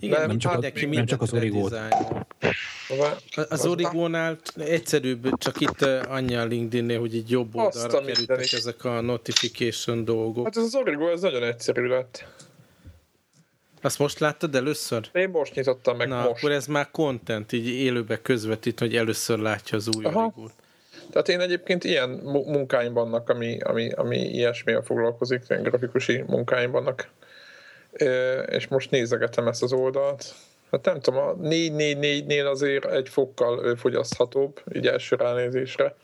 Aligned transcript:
Igen, 0.00 0.18
Nem, 0.18 0.28
nem 0.28 0.38
csak, 0.38 0.52
a, 0.52 0.86
nem 0.90 1.06
csak 1.06 1.22
az 1.22 1.32
origót. 1.32 1.74
Az 3.48 3.66
origónál 3.66 4.38
egyszerűbb, 4.56 5.38
csak 5.38 5.60
itt 5.60 5.80
uh, 5.82 6.00
annyi 6.08 6.34
a 6.34 6.44
LinkedIn-nél, 6.44 7.00
hogy 7.00 7.14
így 7.14 7.30
jobb 7.30 7.56
oldalra 7.56 8.00
kerültek 8.00 8.52
ezek 8.52 8.84
a 8.84 9.00
notification 9.00 10.04
dolgok. 10.04 10.44
Hát 10.44 10.56
ez 10.56 10.62
az 10.62 10.74
Origo, 10.74 11.08
ez 11.08 11.20
nagyon 11.20 11.42
egyszerű 11.42 11.86
lett. 11.86 12.24
Azt 13.82 13.98
most 13.98 14.18
láttad 14.18 14.54
először? 14.54 15.08
Én 15.12 15.28
most 15.28 15.54
nyitottam 15.54 15.96
meg 15.96 16.08
Na, 16.08 16.16
most. 16.16 16.28
akkor 16.28 16.50
ez 16.50 16.66
már 16.66 16.90
content, 16.90 17.52
így 17.52 17.66
élőbe 17.68 18.22
közvetít, 18.22 18.78
hogy 18.78 18.96
először 18.96 19.38
látja 19.38 19.76
az 19.78 19.88
új 19.96 20.04
Aha. 20.04 20.20
origót. 20.20 20.52
Tehát 21.10 21.28
én 21.28 21.40
egyébként 21.40 21.84
ilyen 21.84 22.10
mu- 22.10 22.46
munkáim 22.46 22.92
vannak, 22.92 23.28
ami, 23.28 23.58
ami, 23.60 23.90
ami 23.90 24.16
ilyesmivel 24.18 24.82
foglalkozik, 24.82 25.42
ilyen 25.48 25.62
grafikusi 25.62 26.24
munkáim 26.26 26.70
vannak. 26.70 27.08
És 28.46 28.68
most 28.68 28.90
nézegetem 28.90 29.48
ezt 29.48 29.62
az 29.62 29.72
oldalt. 29.72 30.34
Hát 30.70 30.84
nem 30.84 31.00
tudom, 31.00 31.20
a 31.20 31.34
444-nél 31.34 32.50
azért 32.50 32.84
egy 32.84 33.08
fokkal 33.08 33.76
fogyaszthatóbb, 33.76 34.62
így 34.72 34.86
első 34.86 35.16
ránézésre. 35.16 35.94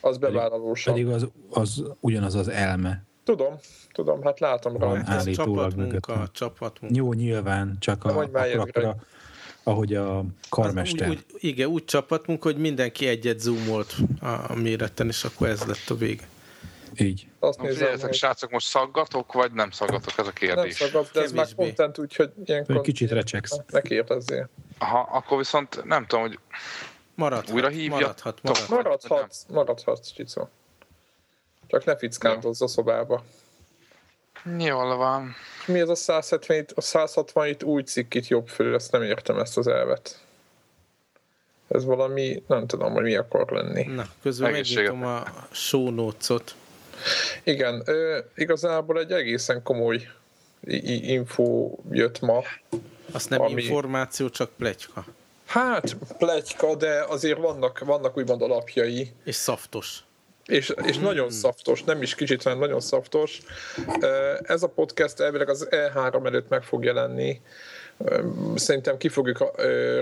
Az 0.00 0.18
bevállalósabb. 0.18 0.94
Pedig 0.94 1.08
az, 1.08 1.26
az 1.50 1.82
ugyanaz 2.00 2.34
az 2.34 2.48
elme. 2.48 3.04
Tudom, 3.24 3.58
tudom, 3.92 4.22
hát 4.22 4.40
látom 4.40 4.72
Van. 4.72 4.88
rajta. 4.88 5.12
Ez 5.12 5.18
Állítólag 5.18 5.56
csapatmunka, 5.56 6.28
csapatmunka. 6.32 6.96
Jó, 6.96 7.12
nyilván, 7.12 7.76
csak 7.80 8.04
a, 8.04 8.08
akkor 8.08 8.84
a, 8.84 8.96
ahogy 9.62 9.94
a 9.94 10.24
karmester. 10.48 11.08
Úgy, 11.08 11.24
úgy, 11.34 11.44
igen, 11.44 11.68
úgy 11.68 11.84
csapatmunka, 11.84 12.48
hogy 12.48 12.60
mindenki 12.60 13.06
egyet 13.06 13.40
zoomolt 13.40 13.94
a, 14.20 14.26
a 14.26 14.54
méreten, 14.54 15.06
és 15.06 15.24
akkor 15.24 15.48
ez 15.48 15.62
lett 15.64 15.88
a 15.88 15.94
vége. 15.94 16.28
Így. 16.98 17.26
Azt 17.38 17.58
Na, 17.58 17.64
nézem, 17.64 18.00
hogy 18.00 18.14
srácok, 18.14 18.50
most 18.50 18.66
szaggatok, 18.66 19.32
vagy 19.32 19.52
nem 19.52 19.70
szaggatok, 19.70 20.12
ez 20.16 20.18
a 20.18 20.22
nem 20.22 20.32
kérdés. 20.32 20.74
szagad, 20.74 21.08
de 21.12 21.20
ez 21.22 21.32
már 21.32 21.44
Kevésbé. 21.46 21.64
content, 21.64 21.98
úgyhogy 21.98 22.32
ilyenkor 22.44 22.80
kicsit 22.80 23.10
recseksz. 23.10 23.56
ne 23.70 23.80
kérdezzél. 23.80 24.48
Aha, 24.78 25.08
akkor 25.12 25.38
viszont 25.38 25.84
nem 25.84 26.06
tudom, 26.06 26.24
hogy 26.26 26.38
Maradhat, 27.14 27.54
Újra 27.54 27.68
hívja? 27.68 27.88
maradhat, 27.96 28.42
maradhat. 28.42 28.68
Maradhatsz, 28.68 29.44
maradhatsz, 29.48 30.12
Csicó. 30.12 30.48
Csak 31.66 31.84
ne 31.84 31.96
fickántozz 31.96 32.62
a 32.62 32.66
szobába. 32.68 33.24
jól 34.58 34.96
van. 34.96 35.34
Mi 35.66 35.80
ez 35.80 35.88
a 35.88 35.94
170, 35.94 36.66
a 36.74 36.80
160 36.80 37.46
itt 37.48 37.62
új 37.62 37.82
cikkit 37.82 38.28
jobb 38.28 38.48
fölül, 38.48 38.74
ezt 38.74 38.92
nem 38.92 39.02
értem 39.02 39.38
ezt 39.38 39.56
az 39.56 39.66
elvet. 39.66 40.20
Ez 41.68 41.84
valami, 41.84 42.42
nem 42.46 42.66
tudom, 42.66 42.92
hogy 42.92 43.02
mi 43.02 43.16
akar 43.16 43.50
lenni. 43.50 43.82
Na, 43.84 44.06
közben 44.22 44.50
megnyitom 44.50 45.04
a 45.04 45.22
show 45.50 45.90
notes-ot. 45.90 46.54
Igen, 47.42 47.84
igazából 48.34 48.98
egy 48.98 49.12
egészen 49.12 49.62
komoly 49.62 50.08
info 51.00 51.70
jött 51.90 52.20
ma. 52.20 52.42
Azt 53.12 53.30
nem 53.30 53.40
Ami- 53.40 53.62
információ, 53.62 54.28
csak 54.28 54.50
pletyka. 54.56 55.04
Hát, 55.46 55.96
pletyka, 56.18 56.74
de 56.74 57.04
azért 57.08 57.38
vannak, 57.38 57.78
vannak 57.78 58.16
úgymond 58.16 58.42
alapjai. 58.42 59.12
És 59.24 59.34
szaftos. 59.34 59.98
És, 60.46 60.74
és 60.82 60.98
nagyon 60.98 61.30
szaftos, 61.30 61.82
nem 61.82 62.02
is 62.02 62.14
kicsit, 62.14 62.42
hanem 62.42 62.58
nagyon 62.58 62.80
szaftos. 62.80 63.40
Ez 64.42 64.62
a 64.62 64.68
podcast 64.68 65.20
elvileg 65.20 65.48
az 65.48 65.68
E3 65.70 66.26
előtt 66.26 66.48
meg 66.48 66.62
fog 66.62 66.84
jelenni. 66.84 67.40
Szerintem 68.54 68.96
ki 68.96 69.08
fogjuk 69.08 69.50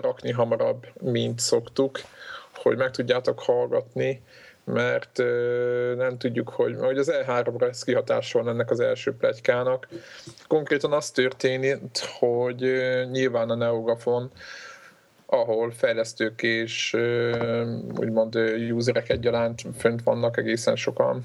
rakni 0.01 0.31
hamarabb, 0.31 0.87
mint 1.01 1.41
szoktuk, 1.41 2.01
hogy 2.55 2.77
meg 2.77 2.91
tudjátok 2.91 3.41
hallgatni, 3.41 4.23
mert 4.65 5.19
nem 5.97 6.19
tudjuk, 6.19 6.49
hogy, 6.49 6.77
hogy 6.79 6.99
az 6.99 7.13
E3-ra 7.13 7.69
ez 7.69 7.85
kihatással 7.85 8.49
ennek 8.49 8.71
az 8.71 8.81
első 8.81 9.17
pletykának. 9.17 9.89
Konkrétan 10.47 10.93
az 10.93 11.11
történt, 11.11 11.99
hogy 12.19 12.65
ö, 12.65 13.05
nyilván 13.11 13.51
a 13.51 13.55
Neogafon 13.55 14.31
ahol 15.27 15.71
fejlesztők 15.71 16.43
és 16.43 16.93
ö, 16.93 17.77
úgymond 17.99 18.37
userek 18.71 19.09
egyaránt 19.09 19.63
fönt 19.79 20.03
vannak 20.03 20.37
egészen 20.37 20.77
sokan. 20.77 21.25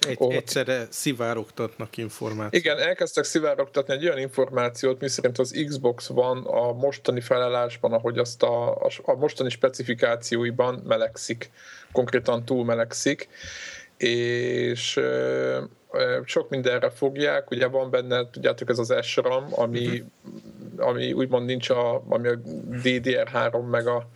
És 0.00 0.06
egy, 0.06 0.16
Ó. 0.20 0.30
egyszerre 0.30 0.86
szivárogtatnak 0.90 1.96
információt. 1.96 2.64
Igen, 2.64 2.78
elkezdtek 2.78 3.24
szivárogtatni 3.24 3.94
egy 3.94 4.04
olyan 4.04 4.18
információt, 4.18 5.00
miszerint 5.00 5.38
az 5.38 5.64
Xbox 5.66 6.06
van 6.06 6.44
a 6.44 6.72
mostani 6.72 7.20
felállásban, 7.20 7.92
ahogy 7.92 8.18
azt 8.18 8.42
a, 8.42 8.74
a, 8.74 8.90
a 9.02 9.14
mostani 9.14 9.50
specifikációiban 9.50 10.82
melegszik, 10.86 11.50
konkrétan 11.92 12.44
túl 12.44 12.64
melegszik, 12.64 13.28
és 13.96 14.96
ö, 14.96 15.62
ö, 15.90 16.20
sok 16.24 16.48
mindenre 16.48 16.90
fogják, 16.90 17.50
ugye 17.50 17.66
van 17.66 17.90
benne, 17.90 18.30
tudjátok, 18.30 18.68
ez 18.68 18.78
az 18.78 18.94
SRAM, 19.02 19.46
ami, 19.50 20.04
ami 20.76 21.12
úgymond 21.12 21.46
nincs 21.46 21.70
a, 21.70 22.04
ami 22.08 22.28
a 22.28 22.38
DDR3 22.82 23.70
meg 23.70 23.86
a, 23.86 24.08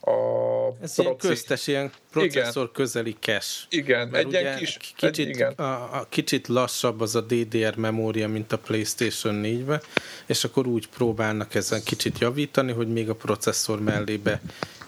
a 0.00 0.82
Ez 0.82 0.98
ilyen 0.98 1.16
proci- 1.16 1.28
köztes, 1.28 1.66
ilyen 1.66 1.90
processzor 2.10 2.72
közeli 2.72 3.16
cache. 3.20 3.66
Igen, 3.68 4.08
Mert 4.08 4.24
egy 4.24 4.28
ugye 4.28 4.40
ilyen 4.40 4.56
kis, 4.56 4.76
kicsit, 4.76 5.02
egy, 5.02 5.28
igen. 5.28 5.52
A, 5.52 5.98
a, 5.98 6.06
kicsit 6.08 6.48
lassabb 6.48 7.00
az 7.00 7.14
a 7.14 7.20
DDR 7.20 7.76
memória, 7.76 8.28
mint 8.28 8.52
a 8.52 8.58
PlayStation 8.58 9.40
4-be, 9.44 9.80
és 10.26 10.44
akkor 10.44 10.66
úgy 10.66 10.88
próbálnak 10.88 11.54
ezen 11.54 11.82
kicsit 11.82 12.18
javítani, 12.18 12.72
hogy 12.72 12.88
még 12.88 13.08
a 13.08 13.14
processzor 13.14 13.80
mellébe 13.80 14.40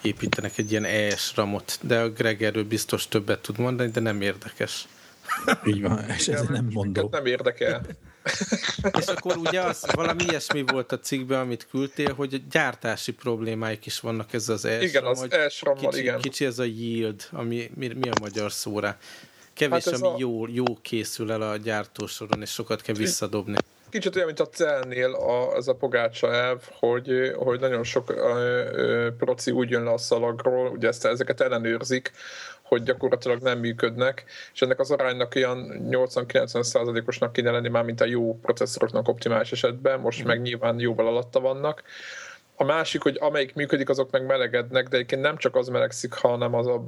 építenek 0.03 0.59
egy 0.59 0.71
ilyen 0.71 0.84
ES 0.84 1.33
ramot, 1.37 1.79
de 1.83 2.00
a 2.00 2.11
Greg 2.11 2.43
erről 2.43 2.65
biztos 2.65 3.09
többet 3.09 3.41
tud 3.41 3.59
mondani, 3.59 3.91
de 3.91 4.00
nem 4.00 4.21
érdekes. 4.21 4.89
Így 5.65 5.83
van, 5.83 6.05
és 6.17 6.29
ez 6.29 6.47
nem 6.49 6.69
mondó. 6.73 7.09
Nem 7.11 7.27
érdekel. 7.27 7.83
És 8.99 9.06
akkor 9.06 9.37
ugye 9.37 9.60
az, 9.60 9.84
valami 9.93 10.22
ilyesmi 10.28 10.65
volt 10.66 10.93
a 10.93 10.99
cikkben, 10.99 11.41
amit 11.41 11.66
küldtél, 11.71 12.12
hogy 12.15 12.49
gyártási 12.49 13.12
problémáik 13.12 13.87
is 13.87 14.00
vannak 14.00 14.33
ezzel 14.33 14.55
az 14.55 14.65
ES 14.65 14.83
Igen, 14.83 15.05
az 15.05 15.27
ESRAM-mal, 15.31 15.91
kicsi, 15.91 16.00
igen. 16.03 16.21
Kicsi 16.21 16.44
ez 16.44 16.59
a 16.59 16.65
yield, 16.65 17.22
ami 17.32 17.71
mi, 17.75 17.88
mi 17.88 18.09
a 18.09 18.15
magyar 18.21 18.53
szóra? 18.53 18.97
Kevés, 19.55 19.84
Hát 19.84 19.94
ez 19.94 20.00
ami 20.00 20.12
a- 20.12 20.16
jó, 20.19 20.47
jó 20.49 20.65
készül 20.82 21.32
el 21.32 21.43
a 21.43 21.56
gyártósoron, 21.56 22.41
és 22.43 22.50
sokat 22.50 22.82
kell 22.82 22.94
visszadobni. 22.94 23.55
Kicsit 23.91 24.15
olyan, 24.15 24.27
mint 24.27 24.41
a 24.41 24.49
celnél 24.49 25.12
a, 25.12 25.56
ez 25.56 25.69
a 25.69 25.75
pogácsa 25.75 26.32
elv, 26.34 26.61
hogy, 26.78 27.32
hogy 27.37 27.61
nagyon 27.61 27.84
sok 27.84 28.11
ö, 28.11 28.15
ö, 28.72 29.09
proci 29.19 29.50
úgy 29.50 29.71
jön 29.71 29.82
le 29.84 29.93
a 29.93 29.99
szalagról, 29.99 30.69
ugye 30.71 30.88
ezt, 30.88 31.05
ezeket 31.05 31.41
ellenőrzik, 31.41 32.12
hogy 32.72 32.83
gyakorlatilag 32.83 33.41
nem 33.43 33.59
működnek, 33.59 34.25
és 34.55 34.62
ennek 34.62 34.81
az 34.81 34.91
aránynak 34.91 35.34
olyan 35.34 35.88
80-90 35.91 36.62
százalékosnak 36.62 37.33
kéne 37.33 37.50
lenni 37.50 37.69
már, 37.69 37.84
mint 37.84 38.00
a 38.00 38.05
jó 38.05 38.38
processzoroknak 38.43 39.09
optimális 39.09 39.53
esetben, 39.53 40.00
most 40.00 40.25
meg 40.25 40.41
nyilván 40.41 40.81
jóval 40.81 41.06
alatta 41.06 41.41
vannak. 41.41 41.82
A 42.56 42.65
másik, 42.65 43.03
hogy 43.03 43.16
amelyik 43.21 43.55
működik, 43.55 43.88
azok 43.88 44.11
meg 44.11 44.27
melegednek, 44.27 44.88
de 44.88 44.97
egyébként 44.97 45.22
nem 45.22 45.37
csak 45.37 45.56
az 45.56 45.69
melegszik, 45.69 46.12
hanem 46.12 46.55
az 46.55 46.66
a 46.66 46.78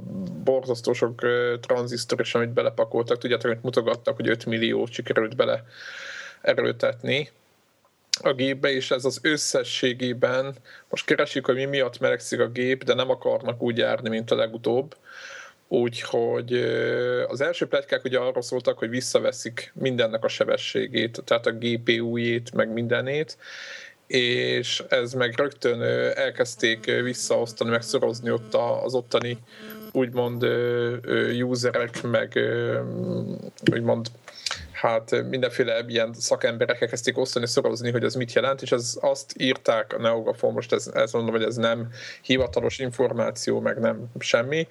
borzasztó 0.43 0.93
sok 0.93 1.23
ö, 1.23 1.55
tranzisztor 1.61 2.19
is, 2.19 2.35
amit 2.35 2.53
belepakoltak. 2.53 3.17
Tudjátok, 3.17 3.51
hogy 3.51 3.59
mutogattak, 3.61 4.15
hogy 4.15 4.29
5 4.29 4.45
millió 4.45 4.85
sikerült 4.85 5.35
bele 5.35 5.63
erőltetni 6.41 7.29
a 8.21 8.33
gépbe, 8.33 8.71
és 8.71 8.91
ez 8.91 9.05
az 9.05 9.19
összességében, 9.21 10.55
most 10.89 11.05
keresik, 11.05 11.45
hogy 11.45 11.55
mi 11.55 11.65
miatt 11.65 11.99
melegszik 11.99 12.39
a 12.39 12.47
gép, 12.47 12.83
de 12.83 12.93
nem 12.93 13.09
akarnak 13.09 13.61
úgy 13.61 13.77
járni, 13.77 14.09
mint 14.09 14.31
a 14.31 14.35
legutóbb. 14.35 14.95
Úgyhogy 15.67 16.53
az 17.27 17.41
első 17.41 17.67
pletykák 17.67 18.03
ugye 18.03 18.19
arról 18.19 18.41
szóltak, 18.41 18.77
hogy 18.77 18.89
visszaveszik 18.89 19.71
mindennek 19.75 20.23
a 20.23 20.27
sebességét, 20.27 21.21
tehát 21.25 21.45
a 21.45 21.51
GPU-jét, 21.51 22.53
meg 22.53 22.73
mindenét, 22.73 23.37
és 24.07 24.83
ez 24.89 25.13
meg 25.13 25.33
rögtön 25.37 25.81
elkezdték 26.15 26.85
visszaosztani, 26.85 27.69
meg 27.69 27.81
szorozni 27.81 28.31
ott 28.31 28.53
az 28.83 28.93
ottani 28.93 29.37
úgymond 29.91 30.45
userek, 31.41 32.01
meg 32.01 32.39
úgymond 33.71 34.07
hát 34.71 35.23
mindenféle 35.29 35.83
ilyen 35.87 36.13
szakemberek 36.13 36.81
elkezdték 36.81 37.17
osztani, 37.17 37.47
szorozni, 37.47 37.91
hogy 37.91 38.03
ez 38.03 38.15
mit 38.15 38.33
jelent, 38.33 38.61
és 38.61 38.71
ez 38.71 38.97
azt 39.01 39.33
írták 39.37 39.93
a 39.93 40.01
Neogafon, 40.01 40.53
most 40.53 40.73
ez, 40.73 40.87
ez 40.93 41.11
mondom, 41.11 41.33
hogy 41.33 41.43
ez 41.43 41.55
nem 41.55 41.87
hivatalos 42.21 42.79
információ, 42.79 43.59
meg 43.59 43.79
nem 43.79 44.05
semmi, 44.19 44.67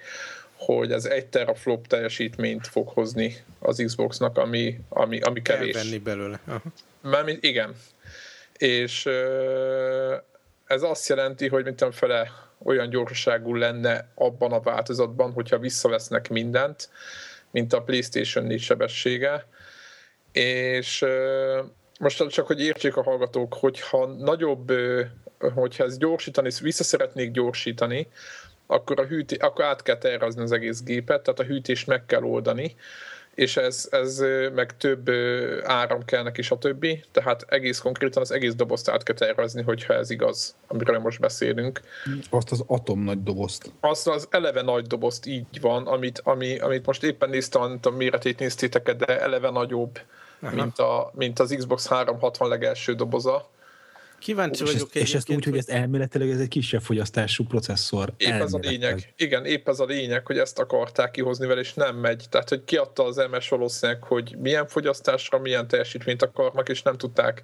hogy 0.57 0.91
ez 0.91 1.05
egy 1.05 1.25
teraflop 1.25 1.87
teljesítményt 1.87 2.67
fog 2.67 2.87
hozni 2.87 3.35
az 3.59 3.83
Xboxnak, 3.85 4.37
ami, 4.37 4.79
ami, 4.89 5.19
ami 5.19 5.41
kevés. 5.41 5.75
Elvenni 5.75 5.97
belőle. 5.97 6.39
Aha. 6.45 6.61
Mármint 7.01 7.43
igen. 7.43 7.75
És 8.57 9.05
ez 10.65 10.81
azt 10.81 11.09
jelenti, 11.09 11.47
hogy 11.47 11.63
mint 11.63 11.85
fele 11.91 12.31
olyan 12.63 12.89
gyorsaságú 12.89 13.55
lenne 13.55 14.07
abban 14.15 14.51
a 14.51 14.59
változatban, 14.59 15.31
hogyha 15.31 15.57
visszavesznek 15.57 16.29
mindent, 16.29 16.89
mint 17.51 17.73
a 17.73 17.81
PlayStation 17.81 18.45
4 18.45 18.61
sebessége. 18.61 19.45
És 20.31 21.05
most 21.99 22.27
csak, 22.27 22.47
hogy 22.47 22.61
értsék 22.61 22.95
a 22.97 23.03
hallgatók, 23.03 23.53
hogyha 23.53 24.05
nagyobb, 24.05 24.71
hogyha 25.53 25.83
ez 25.83 25.97
gyorsítani, 25.97 26.51
vissza 26.61 26.83
szeretnék 26.83 27.31
gyorsítani, 27.31 28.07
akkor, 28.67 28.99
a 28.99 29.05
hűté, 29.05 29.35
akkor 29.35 29.65
át 29.65 29.83
kell 29.83 29.97
tervezni 29.97 30.41
az 30.41 30.51
egész 30.51 30.83
gépet, 30.83 31.21
tehát 31.21 31.39
a 31.39 31.43
hűtést 31.43 31.87
meg 31.87 32.05
kell 32.05 32.23
oldani, 32.23 32.75
és 33.35 33.57
ez, 33.57 33.87
ez 33.91 34.23
meg 34.55 34.77
több 34.77 35.09
áram 35.63 36.05
kell 36.05 36.23
neki, 36.23 36.41
stb. 36.41 36.85
Tehát 37.11 37.45
egész 37.49 37.79
konkrétan 37.79 38.21
az 38.21 38.31
egész 38.31 38.55
dobozt 38.55 38.89
át 38.89 39.03
kell 39.03 39.15
tervezni, 39.15 39.61
hogyha 39.61 39.93
ez 39.93 40.09
igaz, 40.09 40.55
amiről 40.67 40.99
most 40.99 41.19
beszélünk. 41.19 41.81
Azt 42.29 42.51
az 42.51 42.63
atom 42.67 43.03
nagy 43.03 43.23
dobozt. 43.23 43.71
Azt 43.79 44.07
az 44.07 44.27
eleve 44.29 44.61
nagy 44.61 44.87
dobozt 44.87 45.25
így 45.25 45.61
van, 45.61 45.87
amit, 45.87 46.21
ami, 46.23 46.59
amit 46.59 46.85
most 46.85 47.03
éppen 47.03 47.29
néztem, 47.29 47.61
nem 47.61 47.79
tudom, 47.79 47.97
méretét 47.97 48.39
néztétek, 48.39 48.95
de 48.95 49.21
eleve 49.21 49.49
nagyobb, 49.49 49.99
mint, 50.39 50.79
a, 50.79 51.11
mint 51.13 51.39
az 51.39 51.55
Xbox 51.57 51.87
360 51.87 52.49
legelső 52.49 52.93
doboza. 52.93 53.49
Kíváncsi 54.19 54.63
És, 54.63 54.71
vagyok 54.71 54.95
ezt, 54.95 54.95
és 54.95 55.15
ezt 55.15 55.29
úgy, 55.29 55.43
hogy 55.43 55.57
ez 55.57 55.67
elméletileg 55.67 56.29
ez 56.29 56.39
egy 56.39 56.47
kisebb 56.47 56.81
fogyasztású 56.81 57.43
processzor. 57.43 58.13
Épp 58.17 58.29
ez 58.29 58.53
a 58.53 58.59
lényeg. 58.61 59.13
Igen, 59.17 59.45
épp 59.45 59.67
ez 59.67 59.79
a 59.79 59.85
lényeg, 59.85 60.25
hogy 60.25 60.37
ezt 60.37 60.59
akarták 60.59 61.11
kihozni 61.11 61.47
vele, 61.47 61.59
és 61.59 61.73
nem 61.73 61.95
megy. 61.95 62.25
Tehát, 62.29 62.49
hogy 62.49 62.63
kiadta 62.65 63.03
az 63.03 63.27
MS 63.31 63.49
valószínűleg, 63.49 64.03
hogy 64.03 64.35
milyen 64.39 64.67
fogyasztásra, 64.67 65.39
milyen 65.39 65.67
teljesítményt 65.67 66.21
akarnak, 66.21 66.69
és 66.69 66.81
nem 66.81 66.97
tudták 66.97 67.43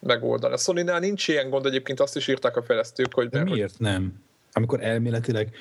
megoldani. 0.00 0.54
A 0.54 0.56
sony 0.56 0.84
nincs 0.84 1.28
ilyen 1.28 1.50
gond, 1.50 1.66
egyébként 1.66 2.00
azt 2.00 2.16
is 2.16 2.28
írták 2.28 2.56
a 2.56 2.62
fejlesztők, 2.62 3.14
hogy... 3.14 3.28
De 3.28 3.40
hogy 3.40 3.50
miért 3.50 3.78
nem? 3.78 4.22
Amikor 4.52 4.84
elméletileg 4.84 5.54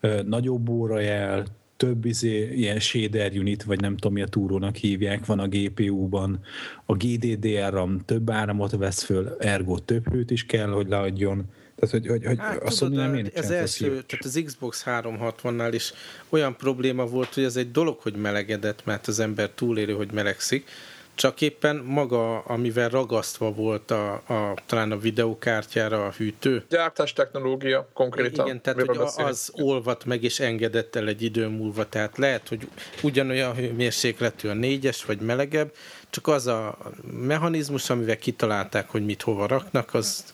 ö, 0.00 0.22
nagyobb 0.22 0.68
órajel, 0.68 1.44
több 1.76 2.04
izé, 2.04 2.52
ilyen 2.54 2.78
shader 2.78 3.32
unit, 3.32 3.62
vagy 3.62 3.80
nem 3.80 3.96
tudom, 3.96 4.12
mi 4.12 4.22
a 4.22 4.26
túrónak 4.26 4.76
hívják, 4.76 5.26
van 5.26 5.38
a 5.38 5.48
GPU-ban, 5.48 6.40
a 6.84 6.94
GDDR-RAM 6.94 8.00
több 8.04 8.30
áramot 8.30 8.76
vesz 8.76 9.02
föl, 9.02 9.36
ergo 9.38 9.78
több 9.78 10.08
hőt 10.08 10.30
is 10.30 10.46
kell, 10.46 10.68
hogy 10.68 10.88
leadjon. 10.88 11.44
Tehát, 11.76 11.94
hogy, 11.94 12.06
hogy, 12.06 12.24
hogy 12.24 12.38
Hát, 12.38 12.62
a 12.62 12.70
Sony 12.70 12.88
tudod, 12.88 13.04
nem 13.04 13.12
miért 13.12 13.36
ez 13.36 13.50
első, 13.50 13.86
tehát 13.86 14.24
az 14.24 14.42
Xbox 14.44 14.82
360-nál 14.86 15.70
is 15.72 15.92
olyan 16.28 16.56
probléma 16.56 17.06
volt, 17.06 17.34
hogy 17.34 17.44
ez 17.44 17.56
egy 17.56 17.70
dolog, 17.70 18.00
hogy 18.00 18.14
melegedett, 18.14 18.84
mert 18.84 19.06
az 19.06 19.18
ember 19.18 19.50
túlélő, 19.50 19.92
hogy 19.92 20.12
melegszik, 20.12 20.68
csak 21.16 21.40
éppen 21.40 21.76
maga, 21.76 22.38
amivel 22.38 22.88
ragasztva 22.88 23.52
volt 23.52 23.90
a, 23.90 24.12
a 24.12 24.54
talán 24.66 24.92
a 24.92 24.98
videokártyára 24.98 26.06
a 26.06 26.10
hűtő, 26.10 26.64
Gyártás 26.68 27.12
technológia 27.12 27.88
konkrétan. 27.92 28.46
igen, 28.46 28.62
tehát 28.62 28.78
hogy 28.78 28.98
beszélünk. 28.98 29.30
az 29.30 29.50
olvat 29.54 30.04
meg 30.04 30.22
és 30.22 30.40
engedett 30.40 30.96
el 30.96 31.08
egy 31.08 31.22
idő 31.22 31.48
múlva, 31.48 31.88
tehát 31.88 32.18
lehet, 32.18 32.48
hogy 32.48 32.68
ugyanolyan 33.02 33.54
hőmérsékletű 33.54 34.48
a 34.48 34.54
négyes, 34.54 35.04
vagy 35.04 35.18
melegebb, 35.18 35.72
csak 36.10 36.26
az 36.26 36.46
a 36.46 36.78
mechanizmus, 37.12 37.90
amivel 37.90 38.16
kitalálták, 38.16 38.90
hogy 38.90 39.04
mit 39.04 39.22
hova 39.22 39.46
raknak, 39.46 39.94
az, 39.94 40.24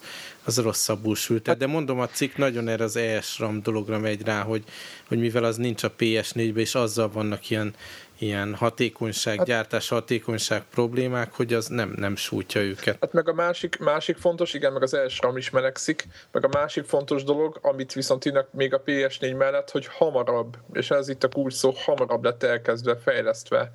az 0.45 0.59
rosszabbul 0.59 1.15
sült. 1.15 1.57
De 1.57 1.67
mondom, 1.67 2.01
a 2.01 2.09
cikk 2.09 2.37
nagyon 2.37 2.69
erre 2.69 2.85
az 2.85 2.97
ESRAM 2.97 3.63
dologra 3.63 3.99
megy 3.99 4.23
rá, 4.23 4.43
hogy, 4.43 4.65
hogy 5.09 5.19
mivel 5.19 5.45
az 5.45 5.57
nincs 5.57 5.83
a 5.83 5.93
PS4-ben, 5.99 6.63
és 6.63 6.75
azzal 6.75 7.11
vannak 7.11 7.51
ilyen, 7.51 7.75
ilyen 8.23 8.55
hatékonyság, 8.55 9.37
Hát- 9.37 9.47
gyártás 9.47 9.89
hatékonyság 9.89 10.63
problémák, 10.71 11.33
hogy 11.33 11.53
az 11.55 11.67
nem, 11.67 11.95
nem 11.97 12.17
sújtja 12.17 12.61
őket. 12.61 12.97
Hát 13.01 13.13
meg 13.13 13.29
a 13.29 13.33
másik, 13.33 13.79
másik 13.79 14.17
fontos, 14.17 14.55
igen, 14.55 14.73
meg 14.73 14.83
az 14.83 14.95
első 14.95 15.19
RAM 15.21 15.37
is 15.37 15.51
melegszik, 15.51 16.09
meg 16.33 16.45
a 16.45 16.49
másik 16.53 16.85
fontos 16.85 17.25
dolog, 17.25 17.59
amit 17.63 17.93
viszont 17.93 18.25
írnak 18.25 18.53
még 18.53 18.75
a 18.75 18.83
PS4 18.87 19.37
mellett, 19.37 19.71
hogy 19.71 19.87
hamarabb, 19.87 20.57
és 20.73 20.91
ez 20.91 21.09
itt 21.09 21.25
a 21.25 21.29
kulcs 21.29 21.55
szó, 21.55 21.73
hamarabb 21.77 22.25
lett 22.25 22.43
elkezdve, 22.43 22.97
fejlesztve. 22.97 23.73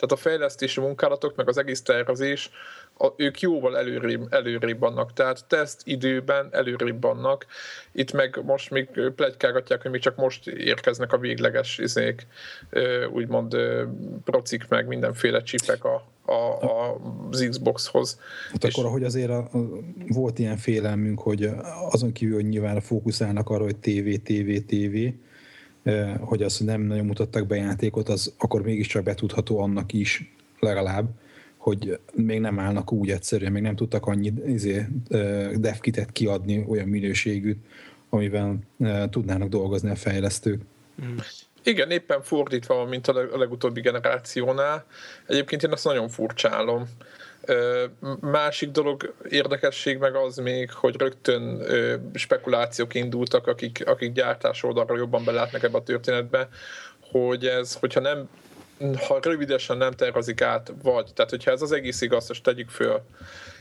Tehát 0.00 0.24
a 0.24 0.28
fejlesztési 0.28 0.80
munkálatok, 0.80 1.36
meg 1.36 1.48
az 1.48 1.58
egész 1.58 1.82
tervezés, 1.82 2.50
a, 2.98 3.12
ők 3.16 3.40
jóval 3.40 3.78
előrébb, 3.78 4.26
előrébb 4.30 4.78
vannak, 4.78 5.12
tehát 5.12 5.44
teszt 5.46 5.80
időben 5.84 6.48
előrébb 6.50 7.02
vannak. 7.02 7.46
Itt 7.92 8.12
meg 8.12 8.40
most 8.44 8.70
még 8.70 8.88
plegykálgatják, 9.16 9.82
hogy 9.82 9.90
még 9.90 10.00
csak 10.00 10.16
most 10.16 10.46
érkeznek 10.46 11.12
a 11.12 11.18
végleges 11.18 11.78
izék, 11.78 12.26
úgymond 13.12 13.56
procik, 14.24 14.68
meg 14.68 14.86
mindenféle 14.86 15.42
csipek 15.42 15.84
a, 15.84 16.04
a, 16.24 16.64
a, 16.64 17.00
az 17.30 17.46
Xboxhoz. 17.48 18.18
Hát 18.50 18.64
akkor, 18.64 18.84
ahogy 18.84 19.04
azért 19.04 19.30
a, 19.30 19.38
a, 19.38 19.58
volt 20.08 20.38
ilyen 20.38 20.56
félelmünk, 20.56 21.20
hogy 21.20 21.50
azon 21.90 22.12
kívül, 22.12 22.34
hogy 22.34 22.48
nyilván 22.48 22.80
fókuszálnak 22.80 23.48
arra, 23.48 23.64
hogy 23.64 23.76
TV, 23.76 24.08
TV, 24.22 24.50
TV, 24.66 24.96
hogy 26.20 26.42
azt 26.42 26.64
nem 26.64 26.80
nagyon 26.80 27.06
mutattak 27.06 27.46
be 27.46 27.56
játékot, 27.56 28.08
az 28.08 28.32
akkor 28.38 28.62
mégiscsak 28.62 29.02
betudható 29.02 29.58
annak 29.58 29.92
is 29.92 30.34
legalább, 30.58 31.08
hogy 31.56 31.98
még 32.14 32.40
nem 32.40 32.58
állnak 32.58 32.92
úgy 32.92 33.10
egyszerűen, 33.10 33.52
még 33.52 33.62
nem 33.62 33.76
tudtak 33.76 34.06
annyi 34.06 34.32
izé, 34.46 34.86
devkitet 35.54 36.12
kiadni, 36.12 36.64
olyan 36.68 36.88
minőségűt, 36.88 37.58
amivel 38.08 38.58
tudnának 39.10 39.48
dolgozni 39.48 39.90
a 39.90 39.96
fejlesztők. 39.96 40.62
Igen, 41.62 41.90
éppen 41.90 42.22
fordítva 42.22 42.74
van, 42.74 42.88
mint 42.88 43.06
a 43.06 43.36
legutóbbi 43.36 43.80
generációnál. 43.80 44.84
Egyébként 45.26 45.62
én 45.62 45.72
azt 45.72 45.84
nagyon 45.84 46.08
furcsálom. 46.08 46.84
Másik 48.20 48.70
dolog, 48.70 49.14
érdekesség 49.28 49.98
meg 49.98 50.14
az 50.14 50.36
még, 50.36 50.72
hogy 50.72 50.96
rögtön 50.96 51.62
spekulációk 52.14 52.94
indultak, 52.94 53.46
akik, 53.46 53.82
akik 53.86 54.12
gyártás 54.12 54.62
oldalra 54.62 54.96
jobban 54.96 55.24
belátnak 55.24 55.62
ebbe 55.62 55.78
a 55.78 55.82
történetbe, 55.82 56.48
hogy 57.00 57.46
ez, 57.46 57.74
hogyha 57.74 58.00
nem 58.00 58.28
ha 59.06 59.18
rövidesen 59.22 59.76
nem 59.76 59.92
tervezik 59.92 60.40
át, 60.40 60.72
vagy, 60.82 61.10
tehát 61.14 61.30
hogyha 61.30 61.50
ez 61.50 61.62
az 61.62 61.72
egész 61.72 62.00
igaz, 62.00 62.28
most 62.28 62.42
tegyük 62.42 62.68
föl, 62.68 63.00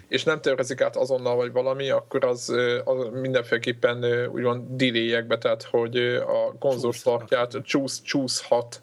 és 0.08 0.24
nem 0.24 0.42
tervezik 0.42 0.82
át 0.82 0.96
azonnal, 0.96 1.36
vagy 1.36 1.52
valami, 1.52 1.90
akkor 1.90 2.26
az, 2.26 2.54
az 2.84 3.08
mindenféleképpen 3.14 4.28
úgymond 4.32 4.64
delayekbe, 4.70 5.38
tehát 5.38 5.64
hogy 5.64 5.98
a 6.28 6.58
konzolstartját 6.60 7.56
csúsz, 7.64 8.02
csúszhat 8.02 8.82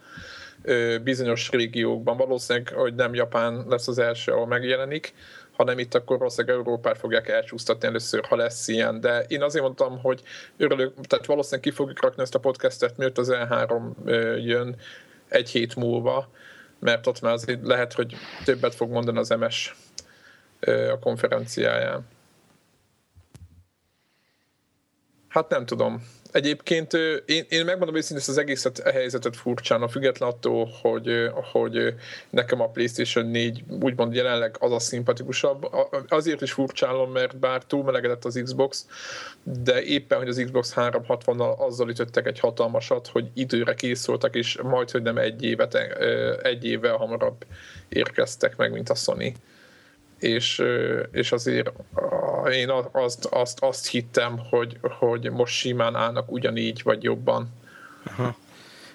bizonyos 1.03 1.51
régiókban. 1.51 2.17
Valószínűleg, 2.17 2.73
hogy 2.75 2.95
nem 2.95 3.15
Japán 3.15 3.65
lesz 3.69 3.89
az 3.89 3.99
első, 3.99 4.33
ahol 4.33 4.47
megjelenik, 4.47 5.15
hanem 5.57 5.79
itt 5.79 5.95
akkor 5.95 6.19
valószínűleg 6.19 6.57
Európát 6.57 6.99
fogják 6.99 7.29
elcsúsztatni 7.29 7.89
először, 7.89 8.25
ha 8.25 8.37
lesz 8.37 8.69
ilyen. 8.69 9.01
De 9.01 9.25
én 9.29 9.43
azért 9.43 9.65
mondtam, 9.65 9.99
hogy 9.99 10.23
örülök, 10.57 10.95
tehát 11.07 11.27
valószínűleg 11.27 11.65
ki 11.65 11.71
fogjuk 11.71 12.03
rakni 12.03 12.23
ezt 12.23 12.35
a 12.35 12.41
podcastet, 12.41 12.97
miért 12.97 13.19
az 13.19 13.33
E3 13.33 13.91
ö, 14.05 14.37
jön 14.37 14.77
egy 15.29 15.51
hét 15.51 15.77
múlva, 15.77 16.29
mert 16.79 17.07
ott 17.07 17.21
már 17.21 17.33
azért 17.33 17.67
lehet, 17.67 17.93
hogy 17.93 18.17
többet 18.45 18.75
fog 18.75 18.91
mondani 18.91 19.19
az 19.19 19.29
MS 19.29 19.75
a 20.93 20.99
konferenciáján. 20.99 22.07
Hát 25.29 25.49
nem 25.49 25.67
tudom. 25.67 26.03
Egyébként 26.37 26.93
én, 27.27 27.45
én 27.49 27.65
megmondom 27.65 27.97
őszintén 27.97 28.19
ezt 28.19 28.29
az 28.29 28.39
egészet, 28.39 28.79
a 28.79 28.91
helyzetet 28.91 29.37
furcsán, 29.37 29.83
a 29.83 29.89
független 29.89 30.29
attól, 30.29 30.71
hogy, 30.83 31.31
hogy 31.53 31.95
nekem 32.31 32.61
a 32.61 32.69
PlayStation 32.69 33.27
4 33.27 33.65
úgymond 33.81 34.15
jelenleg 34.15 34.57
az 34.59 34.73
a 34.73 34.79
szimpatikusabb. 34.79 35.69
Azért 36.09 36.43
is 36.43 36.53
furcsálom, 36.53 37.13
mert 37.13 37.39
bár 37.39 37.65
túlmelegedett 37.65 38.25
az 38.25 38.41
Xbox, 38.43 38.87
de 39.43 39.83
éppen, 39.83 40.19
hogy 40.19 40.29
az 40.29 40.43
Xbox 40.45 40.73
360-nal 40.77 41.57
azzal 41.57 41.89
ütöttek 41.89 42.27
egy 42.27 42.41
hatalmasat, 42.41 43.07
hogy 43.07 43.31
időre 43.35 43.75
készültek, 43.75 44.35
és 44.35 44.59
majd, 44.63 44.91
hogy 44.91 45.03
nem 45.03 45.19
egy 45.19 45.43
évet, 45.43 45.75
egy 46.43 46.65
évvel 46.65 46.97
hamarabb 46.97 47.45
érkeztek 47.89 48.57
meg, 48.57 48.73
mint 48.73 48.91
a 48.91 48.95
Sony 48.95 49.35
és, 50.19 50.63
és 51.13 51.33
azért 51.33 51.73
én 52.53 52.71
azt, 52.93 53.25
azt, 53.25 53.59
azt 53.61 53.89
hittem, 53.89 54.39
hogy, 54.51 54.79
hogy 54.83 55.31
most 55.31 55.55
simán 55.55 55.95
állnak 55.95 56.33
ugyanígy, 56.33 56.83
vagy 56.83 57.03
jobban. 57.03 57.49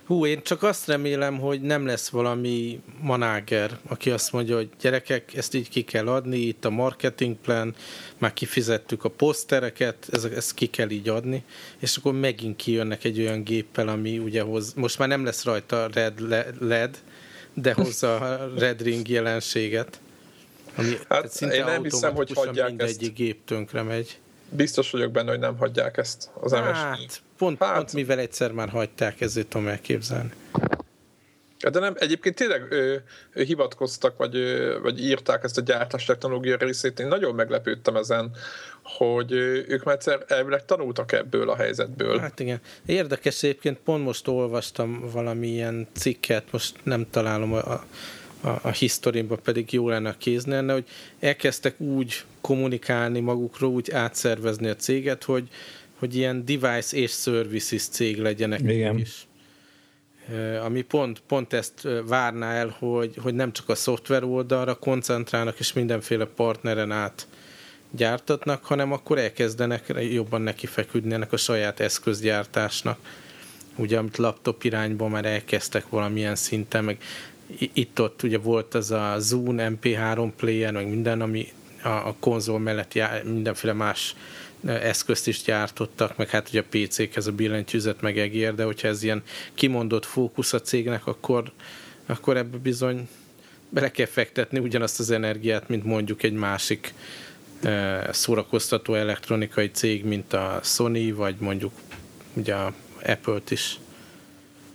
Hú, 0.06 0.26
én 0.26 0.42
csak 0.44 0.64
azt 0.64 0.88
remélem, 0.88 1.40
hogy 1.40 1.62
nem 1.62 1.86
lesz 1.86 2.10
valami 2.10 2.82
manáger, 3.00 3.78
aki 3.88 4.10
azt 4.10 4.32
mondja, 4.32 4.56
hogy 4.56 4.70
gyerekek, 4.82 5.34
ezt 5.36 5.54
így 5.54 5.70
ki 5.70 5.84
kell 5.84 6.08
adni, 6.08 6.38
itt 6.38 6.66
a 6.66 6.70
marketing 6.70 7.36
plan, 7.36 7.76
már 8.18 8.34
kifizettük 8.34 9.04
a 9.04 9.10
posztereket, 9.10 10.08
ez, 10.12 10.24
ezt 10.24 10.54
ki 10.54 10.66
kell 10.66 10.90
így 10.90 11.10
adni, 11.10 11.44
és 11.80 11.98
akkor 11.98 12.14
megint 12.14 12.56
kijönnek 12.56 13.04
egy 13.04 13.20
olyan 13.20 13.44
géppel, 13.44 13.88
ami 13.88 14.18
ugye 14.18 14.42
hoz, 14.42 14.74
most 14.74 14.98
már 14.98 15.08
nem 15.08 15.26
lesz 15.26 15.44
rajta 15.44 15.88
red 15.94 16.20
le- 16.20 16.48
LED, 16.60 16.98
de 17.54 17.74
hozza 17.74 18.16
a 18.16 18.52
red 18.58 18.82
ring 18.82 19.08
jelenséget. 19.08 20.00
Ami 20.76 20.98
tehát 21.08 21.32
szinte 21.32 21.56
Hát, 21.56 21.68
én 21.68 21.74
nem 21.74 21.84
hiszem, 21.84 22.14
hogy 22.16 22.32
hagyják 22.34 22.68
mindegyik 22.68 23.14
gép 23.14 23.46
tönkre 23.46 23.82
megy. 23.82 24.20
Biztos 24.50 24.92
vagyok 24.92 25.12
benne, 25.12 25.30
hogy 25.30 25.40
nem 25.40 25.58
hagyják 25.58 25.98
ezt 25.98 26.30
az. 26.40 26.54
Hát, 26.54 27.22
pont, 27.38 27.64
Hát. 27.64 27.76
pont 27.76 27.94
mivel 27.94 28.20
egyszer 28.20 28.52
már 28.52 28.70
hagyták, 28.70 29.22
ezért 29.22 29.48
tudom 29.48 29.68
elképzelni. 29.68 30.32
De 31.72 31.80
nem, 31.80 31.94
egyébként 31.98 32.36
tényleg 32.36 32.66
ö, 32.70 32.96
ö, 33.34 33.44
hivatkoztak, 33.44 34.18
vagy, 34.18 34.36
ö, 34.36 34.80
vagy 34.82 35.04
írták 35.04 35.44
ezt 35.44 35.58
a 35.58 35.62
gyártás 35.62 36.06
technológia 36.06 36.58
részét. 36.58 37.00
Én 37.00 37.08
nagyon 37.08 37.36
meglepődtem 37.36 37.96
ezen, 37.96 38.32
hogy 38.84 39.32
ők 39.68 39.84
már 39.84 39.96
egyszer 39.96 40.24
elvileg 40.28 40.66
tanultak 40.66 41.12
ebből 41.12 41.50
a 41.50 41.56
helyzetből. 41.56 42.20
Hát 42.20 42.40
igen. 42.40 42.60
Érdekes 42.86 43.44
egyébként, 43.44 43.78
pont 43.78 44.04
most 44.04 44.28
olvastam 44.28 45.10
valamilyen 45.12 45.88
cikket, 45.94 46.44
most 46.52 46.76
nem 46.84 47.08
találom 47.10 47.54
a, 47.54 47.72
a, 47.72 47.86
a 48.42 48.70
historimba, 48.70 49.36
pedig 49.36 49.74
jó 49.74 49.90
lenne 49.90 50.16
kézni 50.18 50.52
lenne, 50.52 50.74
hogy 50.74 50.86
elkezdtek 51.20 51.80
úgy 51.80 52.24
kommunikálni 52.42 53.20
magukról, 53.20 53.72
úgy 53.72 53.92
átszervezni 53.92 54.68
a 54.68 54.76
céget, 54.76 55.24
hogy, 55.24 55.48
hogy 56.00 56.16
ilyen 56.16 56.46
device 56.46 56.98
és 56.98 57.12
services 57.12 57.84
cég 57.84 58.18
legyenek 58.18 58.62
Igen. 58.62 58.98
is. 58.98 59.28
ami 60.64 60.82
pont, 60.82 61.22
pont 61.28 61.54
ezt 61.54 61.88
várná 62.08 62.54
el, 62.54 62.76
hogy, 62.80 63.16
hogy 63.22 63.34
nem 63.34 63.52
csak 63.52 63.70
a 63.70 63.76
szoftver 63.76 64.24
oldalra 64.24 64.76
koncentrálnak, 64.76 65.60
és 65.60 65.74
mindenféle 65.74 66.26
partneren 66.26 66.92
át 66.92 67.28
gyártatnak, 67.92 68.66
hanem 68.66 68.92
akkor 68.92 69.18
elkezdenek 69.18 69.94
jobban 70.12 70.42
nekifeküdni 70.42 71.14
ennek 71.14 71.34
a 71.34 71.38
saját 71.38 71.80
eszközgyártásnak. 71.80 73.00
Ugye, 73.76 73.98
amit 73.98 74.18
laptop 74.18 74.64
irányban 74.64 75.10
már 75.10 75.26
elkezdtek 75.26 75.90
valamilyen 75.90 76.36
szinten, 76.36 76.84
meg 76.84 76.98
itt-ott 77.74 78.24
ugye 78.24 78.38
volt 78.38 78.74
az 78.74 78.92
a 78.92 79.16
Zoom 79.20 79.56
MP3 79.60 80.32
player, 80.36 80.72
meg 80.72 80.90
minden, 80.90 81.22
ami 81.22 81.48
a, 81.84 81.88
a 81.88 82.16
konzol 82.20 82.60
mellett 82.60 82.94
já, 82.94 83.22
mindenféle 83.24 83.74
más 83.74 84.16
eszközt 84.66 85.28
is 85.28 85.42
gyártottak, 85.44 86.18
meg 86.18 86.30
hát 86.30 86.50
ugye 86.50 86.60
a 86.60 86.66
PC-khez 86.70 87.28
a 87.28 87.32
billentyűzet 87.32 88.02
meg 88.02 88.18
egér, 88.18 88.56
de 88.56 88.64
hogyha 88.64 88.88
ez 88.88 89.04
ilyen 89.04 89.24
kimondott 89.54 90.06
fókusz 90.06 90.54
a 90.54 90.62
cégnek, 90.62 91.08
akkor, 91.08 91.52
akkor 92.06 92.38
ebbe 92.38 92.58
bizony 92.58 93.08
bele 93.70 93.92
kell 93.92 94.06
fektetni 94.06 94.60
ugyanazt 94.60 95.00
az 95.00 95.12
energiát, 95.12 95.70
mint 95.70 95.84
mondjuk 95.84 96.24
egy 96.24 96.34
másik 96.34 96.94
szórakoztató 98.12 98.94
elektronikai 98.94 99.72
cég, 99.72 100.06
mint 100.06 100.34
a 100.34 100.60
Sony, 100.64 101.16
vagy 101.16 101.36
mondjuk 101.40 101.74
ugye 102.34 102.54
a 102.54 102.74
Apple-t 103.06 103.52
is. 103.52 103.80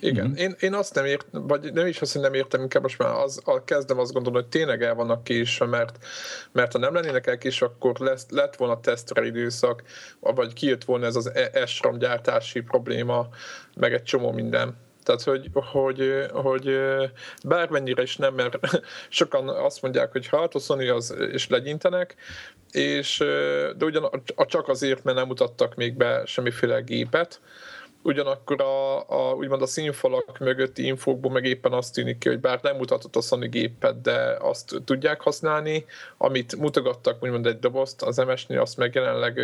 Igen, 0.00 0.26
mm-hmm. 0.26 0.36
én, 0.36 0.54
én 0.60 0.74
azt 0.74 0.94
nem 0.94 1.04
értem, 1.04 1.46
vagy 1.46 1.72
nem 1.72 1.86
is 1.86 2.00
azt, 2.00 2.12
hogy 2.12 2.22
nem 2.22 2.34
értem, 2.34 2.60
inkább 2.60 2.82
most 2.82 2.98
már 2.98 3.14
az, 3.14 3.40
a, 3.44 3.64
kezdem 3.64 3.98
azt 3.98 4.12
gondolni, 4.12 4.38
hogy 4.38 4.48
tényleg 4.48 4.82
el 4.82 4.94
vannak 4.94 5.24
késve, 5.24 5.66
mert, 5.66 6.04
mert 6.52 6.72
ha 6.72 6.78
nem 6.78 6.94
lennének 6.94 7.26
el 7.26 7.38
késve, 7.38 7.66
akkor 7.66 7.98
lesz, 7.98 8.26
lett 8.30 8.56
volna 8.56 8.80
tesztre 8.80 9.26
időszak, 9.26 9.82
vagy 10.20 10.52
kijött 10.52 10.84
volna 10.84 11.06
ez 11.06 11.16
az 11.16 11.30
e, 11.34 11.66
SRAM 11.66 11.98
gyártási 11.98 12.60
probléma, 12.60 13.28
meg 13.74 13.92
egy 13.92 14.02
csomó 14.02 14.32
minden. 14.32 14.76
Tehát, 15.02 15.22
hogy, 15.22 15.50
hogy, 15.52 16.26
hogy 16.32 16.78
bármennyire 17.44 18.02
is 18.02 18.16
nem, 18.16 18.34
mert 18.34 18.58
sokan 19.08 19.48
azt 19.48 19.82
mondják, 19.82 20.12
hogy 20.12 20.26
hát 20.26 20.54
a 20.54 20.58
Sony 20.58 20.90
az, 20.90 21.14
és 21.32 21.48
legyintenek, 21.48 22.14
és, 22.70 23.18
de 23.76 23.84
ugyan 23.84 24.22
csak 24.36 24.68
azért, 24.68 25.04
mert 25.04 25.16
nem 25.16 25.26
mutattak 25.26 25.74
még 25.74 25.96
be 25.96 26.22
semmiféle 26.24 26.80
gépet, 26.80 27.40
ugyanakkor 28.06 28.60
a, 28.60 28.98
a, 29.08 29.34
úgymond 29.34 29.62
a 29.62 29.66
színfalak 29.66 30.38
mögötti 30.38 30.86
infókból 30.86 31.32
meg 31.32 31.44
éppen 31.44 31.72
azt 31.72 31.94
tűnik 31.94 32.18
ki, 32.18 32.28
hogy 32.28 32.40
bár 32.40 32.58
nem 32.62 32.76
mutatott 32.76 33.16
a 33.16 33.20
Sony 33.20 33.48
gépet, 33.48 34.00
de 34.00 34.36
azt 34.40 34.82
tudják 34.84 35.20
használni, 35.20 35.84
amit 36.16 36.56
mutogattak 36.56 37.22
úgymond 37.22 37.46
egy 37.46 37.58
dobozt, 37.58 38.02
az 38.02 38.16
MS-nél 38.16 38.60
azt 38.60 38.76
meg 38.76 38.94
jelenleg... 38.94 39.40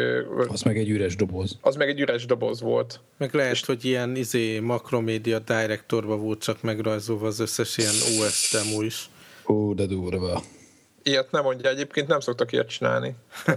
Az 0.48 0.62
meg 0.62 0.78
egy 0.78 0.88
üres 0.88 1.16
doboz. 1.16 1.58
Az 1.60 1.76
meg 1.76 1.88
egy 1.88 2.00
üres 2.00 2.26
doboz 2.26 2.60
volt. 2.60 3.00
Meg 3.16 3.34
lehet, 3.34 3.52
és, 3.52 3.64
hogy 3.64 3.84
ilyen 3.84 4.16
izé, 4.16 4.58
makromédia 4.58 5.38
directorba 5.38 6.16
volt 6.16 6.42
csak 6.42 6.62
megrajzolva 6.62 7.26
az 7.26 7.40
összes 7.40 7.76
ilyen 7.78 7.94
OS 8.20 8.50
demo 8.52 8.82
is. 8.82 9.10
Ó, 9.46 9.74
de 9.74 9.86
durva. 9.86 10.42
Ilyet 11.02 11.30
nem 11.30 11.42
mondja, 11.42 11.70
egyébként 11.70 12.06
nem 12.06 12.20
szoktak 12.20 12.52
ilyet 12.52 12.68
csinálni. 12.68 13.14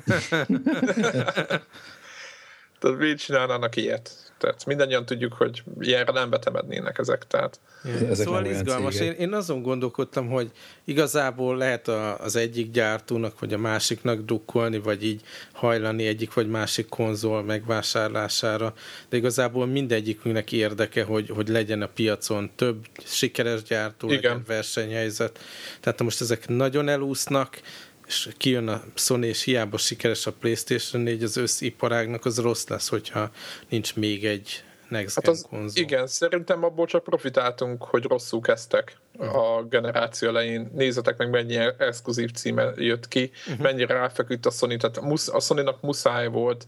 Tehát 2.80 3.00
miért 3.00 3.18
csinálnának 3.18 3.76
ilyet? 3.76 4.25
Tehát 4.38 4.66
mindannyian 4.66 5.06
tudjuk, 5.06 5.34
hogy 5.34 5.64
ilyenre 5.80 6.12
nem 6.12 6.30
betemednének 6.30 6.98
ezek. 6.98 7.28
Tehát. 7.28 7.60
Ja, 7.84 7.92
ezek 7.92 8.26
szóval 8.26 8.46
izgalmas. 8.46 9.00
Én, 9.00 9.12
én 9.12 9.34
azon 9.34 9.62
gondolkodtam, 9.62 10.30
hogy 10.30 10.52
igazából 10.84 11.58
lehet 11.58 11.88
a, 11.88 12.20
az 12.20 12.36
egyik 12.36 12.72
gyártónak, 12.72 13.40
vagy 13.40 13.54
a 13.54 13.58
másiknak 13.58 14.20
drukkolni, 14.20 14.80
vagy 14.80 15.06
így 15.06 15.22
hajlani 15.52 16.08
egyik 16.08 16.34
vagy 16.34 16.50
másik 16.50 16.90
konzol 16.90 17.44
megvásárlására, 17.44 18.74
de 19.10 19.18
igazából 19.18 19.66
mindegyikünknek 19.66 20.52
érdeke, 20.52 21.04
hogy, 21.04 21.30
hogy 21.30 21.48
legyen 21.48 21.82
a 21.82 21.88
piacon 21.88 22.52
több 22.56 22.86
sikeres 23.04 23.64
gyártó, 23.64 24.08
Igen. 24.08 24.22
legyen 24.22 24.44
versenyhelyzet. 24.48 25.40
Tehát 25.80 26.02
most 26.04 26.22
ezek 26.22 26.48
nagyon 26.48 26.90
elúsznak, 26.90 27.60
és 28.08 28.30
kijön 28.38 28.68
a 28.68 28.84
Sony, 28.96 29.24
és 29.24 29.44
hiába 29.44 29.78
sikeres 29.78 30.26
a 30.26 30.32
Playstation 30.32 31.02
4, 31.02 31.24
az 31.24 31.38
össziparágnak 31.38 32.26
az 32.26 32.40
rossz 32.40 32.68
lesz, 32.68 32.90
hogyha 32.90 33.32
nincs 33.70 33.96
még 33.96 34.26
egy 34.26 34.64
next 34.90 35.16
hát 35.16 35.28
az, 35.28 35.46
konzol. 35.50 35.84
Igen, 35.84 36.08
szerintem 36.08 36.64
abból 36.64 36.86
csak 36.86 37.04
profitáltunk, 37.04 37.84
hogy 37.84 38.04
rosszul 38.04 38.42
kezdtek 38.42 38.98
uh-huh. 39.18 39.58
a 39.58 39.64
generáció 39.64 40.28
elején. 40.28 40.72
Nézzetek 40.74 41.18
meg, 41.18 41.30
mennyi 41.30 41.58
exkluzív 41.78 42.32
címe 42.32 42.72
jött 42.76 43.08
ki, 43.08 43.32
uh-huh. 43.48 43.64
mennyire 43.64 43.94
ráfeküdt 43.94 44.46
a 44.46 44.50
Sony, 44.50 44.78
tehát 44.78 44.98
a 45.28 45.40
Sony-nak 45.40 45.82
muszáj 45.82 46.28
volt 46.28 46.66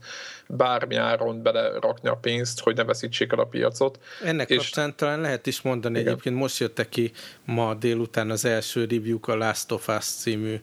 bármi 0.48 0.94
áron 0.94 1.42
belerakni 1.42 2.08
a 2.08 2.14
pénzt, 2.14 2.60
hogy 2.60 2.76
ne 2.76 2.84
veszítsék 2.84 3.32
el 3.32 3.38
a 3.38 3.44
piacot. 3.44 3.98
Ennek 4.24 4.50
és... 4.50 4.56
kapcsán 4.56 4.96
talán 4.96 5.20
lehet 5.20 5.46
is 5.46 5.62
mondani, 5.62 5.98
igen. 5.98 6.08
egyébként 6.12 6.36
most 6.36 6.58
jöttek 6.58 6.88
ki 6.88 7.12
ma 7.44 7.74
délután 7.74 8.30
az 8.30 8.44
első 8.44 8.80
review 8.80 9.18
a 9.22 9.34
Last 9.34 9.72
of 9.72 9.88
Us 9.88 10.04
című 10.04 10.60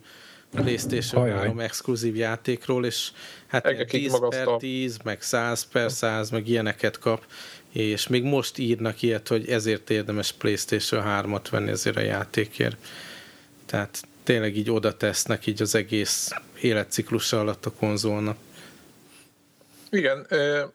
PlayStation 0.56 1.24
Ajaj. 1.24 1.38
3 1.38 1.60
exkluzív 1.60 2.16
játékról, 2.16 2.86
és 2.86 3.12
hát 3.48 3.66
Egekig 3.66 4.02
10 4.02 4.12
magasztal. 4.12 4.46
per 4.46 4.58
10, 4.58 4.98
meg 5.04 5.22
100 5.22 5.68
per 5.72 5.92
100, 5.92 6.30
meg 6.30 6.48
ilyeneket 6.48 7.00
kap, 7.00 7.26
és 7.72 8.08
még 8.08 8.24
most 8.24 8.58
írnak 8.58 9.02
ilyet, 9.02 9.28
hogy 9.28 9.50
ezért 9.50 9.90
érdemes 9.90 10.32
PlayStation 10.32 11.04
3-at 11.06 11.46
venni 11.50 11.70
ezért 11.70 11.96
a 11.96 12.02
játékért. 12.02 12.78
Tehát 13.66 14.04
tényleg 14.24 14.58
így 14.58 14.72
oda 14.72 14.98
tesznek 14.98 15.48
így 15.48 15.62
az 15.62 15.76
egész 15.76 16.32
életciklusa 16.62 17.40
alatt 17.40 17.66
a 17.66 17.72
konzolnak. 17.72 18.38
Igen, 19.90 20.28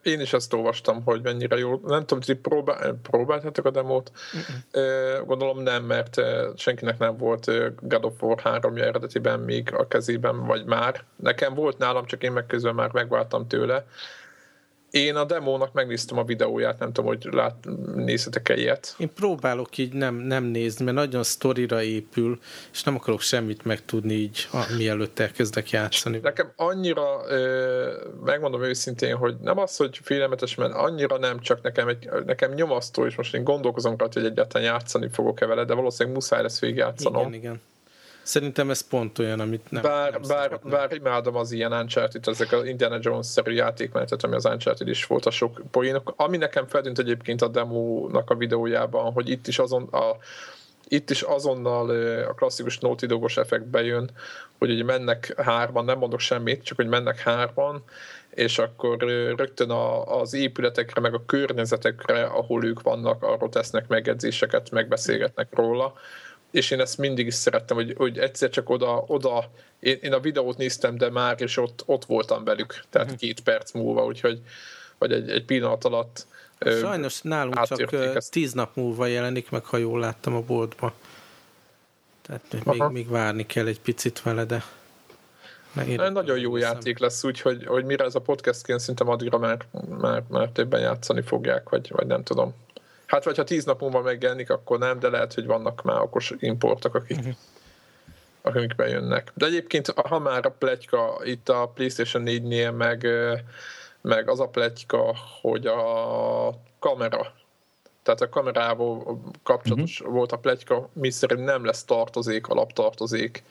én 0.02 0.20
is 0.20 0.32
ezt 0.32 0.52
olvastam, 0.52 1.02
hogy 1.04 1.22
mennyire 1.22 1.56
jó. 1.56 1.80
Nem 1.86 2.06
tudom, 2.06 2.22
hogy 2.26 2.36
próbál, 2.36 2.98
próbáltátok 3.02 3.64
a 3.64 3.70
demót. 3.70 4.10
Uh-uh. 4.72 5.26
Gondolom 5.26 5.62
nem, 5.62 5.84
mert 5.84 6.20
senkinek 6.56 6.98
nem 6.98 7.16
volt 7.16 7.50
God 7.88 8.04
of 8.04 8.22
War 8.22 8.40
3 8.40 8.76
eredetiben 8.76 9.40
még 9.40 9.74
a 9.74 9.88
kezében, 9.88 10.46
vagy 10.46 10.64
már. 10.64 11.04
Nekem 11.16 11.54
volt 11.54 11.78
nálam, 11.78 12.06
csak 12.06 12.22
én 12.22 12.32
meg 12.32 12.46
közben 12.46 12.74
már 12.74 12.92
megváltam 12.92 13.46
tőle. 13.46 13.86
Én 14.90 15.16
a 15.16 15.24
demónak 15.24 15.72
megnéztem 15.72 16.18
a 16.18 16.24
videóját, 16.24 16.78
nem 16.78 16.92
tudom, 16.92 17.10
hogy 17.10 17.28
lát, 17.30 17.54
nézhetek-e 17.94 18.56
ilyet. 18.56 18.94
Én 18.98 19.12
próbálok 19.14 19.78
így 19.78 19.92
nem, 19.92 20.14
nem 20.14 20.44
nézni, 20.44 20.84
mert 20.84 20.96
nagyon 20.96 21.22
sztorira 21.22 21.82
épül, 21.82 22.38
és 22.72 22.82
nem 22.82 22.94
akarok 22.94 23.20
semmit 23.20 23.64
megtudni 23.64 24.14
így, 24.14 24.48
a, 24.52 24.64
mielőtt 24.76 25.18
elkezdek 25.18 25.70
játszani. 25.70 26.18
Nekem 26.22 26.52
annyira, 26.56 27.20
megmondom 28.24 28.62
őszintén, 28.62 29.16
hogy 29.16 29.34
nem 29.42 29.58
az, 29.58 29.76
hogy 29.76 30.00
félelmetes, 30.02 30.54
mert 30.54 30.72
annyira 30.74 31.18
nem, 31.18 31.40
csak 31.40 31.62
nekem, 31.62 31.88
egy, 31.88 32.08
nekem 32.26 32.52
nyomasztó, 32.52 33.06
és 33.06 33.16
most 33.16 33.34
én 33.34 33.44
gondolkozom 33.44 33.96
rajta, 33.96 34.20
hogy 34.20 34.30
egyáltalán 34.30 34.66
játszani 34.66 35.08
fogok-e 35.12 35.46
vele, 35.46 35.64
de 35.64 35.74
valószínűleg 35.74 36.14
muszáj 36.14 36.42
lesz 36.42 36.60
végigjátszanom. 36.60 37.20
Igen, 37.20 37.34
igen. 37.34 37.60
Szerintem 38.22 38.70
ez 38.70 38.88
pont 38.88 39.18
olyan, 39.18 39.40
amit 39.40 39.70
nem 39.70 39.82
Bár, 39.82 40.10
nem 40.10 40.20
bár, 40.28 40.60
bár 40.64 40.92
imádom 40.92 41.36
az 41.36 41.52
ilyen 41.52 41.72
Uncharted, 41.72 42.28
ezek 42.28 42.52
az 42.52 42.64
Indiana 42.64 42.98
Jones-szerű 43.00 43.52
játékmenetet, 43.52 44.24
ami 44.24 44.34
az 44.34 44.44
Uncharted 44.44 44.88
is 44.88 45.04
volt 45.04 45.26
a 45.26 45.30
sok 45.30 45.62
poénok. 45.70 46.12
Ami 46.16 46.36
nekem 46.36 46.66
feltűnt 46.66 46.98
egyébként 46.98 47.42
a 47.42 47.48
demónak 47.48 48.30
a 48.30 48.34
videójában, 48.34 49.12
hogy 49.12 49.28
itt 49.28 49.46
is 49.46 49.58
azon 49.58 49.82
a 49.82 50.16
itt 50.92 51.10
is 51.10 51.22
azonnal 51.22 51.90
a 52.28 52.34
klasszikus 52.34 52.78
Naughty 52.78 53.06
Dogos 53.06 53.36
effekt 53.36 53.66
bejön, 53.66 54.10
hogy 54.58 54.70
ugye 54.70 54.84
mennek 54.84 55.34
hárman, 55.36 55.84
nem 55.84 55.98
mondok 55.98 56.20
semmit, 56.20 56.64
csak 56.64 56.76
hogy 56.76 56.88
mennek 56.88 57.18
hárman, 57.18 57.82
és 58.30 58.58
akkor 58.58 58.98
rögtön 59.36 59.70
a, 59.70 60.18
az 60.20 60.34
épületekre, 60.34 61.00
meg 61.00 61.14
a 61.14 61.24
környezetekre, 61.26 62.22
ahol 62.22 62.64
ők 62.64 62.82
vannak, 62.82 63.22
arról 63.22 63.48
tesznek 63.48 63.88
megjegyzéseket, 63.88 64.70
megbeszélgetnek 64.70 65.48
róla, 65.50 65.94
és 66.50 66.70
én 66.70 66.80
ezt 66.80 66.98
mindig 66.98 67.26
is 67.26 67.34
szerettem, 67.34 67.76
hogy, 67.76 67.94
hogy 67.96 68.18
egyszer 68.18 68.50
csak 68.50 68.70
oda, 68.70 69.04
oda 69.06 69.50
én, 69.80 69.98
én 70.02 70.12
a 70.12 70.20
videót 70.20 70.56
néztem, 70.56 70.96
de 70.96 71.10
már 71.10 71.42
is 71.42 71.56
ott, 71.56 71.82
ott 71.86 72.04
voltam 72.04 72.44
velük, 72.44 72.84
tehát 72.90 73.06
uh-huh. 73.06 73.20
két 73.20 73.40
perc 73.40 73.72
múlva, 73.72 74.04
úgyhogy 74.04 74.40
vagy 74.98 75.12
egy, 75.12 75.30
egy 75.30 75.44
pillanat 75.44 75.84
alatt 75.84 76.26
Sajnos 76.66 77.20
nálunk 77.20 77.66
csak 77.66 77.92
ezt. 77.92 78.30
tíz 78.30 78.52
nap 78.52 78.76
múlva 78.76 79.06
jelenik 79.06 79.50
meg, 79.50 79.64
ha 79.64 79.76
jól 79.76 80.00
láttam 80.00 80.34
a 80.34 80.40
boltba. 80.40 80.92
Tehát 82.22 82.64
még, 82.64 82.82
még 82.82 83.08
várni 83.08 83.46
kell 83.46 83.66
egy 83.66 83.80
picit 83.80 84.22
vele, 84.22 84.44
de... 84.44 84.64
Nagyon 86.12 86.38
jó 86.38 86.54
hiszem. 86.54 86.72
játék 86.72 86.98
lesz, 86.98 87.24
úgyhogy 87.24 87.66
hogy 87.66 87.84
mire 87.84 88.04
ez 88.04 88.14
a 88.14 88.20
podcast 88.20 88.64
kén 88.64 88.78
szinte 88.78 89.04
addigra 89.04 89.38
már, 89.38 89.58
már, 89.98 90.22
már 90.28 90.48
többen 90.48 90.80
játszani 90.80 91.22
fogják, 91.22 91.68
vagy, 91.68 91.90
vagy 91.90 92.06
nem 92.06 92.22
tudom. 92.22 92.54
Hát 93.10 93.24
vagy 93.24 93.36
ha 93.36 93.44
tíz 93.44 93.64
nap 93.64 93.80
múlva 93.80 94.02
megjelenik, 94.02 94.50
akkor 94.50 94.78
nem, 94.78 94.98
de 94.98 95.08
lehet, 95.08 95.34
hogy 95.34 95.46
vannak 95.46 95.82
már 95.82 96.00
okos 96.00 96.32
importok, 96.38 96.94
akik, 96.94 97.18
uh-huh. 97.18 97.34
akik 98.42 98.74
bejönnek. 98.74 99.32
De 99.34 99.46
egyébként, 99.46 99.90
ha 99.90 100.18
már 100.18 100.46
a 100.46 100.50
pletyka 100.50 101.20
itt 101.24 101.48
a 101.48 101.70
PlayStation 101.74 102.22
4-nél, 102.26 102.76
meg, 102.76 103.06
meg 104.00 104.28
az 104.28 104.40
a 104.40 104.48
pletyka, 104.48 105.16
hogy 105.40 105.66
a 105.66 106.60
kamera, 106.78 107.32
tehát 108.02 108.20
a 108.20 108.28
kamerával 108.28 109.20
kapcsolatos 109.42 110.00
uh-huh. 110.00 110.14
volt 110.14 110.32
a 110.32 110.38
pletyka, 110.38 110.88
mi 110.92 111.10
szerint 111.10 111.44
nem 111.44 111.64
lesz 111.64 111.84
tartozék, 111.84 112.46
alaptartozék. 112.46 113.42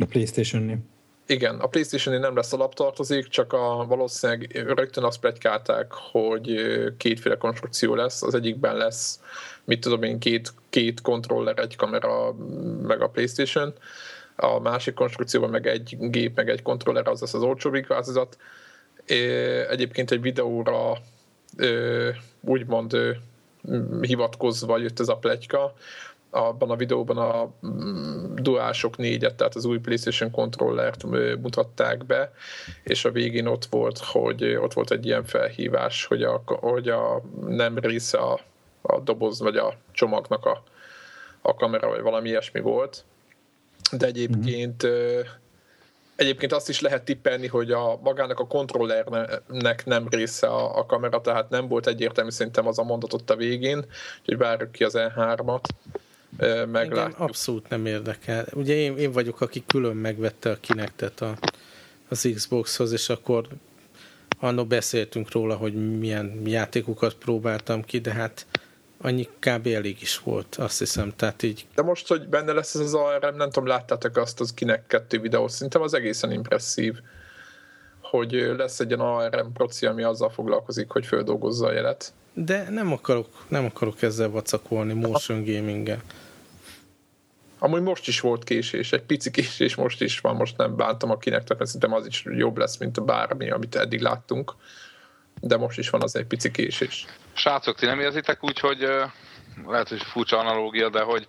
A 0.00 0.04
PlayStation-nél. 0.04 0.78
Igen, 1.30 1.60
a 1.60 1.66
playstation 1.66 2.20
nem 2.20 2.36
lesz 2.36 2.52
alaptartozék, 2.52 3.28
csak 3.28 3.52
a, 3.52 3.84
valószínűleg 3.88 4.50
rögtön 4.66 5.04
azt 5.04 5.20
plegykálták, 5.20 5.92
hogy 5.92 6.54
kétféle 6.96 7.36
konstrukció 7.36 7.94
lesz. 7.94 8.22
Az 8.22 8.34
egyikben 8.34 8.76
lesz, 8.76 9.20
mit 9.64 9.80
tudom 9.80 10.02
én, 10.02 10.18
két, 10.18 10.52
két 10.70 11.00
kontroller, 11.00 11.58
egy 11.58 11.76
kamera, 11.76 12.34
meg 12.82 13.02
a 13.02 13.08
Playstation. 13.08 13.72
A 14.36 14.58
másik 14.58 14.94
konstrukcióban 14.94 15.50
meg 15.50 15.66
egy 15.66 15.96
gép, 16.00 16.36
meg 16.36 16.48
egy 16.48 16.62
kontroller, 16.62 17.08
az 17.08 17.20
lesz 17.20 17.34
az 17.34 17.42
olcsóbbik 17.42 17.86
változat. 17.86 18.36
Egyébként 19.70 20.10
egy 20.10 20.20
videóra 20.20 20.98
úgymond 22.40 22.96
hivatkozva 24.00 24.78
jött 24.78 25.00
ez 25.00 25.08
a 25.08 25.16
pletyka, 25.16 25.74
abban 26.30 26.70
a 26.70 26.76
videóban 26.76 27.16
a 27.16 27.50
mm, 27.66 28.34
DualShock 28.34 28.94
4-et, 28.98 29.34
tehát 29.34 29.54
az 29.54 29.64
új 29.64 29.78
PlayStation 29.78 30.30
controllert 30.30 31.02
mutatták 31.42 32.06
be, 32.06 32.32
és 32.82 33.04
a 33.04 33.10
végén 33.10 33.46
ott 33.46 33.64
volt, 33.64 33.98
hogy 33.98 34.44
ott 34.44 34.72
volt 34.72 34.90
egy 34.90 35.06
ilyen 35.06 35.24
felhívás, 35.24 36.04
hogy 36.04 36.22
a, 36.22 36.42
hogy 36.46 36.88
a 36.88 37.22
nem 37.46 37.78
része 37.78 38.18
a, 38.18 38.40
a 38.80 39.00
doboz 39.00 39.40
vagy 39.40 39.56
a 39.56 39.74
csomagnak 39.92 40.44
a, 40.46 40.62
a 41.42 41.54
kamera, 41.54 41.88
vagy 41.88 42.00
valami 42.00 42.28
ilyesmi 42.28 42.60
volt. 42.60 43.04
De 43.92 44.06
egyébként 44.06 44.86
mm-hmm. 44.86 45.20
Egyébként 46.16 46.52
azt 46.52 46.68
is 46.68 46.80
lehet 46.80 47.04
tippelni, 47.04 47.46
hogy 47.46 47.72
a 47.72 47.98
magának 48.02 48.38
a 48.38 48.46
kontrollernek 48.46 49.84
nem 49.84 50.08
része 50.08 50.46
a, 50.46 50.78
a 50.78 50.86
kamera, 50.86 51.20
tehát 51.20 51.50
nem 51.50 51.68
volt 51.68 51.86
egyértelmű 51.86 52.30
szerintem 52.30 52.66
az 52.66 52.78
a 52.78 52.82
mondat 52.82 53.12
ott 53.12 53.30
a 53.30 53.36
végén, 53.36 53.84
hogy 54.24 54.36
várjuk 54.36 54.72
ki 54.72 54.84
az 54.84 54.94
E3-at 54.96 55.64
meglátjuk. 56.36 56.96
Engem 56.96 57.14
abszolút 57.16 57.68
nem 57.68 57.86
érdekel. 57.86 58.46
Ugye 58.52 58.74
én, 58.74 58.96
én 58.96 59.12
vagyok, 59.12 59.40
aki 59.40 59.62
külön 59.66 59.96
megvette 59.96 60.50
a 60.50 60.56
Kinectet 60.60 61.20
a, 61.20 61.34
az 62.08 62.28
Xboxhoz, 62.34 62.92
és 62.92 63.08
akkor 63.08 63.46
annó 64.40 64.64
beszéltünk 64.64 65.32
róla, 65.32 65.56
hogy 65.56 65.98
milyen 65.98 66.42
játékokat 66.44 67.14
próbáltam 67.14 67.84
ki, 67.84 67.98
de 67.98 68.12
hát 68.12 68.46
annyi 69.00 69.28
kb. 69.38 69.66
elég 69.66 70.02
is 70.02 70.18
volt, 70.18 70.54
azt 70.54 70.78
hiszem, 70.78 71.12
tehát 71.16 71.42
így. 71.42 71.66
De 71.74 71.82
most, 71.82 72.08
hogy 72.08 72.28
benne 72.28 72.52
lesz 72.52 72.74
ez 72.74 72.80
az 72.80 72.94
ARM, 72.94 73.36
nem 73.36 73.50
tudom, 73.50 73.68
láttátok 73.68 74.16
azt 74.16 74.40
az 74.40 74.54
Kinect 74.54 74.86
2 74.86 75.20
videót, 75.20 75.50
szerintem 75.50 75.82
az 75.82 75.94
egészen 75.94 76.32
impresszív, 76.32 76.94
hogy 78.00 78.32
lesz 78.32 78.80
egy 78.80 78.88
ilyen 78.88 79.00
ARM 79.00 79.52
proci, 79.52 79.86
ami 79.86 80.02
azzal 80.02 80.30
foglalkozik, 80.30 80.90
hogy 80.90 81.06
földolgozza 81.06 81.66
a 81.66 81.72
jelet. 81.72 82.12
De 82.44 82.70
nem 82.70 82.92
akarok, 82.92 83.44
nem 83.48 83.64
akarok 83.64 84.02
ezzel 84.02 84.30
vacakolni 84.30 84.92
motion 84.92 85.44
gaming-el. 85.44 86.02
Amúgy 87.58 87.82
most 87.82 88.08
is 88.08 88.20
volt 88.20 88.44
késés, 88.44 88.92
egy 88.92 89.02
pici 89.02 89.30
késés 89.30 89.74
most 89.74 90.00
is 90.00 90.20
van, 90.20 90.36
most 90.36 90.56
nem 90.56 90.76
bántam 90.76 91.10
akinek, 91.10 91.44
tehát 91.44 91.66
szerintem 91.66 91.92
az 91.92 92.06
is 92.06 92.24
jobb 92.24 92.56
lesz, 92.56 92.76
mint 92.76 92.98
a 92.98 93.04
bármi, 93.04 93.50
amit 93.50 93.76
eddig 93.76 94.00
láttunk. 94.00 94.54
De 95.40 95.56
most 95.56 95.78
is 95.78 95.90
van 95.90 96.02
az 96.02 96.16
egy 96.16 96.26
pici 96.26 96.50
késés. 96.50 97.04
Srácok, 97.32 97.78
ti 97.78 97.86
nem 97.86 98.00
érzitek 98.00 98.44
úgy, 98.44 98.58
hogy 98.58 98.78
lehet, 99.66 99.88
hogy 99.88 100.02
furcsa 100.02 100.38
analógia, 100.38 100.88
de 100.88 101.00
hogy 101.00 101.26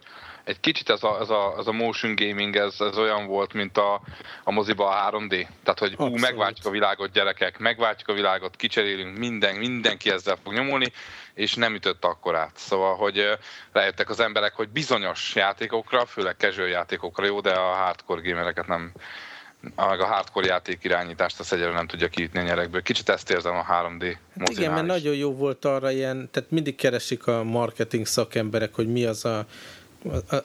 egy 0.50 0.60
kicsit 0.60 0.89
ez 0.89 1.03
a, 1.03 1.18
ez 1.22 1.29
a, 1.29 1.56
ez 1.58 1.68
a 1.68 1.72
motion 1.72 2.15
gaming, 2.15 2.56
ez, 2.56 2.75
ez 2.79 2.98
olyan 2.98 3.27
volt, 3.27 3.53
mint 3.53 3.77
a, 3.77 4.01
a 4.44 4.51
moziba 4.51 4.89
a 4.89 5.12
3D. 5.12 5.48
Tehát, 5.63 5.79
hogy 5.79 5.96
ú, 5.98 6.18
megváltjuk 6.18 6.65
a 6.65 6.70
világot, 6.70 7.12
gyerekek, 7.12 7.58
megváltjuk 7.58 8.10
a 8.10 8.13
világot, 8.13 8.56
kicserélünk, 8.56 9.18
minden, 9.18 9.56
mindenki 9.56 10.12
ezzel 10.12 10.38
fog 10.44 10.53
nyomulni, 10.53 10.91
és 11.34 11.53
nem 11.53 11.75
ütött 11.75 12.06
akkor 12.06 12.36
át. 12.36 12.51
Szóval, 12.56 12.96
hogy 12.96 13.38
rájöttek 13.72 14.10
az 14.10 14.20
emberek, 14.20 14.53
hogy 14.53 14.70
bizonyos 14.70 15.36
játékokra, 15.36 16.06
főleg 16.06 16.36
casual 16.38 16.68
játékokra 16.68 17.25
jó, 17.25 17.41
de 17.41 17.51
a 17.51 17.74
hardcore 17.74 18.22
gamereket 18.22 18.68
nem, 18.68 18.91
meg 19.75 20.00
a 20.00 20.06
hardcore 20.06 20.48
játék 20.48 20.84
irányítást 20.84 21.39
azt 21.39 21.53
egyre 21.53 21.72
nem 21.72 21.88
tudja 21.88 22.08
kiütni 22.08 22.39
a 22.39 22.44
nyerekből. 22.44 22.82
Kicsit 22.82 23.10
ezt 23.10 23.32
érzem 23.32 23.56
a 23.56 23.65
3D 23.65 24.15
hát 24.39 24.50
Igen, 24.50 24.74
mert 24.74 24.86
nagyon 24.86 25.15
jó 25.15 25.36
volt 25.36 25.65
arra 25.65 25.91
ilyen, 25.91 26.29
tehát 26.32 26.51
mindig 26.51 26.75
keresik 26.75 27.27
a 27.27 27.44
marketing 27.44 28.06
szakemberek, 28.06 28.75
hogy 28.75 28.88
mi 28.88 29.06
az 29.06 29.25
a 29.25 29.46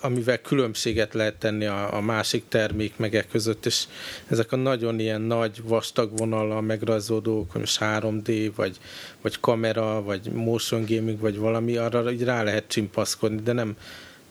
amivel 0.01 0.39
különbséget 0.41 1.15
lehet 1.15 1.35
tenni 1.35 1.67
a, 1.67 1.95
a 1.95 2.01
másik 2.01 2.49
termék 2.49 2.97
meg 2.97 3.27
között, 3.31 3.67
és 3.67 3.85
ezek 4.29 4.53
a 4.53 4.57
nagyon 4.57 4.99
ilyen 4.99 5.21
nagy, 5.21 5.63
vastag 5.63 6.19
vonallal 6.19 6.61
megrajzódók, 6.61 7.51
hogy 7.51 7.61
most 7.61 7.79
3D, 7.81 8.53
vagy, 8.57 8.77
vagy 9.21 9.41
kamera, 9.41 10.03
vagy 10.03 10.33
motion 10.33 10.85
gaming, 10.89 11.21
vagy 11.21 11.39
valami, 11.39 11.77
arra 11.77 12.11
így 12.11 12.25
rá 12.25 12.43
lehet 12.43 12.69
csimpaszkodni, 12.69 13.43
de 13.43 13.53
nem, 13.53 13.77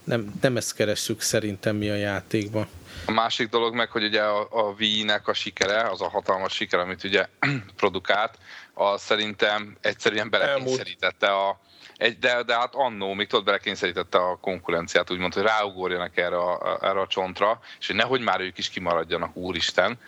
nem, 0.03 0.33
nem 0.41 0.57
ezt 0.57 0.75
keressük 0.75 1.21
szerintem 1.21 1.75
mi 1.75 1.89
a 1.89 1.95
játékban. 1.95 2.67
A 3.05 3.11
másik 3.11 3.49
dolog 3.49 3.75
meg, 3.75 3.89
hogy 3.89 4.03
ugye 4.03 4.21
a, 4.21 4.47
a 4.51 4.75
Wii-nek 4.79 5.27
a 5.27 5.33
sikere, 5.33 5.89
az 5.89 6.01
a 6.01 6.09
hatalmas 6.09 6.53
siker, 6.53 6.79
amit 6.79 7.03
ugye 7.03 7.27
produkált, 7.75 8.37
az 8.73 9.01
szerintem 9.01 9.77
egyszerűen 9.81 10.29
belekényszerítette 10.29 11.27
a, 11.27 11.59
egy, 12.03 12.19
de, 12.19 12.43
de 12.43 12.55
hát 12.55 12.75
annó 12.75 13.13
még 13.13 13.27
tudod, 13.27 13.45
belekényszerítette 13.45 14.17
a 14.17 14.35
konkurenciát, 14.35 15.11
úgymond, 15.11 15.33
hogy 15.33 15.43
ráugorjanak 15.43 16.17
erre 16.17 16.37
a, 16.37 16.77
erre 16.81 16.99
a 16.99 17.07
csontra, 17.07 17.59
és 17.79 17.87
hogy 17.87 17.95
nehogy 17.95 18.21
már 18.21 18.41
ők 18.41 18.57
is 18.57 18.69
kimaradjanak, 18.69 19.35
úristen. 19.35 19.99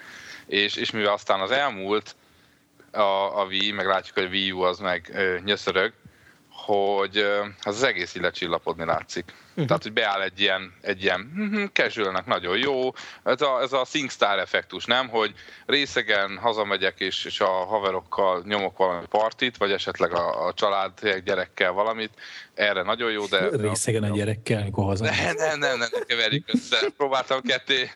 És, 0.45 0.75
és 0.75 0.91
mivel 0.91 1.13
aztán 1.13 1.39
az 1.39 1.51
elmúlt 1.51 2.15
a, 2.91 3.39
a 3.39 3.45
Wii, 3.45 3.71
meg 3.71 3.85
látjuk, 3.85 4.15
hogy 4.15 4.25
a 4.25 4.29
Wii 4.29 4.51
U 4.51 4.61
az 4.61 4.79
meg 4.79 5.09
ö, 5.13 5.37
nyöszörög, 5.43 5.93
hogy 6.65 7.17
az, 7.63 7.75
az 7.75 7.83
egész 7.83 8.15
így 8.15 8.21
lecsillapodni 8.21 8.85
látszik. 8.85 9.33
Uh-huh. 9.49 9.65
Tehát, 9.65 9.83
hogy 9.83 9.93
beáll 9.93 10.21
egy 10.21 10.39
ilyen, 10.39 10.73
egy 10.81 11.03
ilyen 11.03 11.31
hm, 11.35 11.63
casual 11.73 12.23
nagyon 12.25 12.57
jó, 12.57 12.91
ez 13.23 13.41
a, 13.41 13.61
ez 13.61 13.73
a 13.73 13.85
SingStar 13.85 14.39
effektus, 14.39 14.85
nem? 14.85 15.09
Hogy 15.09 15.33
részegen 15.65 16.37
hazamegyek 16.37 16.99
és, 16.99 17.25
és 17.25 17.39
a 17.39 17.47
haverokkal 17.47 18.43
nyomok 18.45 18.77
valami 18.77 19.05
partit, 19.09 19.57
vagy 19.57 19.71
esetleg 19.71 20.13
a, 20.13 20.45
a 20.45 20.53
család 20.53 20.91
gyerekkel 21.23 21.71
valamit, 21.71 22.11
erre 22.53 22.81
nagyon 22.81 23.11
jó, 23.11 23.25
de... 23.25 23.49
Részegen 23.49 24.03
a, 24.03 24.15
gyerekkel, 24.15 24.61
amikor 24.61 24.83
haza. 24.83 25.03
Nem, 25.03 25.35
nem, 25.35 25.59
nem, 25.59 25.77
nem, 25.77 25.89
keverjük 26.07 26.49
össze. 26.53 26.77
Próbáltam 26.97 27.41
ketté. 27.41 27.91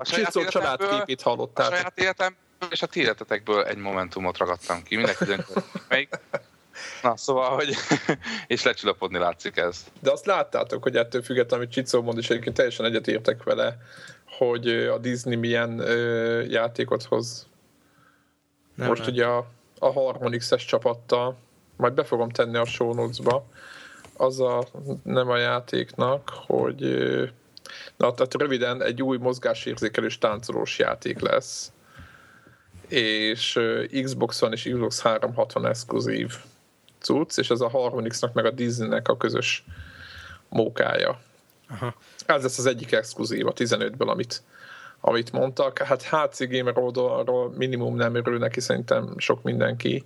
Csicó 0.00 0.44
családképét 0.44 1.22
hallottál. 1.22 1.72
A 1.72 1.74
saját 1.74 1.98
életem 1.98 2.36
és 2.70 2.82
a 2.82 2.86
ti 2.86 3.00
életetekből 3.00 3.64
egy 3.64 3.76
momentumot 3.76 4.38
ragadtam 4.38 4.82
ki. 4.82 4.96
Mindenki 4.96 5.24
döntött, 5.24 5.66
melyik. 5.88 6.08
Na, 7.02 7.16
szóval, 7.16 7.54
hogy 7.54 7.74
és 8.46 8.62
lecsillapodni 8.62 9.18
látszik 9.18 9.56
ez. 9.56 9.84
De 10.00 10.10
azt 10.10 10.26
láttátok, 10.26 10.82
hogy 10.82 10.96
ettől 10.96 11.22
függetlenül, 11.22 11.64
amit 11.64 11.74
Csicó 11.74 12.02
mond, 12.02 12.18
és 12.18 12.30
egyébként 12.30 12.56
teljesen 12.56 12.86
egyetértek 12.86 13.42
vele, 13.42 13.76
hogy 14.38 14.68
a 14.68 14.98
Disney 14.98 15.36
milyen 15.36 15.78
ö, 15.78 16.40
játékot 16.42 17.02
hoz. 17.02 17.46
Nem 18.74 18.88
Most 18.88 19.00
nem. 19.00 19.10
ugye 19.10 19.24
a, 19.24 19.46
a 19.78 19.92
Harmonix-es 19.92 20.64
csapattal, 20.64 21.36
majd 21.76 21.92
be 21.92 22.04
fogom 22.04 22.28
tenni 22.28 22.56
a 22.56 22.64
show 22.64 22.94
notes-ba, 22.94 23.44
az 24.16 24.40
a 24.40 24.64
nem 25.02 25.30
a 25.30 25.36
játéknak, 25.36 26.32
hogy 26.46 26.80
na, 27.96 28.14
tehát 28.14 28.34
röviden 28.34 28.82
egy 28.82 29.02
új 29.02 29.16
mozgásérzékelős 29.16 30.18
táncolós 30.18 30.78
játék 30.78 31.20
lesz 31.20 31.72
és 32.92 33.60
Xbox-on 34.02 34.52
és 34.52 34.68
Xbox 34.72 35.00
360 35.00 35.66
exkluzív 35.66 36.34
cucc, 37.02 37.38
és 37.38 37.50
ez 37.50 37.60
a 37.60 37.68
Harmonixnak 37.68 38.32
meg 38.32 38.44
a 38.44 38.50
Disneynek 38.50 39.08
a 39.08 39.16
közös 39.16 39.64
mókája. 40.48 41.20
Aha. 41.68 41.94
Ez 42.26 42.42
lesz 42.42 42.58
az 42.58 42.66
egyik 42.66 42.92
exkluzív 42.92 43.46
a 43.46 43.52
15-ből, 43.52 44.06
amit, 44.06 44.42
amit 45.00 45.32
mondtak. 45.32 45.78
Hát 45.78 46.02
HC 46.02 46.48
Gamer 46.50 46.78
oldalról 46.78 47.52
minimum 47.56 47.96
nem 47.96 48.14
örül 48.14 48.38
neki 48.38 48.60
szerintem 48.60 49.14
sok 49.18 49.42
mindenki. 49.42 50.04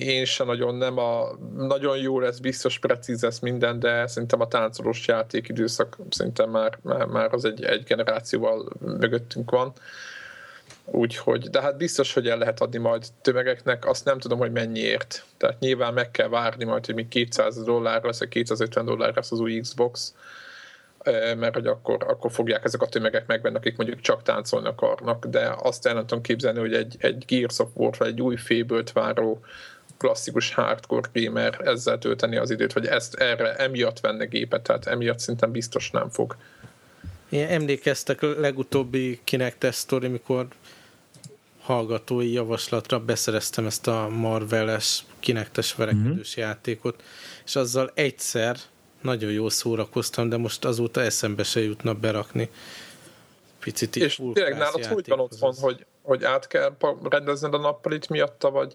Én 0.00 0.24
sem 0.24 0.46
nagyon 0.46 0.74
nem 0.74 0.98
a 0.98 1.38
nagyon 1.56 1.96
jó 1.96 2.20
lesz, 2.20 2.38
biztos 2.38 2.78
precíz 2.78 3.22
lesz 3.22 3.38
minden, 3.38 3.78
de 3.78 4.06
szerintem 4.06 4.40
a 4.40 4.48
táncolós 4.48 5.06
játék 5.06 5.48
időszak 5.48 5.96
szerintem 6.10 6.50
már, 6.50 6.78
már, 6.82 7.06
már 7.06 7.32
az 7.32 7.44
egy, 7.44 7.64
egy 7.64 7.82
generációval 7.82 8.68
mögöttünk 8.80 9.50
van 9.50 9.72
Úgyhogy, 10.84 11.50
de 11.50 11.60
hát 11.60 11.76
biztos, 11.76 12.12
hogy 12.12 12.28
el 12.28 12.38
lehet 12.38 12.60
adni 12.60 12.78
majd 12.78 13.06
tömegeknek, 13.22 13.86
azt 13.86 14.04
nem 14.04 14.18
tudom, 14.18 14.38
hogy 14.38 14.52
mennyiért. 14.52 15.24
Tehát 15.36 15.60
nyilván 15.60 15.94
meg 15.94 16.10
kell 16.10 16.28
várni 16.28 16.64
majd, 16.64 16.86
hogy 16.86 16.94
mi 16.94 17.08
200 17.08 17.64
dollár 17.64 18.02
lesz, 18.02 18.18
vagy 18.18 18.28
250 18.28 18.84
dollár 18.84 19.14
lesz 19.14 19.32
az 19.32 19.40
új 19.40 19.60
Xbox, 19.60 20.14
mert 21.36 21.54
hogy 21.54 21.66
akkor, 21.66 22.04
akkor 22.06 22.32
fogják 22.32 22.64
ezek 22.64 22.82
a 22.82 22.86
tömegek 22.86 23.26
megvenni, 23.26 23.56
akik 23.56 23.76
mondjuk 23.76 24.00
csak 24.00 24.22
táncolni 24.22 24.68
akarnak, 24.68 25.26
de 25.26 25.54
azt 25.58 25.86
el 25.86 25.94
nem 25.94 26.06
tudom 26.06 26.22
képzelni, 26.22 26.58
hogy 26.58 26.74
egy, 26.74 26.96
egy 26.98 27.24
Gears 27.26 27.58
of 27.58 27.68
War, 27.74 27.94
vagy 27.98 28.08
egy 28.08 28.20
új 28.20 28.36
fébölt 28.36 28.92
váró 28.92 29.40
klasszikus 29.98 30.54
hardcore 30.54 31.08
gamer 31.12 31.60
ezzel 31.64 31.98
tölteni 31.98 32.36
az 32.36 32.50
időt, 32.50 32.72
vagy 32.72 32.86
ezt 32.86 33.14
erre 33.14 33.54
emiatt 33.54 34.00
venne 34.00 34.24
gépet, 34.24 34.62
tehát 34.62 34.86
emiatt 34.86 35.18
szerintem 35.18 35.50
biztos 35.50 35.90
nem 35.90 36.08
fog. 36.08 36.36
Én 37.28 37.46
emlékeztek 37.46 38.20
legutóbbi 38.20 39.20
Kinect 39.24 39.72
sztori, 39.72 40.08
mikor 40.08 40.46
hallgatói 41.64 42.32
javaslatra 42.32 42.98
beszereztem 42.98 43.66
ezt 43.66 43.86
a 43.86 44.08
Marveles 44.08 45.04
kinektes 45.20 45.74
verekedős 45.74 46.36
mm-hmm. 46.36 46.48
játékot, 46.48 47.02
és 47.44 47.56
azzal 47.56 47.90
egyszer 47.94 48.56
nagyon 49.00 49.30
jól 49.30 49.50
szórakoztam, 49.50 50.28
de 50.28 50.36
most 50.36 50.64
azóta 50.64 51.00
eszembe 51.00 51.42
se 51.42 51.60
jutna 51.60 51.94
berakni. 51.94 52.50
picit 53.60 53.96
És 53.96 54.20
tényleg 54.32 54.56
nálad 54.56 54.84
hogy 54.84 55.08
van 55.08 55.20
otthon, 55.20 55.48
az... 55.48 55.60
hogy, 55.60 55.86
hogy 56.02 56.24
át 56.24 56.46
kell 56.46 56.76
rendezned 57.08 57.54
a 57.54 57.58
nappalit 57.58 58.08
miatta, 58.08 58.50
vagy? 58.50 58.74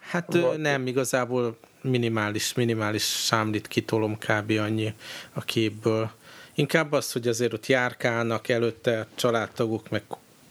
Hát 0.00 0.34
vagy... 0.34 0.58
nem, 0.58 0.86
igazából 0.86 1.58
minimális, 1.80 2.54
minimális 2.54 3.24
sámlit 3.24 3.68
kitolom 3.68 4.18
kb. 4.18 4.50
annyi 4.50 4.94
a 5.32 5.40
képből. 5.40 6.10
Inkább 6.54 6.92
az, 6.92 7.12
hogy 7.12 7.28
azért 7.28 7.52
ott 7.52 7.66
járkálnak 7.66 8.48
előtte 8.48 9.06
családtagok, 9.14 9.88
meg 9.88 10.02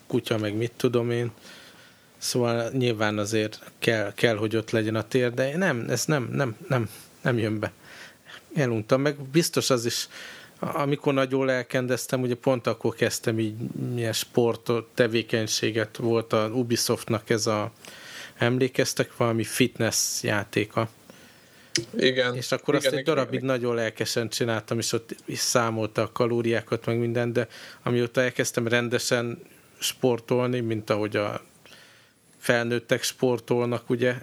kutya, 0.08 0.38
meg 0.38 0.56
mit 0.56 0.72
tudom 0.78 1.12
én. 1.12 1.32
Szóval 2.18 2.70
nyilván 2.70 3.18
azért 3.18 3.72
kell, 3.80 4.14
kell 4.14 4.36
hogy 4.36 4.56
ott 4.56 4.72
legyen 4.72 4.96
a 4.96 5.08
tér, 5.08 5.34
de 5.34 5.58
nem, 5.58 5.86
ez 5.90 6.06
nem, 6.06 6.30
nem, 6.32 6.56
nem, 6.68 6.90
nem 7.22 7.38
jön 7.38 7.60
be. 7.60 7.72
Eluntam 8.56 9.02
meg. 9.02 9.22
Biztos 9.22 9.70
az 9.70 9.86
is, 9.86 10.08
amikor 10.60 11.14
nagyon 11.14 11.46
lelkendeztem, 11.46 12.22
ugye 12.22 12.36
pont 12.36 12.68
akkor 12.68 12.96
kezdtem 12.96 13.40
így 13.40 13.56
milyen 13.94 14.14
sport 14.14 14.72
tevékenységet 14.94 15.98
volt 15.98 16.34
a 16.34 16.48
Ubisoftnak 16.48 17.30
ez 17.30 17.48
a 17.48 17.72
emlékeztek 18.38 19.18
valami 19.18 19.44
fitness 19.44 20.24
játéka. 20.24 20.90
Igen. 21.98 22.36
És 22.36 22.52
akkor 22.52 22.76
igen, 22.76 22.88
azt 22.88 22.98
egy 22.98 23.06
darabig 23.06 23.34
igen. 23.34 23.46
nagyon 23.46 23.76
lelkesen 23.76 24.30
csináltam, 24.30 24.78
és 24.78 24.94
ott 24.94 25.16
is 25.26 25.40
számolta 25.40 26.02
a 26.02 26.12
kalóriákat, 26.12 26.86
meg 26.86 27.00
minden, 27.00 27.34
de 27.34 27.48
amióta 27.84 28.22
elkezdtem 28.22 28.68
rendesen 28.68 29.40
sportolni, 29.80 30.60
mint 30.60 30.90
ahogy 30.90 31.16
a 31.16 31.42
felnőttek 32.38 33.04
sportolnak, 33.04 33.90
ugye, 33.90 34.16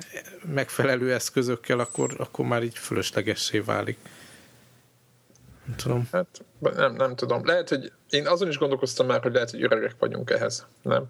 megfelelő 0.55 1.13
eszközökkel, 1.13 1.79
akkor, 1.79 2.15
akkor 2.19 2.47
már 2.47 2.63
így 2.63 2.79
fölöslegessé 2.79 3.59
válik. 3.59 3.99
Nem 5.65 5.77
tudom. 5.77 6.09
Hát 6.13 6.45
nem, 6.59 6.95
nem 6.95 7.17
tudom. 7.17 7.47
Lehet, 7.47 7.69
hogy 7.69 7.93
én 8.11 8.27
azon 8.27 8.49
is 8.49 8.59
gondolkoztam 8.59 9.07
már, 9.07 9.23
hogy 9.23 9.33
lehet, 9.33 9.51
hogy 9.51 9.63
öregek 9.63 9.95
vagyunk 9.99 10.31
ehhez. 10.31 10.67
Nem? 10.83 11.05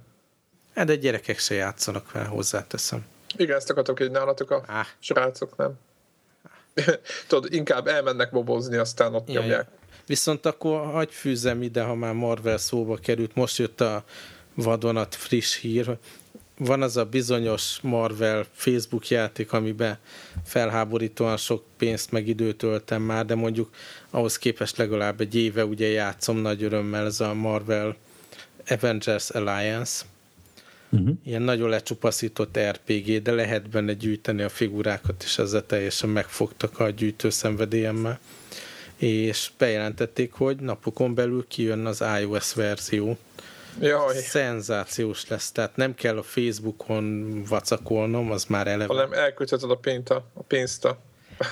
Hát 0.74 0.86
de 0.86 0.96
gyerekek 0.96 1.38
se 1.38 1.54
játszanak 1.54 2.06
fel, 2.06 2.26
hozzáteszem. 2.26 3.06
Igen, 3.36 3.56
ezt 3.56 3.70
akartok, 3.70 3.98
hogy 3.98 4.10
nálatok 4.10 4.50
a 4.50 4.64
ah. 4.66 4.86
srácok, 4.98 5.56
nem? 5.56 5.78
Tudod, 7.28 7.52
inkább 7.52 7.86
elmennek 7.86 8.30
bobozni, 8.30 8.76
aztán 8.76 9.14
ott 9.14 9.28
ja, 9.28 9.40
nyomják. 9.40 9.66
Ja. 9.70 9.83
Viszont 10.06 10.46
akkor 10.46 10.86
hagyj 10.86 11.12
fűzem 11.12 11.62
ide, 11.62 11.82
ha 11.82 11.94
már 11.94 12.12
Marvel 12.12 12.56
szóba 12.56 12.96
került. 12.96 13.34
Most 13.34 13.58
jött 13.58 13.80
a 13.80 14.04
vadonat 14.54 15.14
friss 15.14 15.58
hír. 15.58 15.96
Van 16.58 16.82
az 16.82 16.96
a 16.96 17.04
bizonyos 17.04 17.78
Marvel 17.82 18.46
Facebook 18.52 19.08
játék, 19.08 19.52
amiben 19.52 19.98
felháborítóan 20.44 21.36
sok 21.36 21.64
pénzt 21.76 22.10
meg 22.10 22.28
időt 22.28 22.62
öltem 22.62 23.02
már, 23.02 23.26
de 23.26 23.34
mondjuk 23.34 23.70
ahhoz 24.10 24.38
képest 24.38 24.76
legalább 24.76 25.20
egy 25.20 25.34
éve 25.34 25.64
ugye 25.64 25.86
játszom 25.86 26.36
nagy 26.36 26.62
örömmel 26.62 27.06
ez 27.06 27.20
a 27.20 27.34
Marvel 27.34 27.96
Avengers 28.68 29.30
Alliance 29.30 30.04
Uh-huh. 30.94 31.16
Ilyen 31.24 31.42
nagyon 31.42 31.68
lecsupaszított 31.68 32.58
RPG, 32.58 33.22
de 33.22 33.32
lehet 33.32 33.68
benne 33.68 33.92
gyűjteni 33.92 34.42
a 34.42 34.48
figurákat, 34.48 35.22
és 35.22 35.38
ezzel 35.38 35.66
teljesen 35.66 36.08
megfogtak 36.08 36.78
a 36.78 36.90
gyűjtő 36.90 37.30
szenvedélyemmel. 37.30 38.18
És 38.96 39.50
bejelentették, 39.58 40.32
hogy 40.32 40.56
napokon 40.56 41.14
belül 41.14 41.44
kijön 41.48 41.86
az 41.86 42.04
iOS 42.20 42.54
verzió. 42.54 43.18
Jaj. 43.80 44.16
Szenzációs 44.16 45.28
lesz, 45.28 45.52
tehát 45.52 45.76
nem 45.76 45.94
kell 45.94 46.18
a 46.18 46.22
Facebookon 46.22 47.42
vacakolnom, 47.48 48.30
az 48.30 48.44
már 48.44 48.66
eleve. 48.66 48.94
Hanem 48.94 49.12
elköltheted 49.12 49.70
a 49.70 49.76
pénzt 49.76 50.10
a, 50.10 50.24
a 50.34 50.42
pénzt 50.42 50.84
a... 50.84 50.98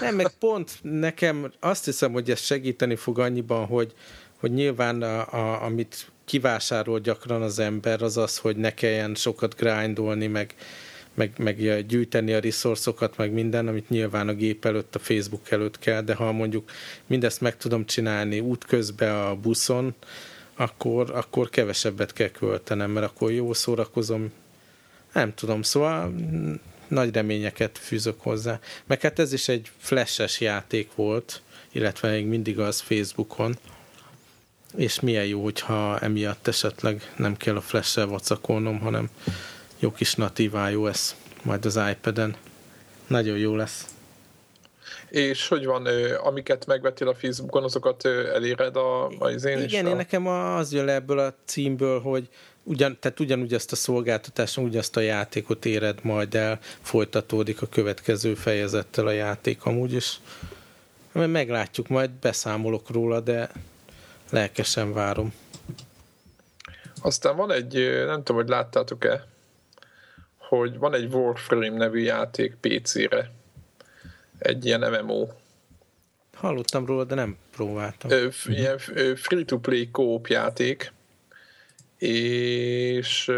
Nem, 0.00 0.14
meg 0.14 0.28
pont 0.38 0.78
nekem 0.82 1.52
azt 1.60 1.84
hiszem, 1.84 2.12
hogy 2.12 2.30
ez 2.30 2.40
segíteni 2.40 2.96
fog 2.96 3.18
annyiban, 3.18 3.66
hogy, 3.66 3.92
hogy 4.40 4.52
nyilván 4.52 5.02
a, 5.02 5.32
a, 5.32 5.62
amit 5.62 6.10
kivásárol 6.24 7.00
gyakran 7.00 7.42
az 7.42 7.58
ember, 7.58 8.02
az 8.02 8.16
az, 8.16 8.38
hogy 8.38 8.56
ne 8.56 8.74
kelljen 8.74 9.14
sokat 9.14 9.56
grindolni, 9.56 10.26
meg, 10.26 10.54
meg, 11.14 11.32
meg 11.38 11.86
gyűjteni 11.86 12.32
a 12.32 12.40
resourcokat, 12.40 13.16
meg 13.16 13.32
minden, 13.32 13.68
amit 13.68 13.88
nyilván 13.88 14.28
a 14.28 14.34
gép 14.34 14.64
előtt, 14.64 14.94
a 14.94 14.98
Facebook 14.98 15.50
előtt 15.50 15.78
kell, 15.78 16.00
de 16.00 16.14
ha 16.14 16.32
mondjuk 16.32 16.70
mindezt 17.06 17.40
meg 17.40 17.56
tudom 17.56 17.86
csinálni 17.86 18.40
útközben 18.40 19.14
a 19.14 19.34
buszon, 19.34 19.94
akkor, 20.54 21.10
akkor 21.10 21.48
kevesebbet 21.50 22.12
kell 22.12 22.28
költenem, 22.28 22.90
mert 22.90 23.06
akkor 23.06 23.32
jó 23.32 23.52
szórakozom. 23.52 24.32
Nem 25.12 25.34
tudom, 25.34 25.62
szóval 25.62 26.14
nagy 26.88 27.14
reményeket 27.14 27.78
fűzök 27.78 28.20
hozzá. 28.20 28.60
Meg 28.86 29.00
hát 29.00 29.18
ez 29.18 29.32
is 29.32 29.48
egy 29.48 29.70
flashes 29.78 30.40
játék 30.40 30.94
volt, 30.94 31.42
illetve 31.72 32.10
még 32.10 32.26
mindig 32.26 32.58
az 32.58 32.80
Facebookon 32.80 33.56
és 34.76 35.00
milyen 35.00 35.26
jó, 35.26 35.42
hogyha 35.42 35.98
emiatt 35.98 36.48
esetleg 36.48 37.12
nem 37.16 37.36
kell 37.36 37.56
a 37.56 37.60
flash-sel 37.60 38.06
vacakolnom, 38.06 38.80
hanem 38.80 39.08
jó 39.82 39.92
kis 39.92 40.14
natív 40.14 40.52
iOS, 40.70 41.10
majd 41.42 41.64
az 41.64 41.80
iPad-en. 41.90 42.36
Nagyon 43.06 43.38
jó 43.38 43.56
lesz. 43.56 43.86
És 45.08 45.48
hogy 45.48 45.64
van, 45.64 45.86
amiket 46.22 46.66
megvettél 46.66 47.08
a 47.08 47.14
Facebookon, 47.14 47.64
azokat 47.64 48.04
eléred 48.06 48.76
a, 48.76 49.06
az 49.08 49.44
én 49.44 49.58
Igen, 49.58 49.86
én 49.86 49.96
nekem 49.96 50.26
az 50.26 50.72
jön 50.72 50.84
le 50.84 50.92
ebből 50.92 51.18
a 51.18 51.34
címből, 51.44 52.00
hogy 52.00 52.28
ugyan, 52.62 52.98
tehát 53.00 53.20
ugyanúgy 53.20 53.54
ezt 53.54 53.72
a 53.72 53.76
szolgáltatást, 53.76 54.56
ugyanazt 54.56 54.96
a 54.96 55.00
játékot 55.00 55.64
éred 55.64 55.98
majd 56.02 56.34
el, 56.34 56.58
folytatódik 56.80 57.62
a 57.62 57.66
következő 57.66 58.34
fejezettel 58.34 59.06
a 59.06 59.10
játék 59.10 59.64
amúgy 59.64 59.92
is. 59.92 60.20
Meglátjuk, 61.12 61.88
majd 61.88 62.10
beszámolok 62.10 62.90
róla, 62.90 63.20
de 63.20 63.50
lelkesen 64.30 64.92
várom. 64.92 65.34
Aztán 67.02 67.36
van 67.36 67.52
egy, 67.52 67.74
nem 68.06 68.22
tudom, 68.22 68.36
hogy 68.36 68.48
láttátok-e, 68.48 69.30
hogy 70.56 70.78
van 70.78 70.94
egy 70.94 71.14
Warframe 71.14 71.68
nevű 71.68 72.00
játék 72.00 72.56
PC-re. 72.60 73.30
Egy 74.38 74.64
ilyen 74.64 74.80
MMO. 74.90 75.28
Hallottam 76.34 76.86
róla, 76.86 77.04
de 77.04 77.14
nem 77.14 77.36
próbáltam. 77.52 78.10
Ö, 78.10 78.28
ilyen 78.46 78.78
free-to-play 79.14 79.90
kóp 79.90 80.26
játék, 80.26 80.92
és 81.98 83.28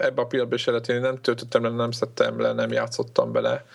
ebbe 0.00 0.22
a 0.22 0.26
pillanatban 0.26 0.58
is 0.58 0.66
eredetén 0.66 1.00
nem 1.00 1.20
töltöttem 1.20 1.62
le, 1.62 1.70
nem 1.70 1.90
szedtem 1.90 2.40
le, 2.40 2.52
nem 2.52 2.72
játszottam 2.72 3.32
bele, 3.32 3.66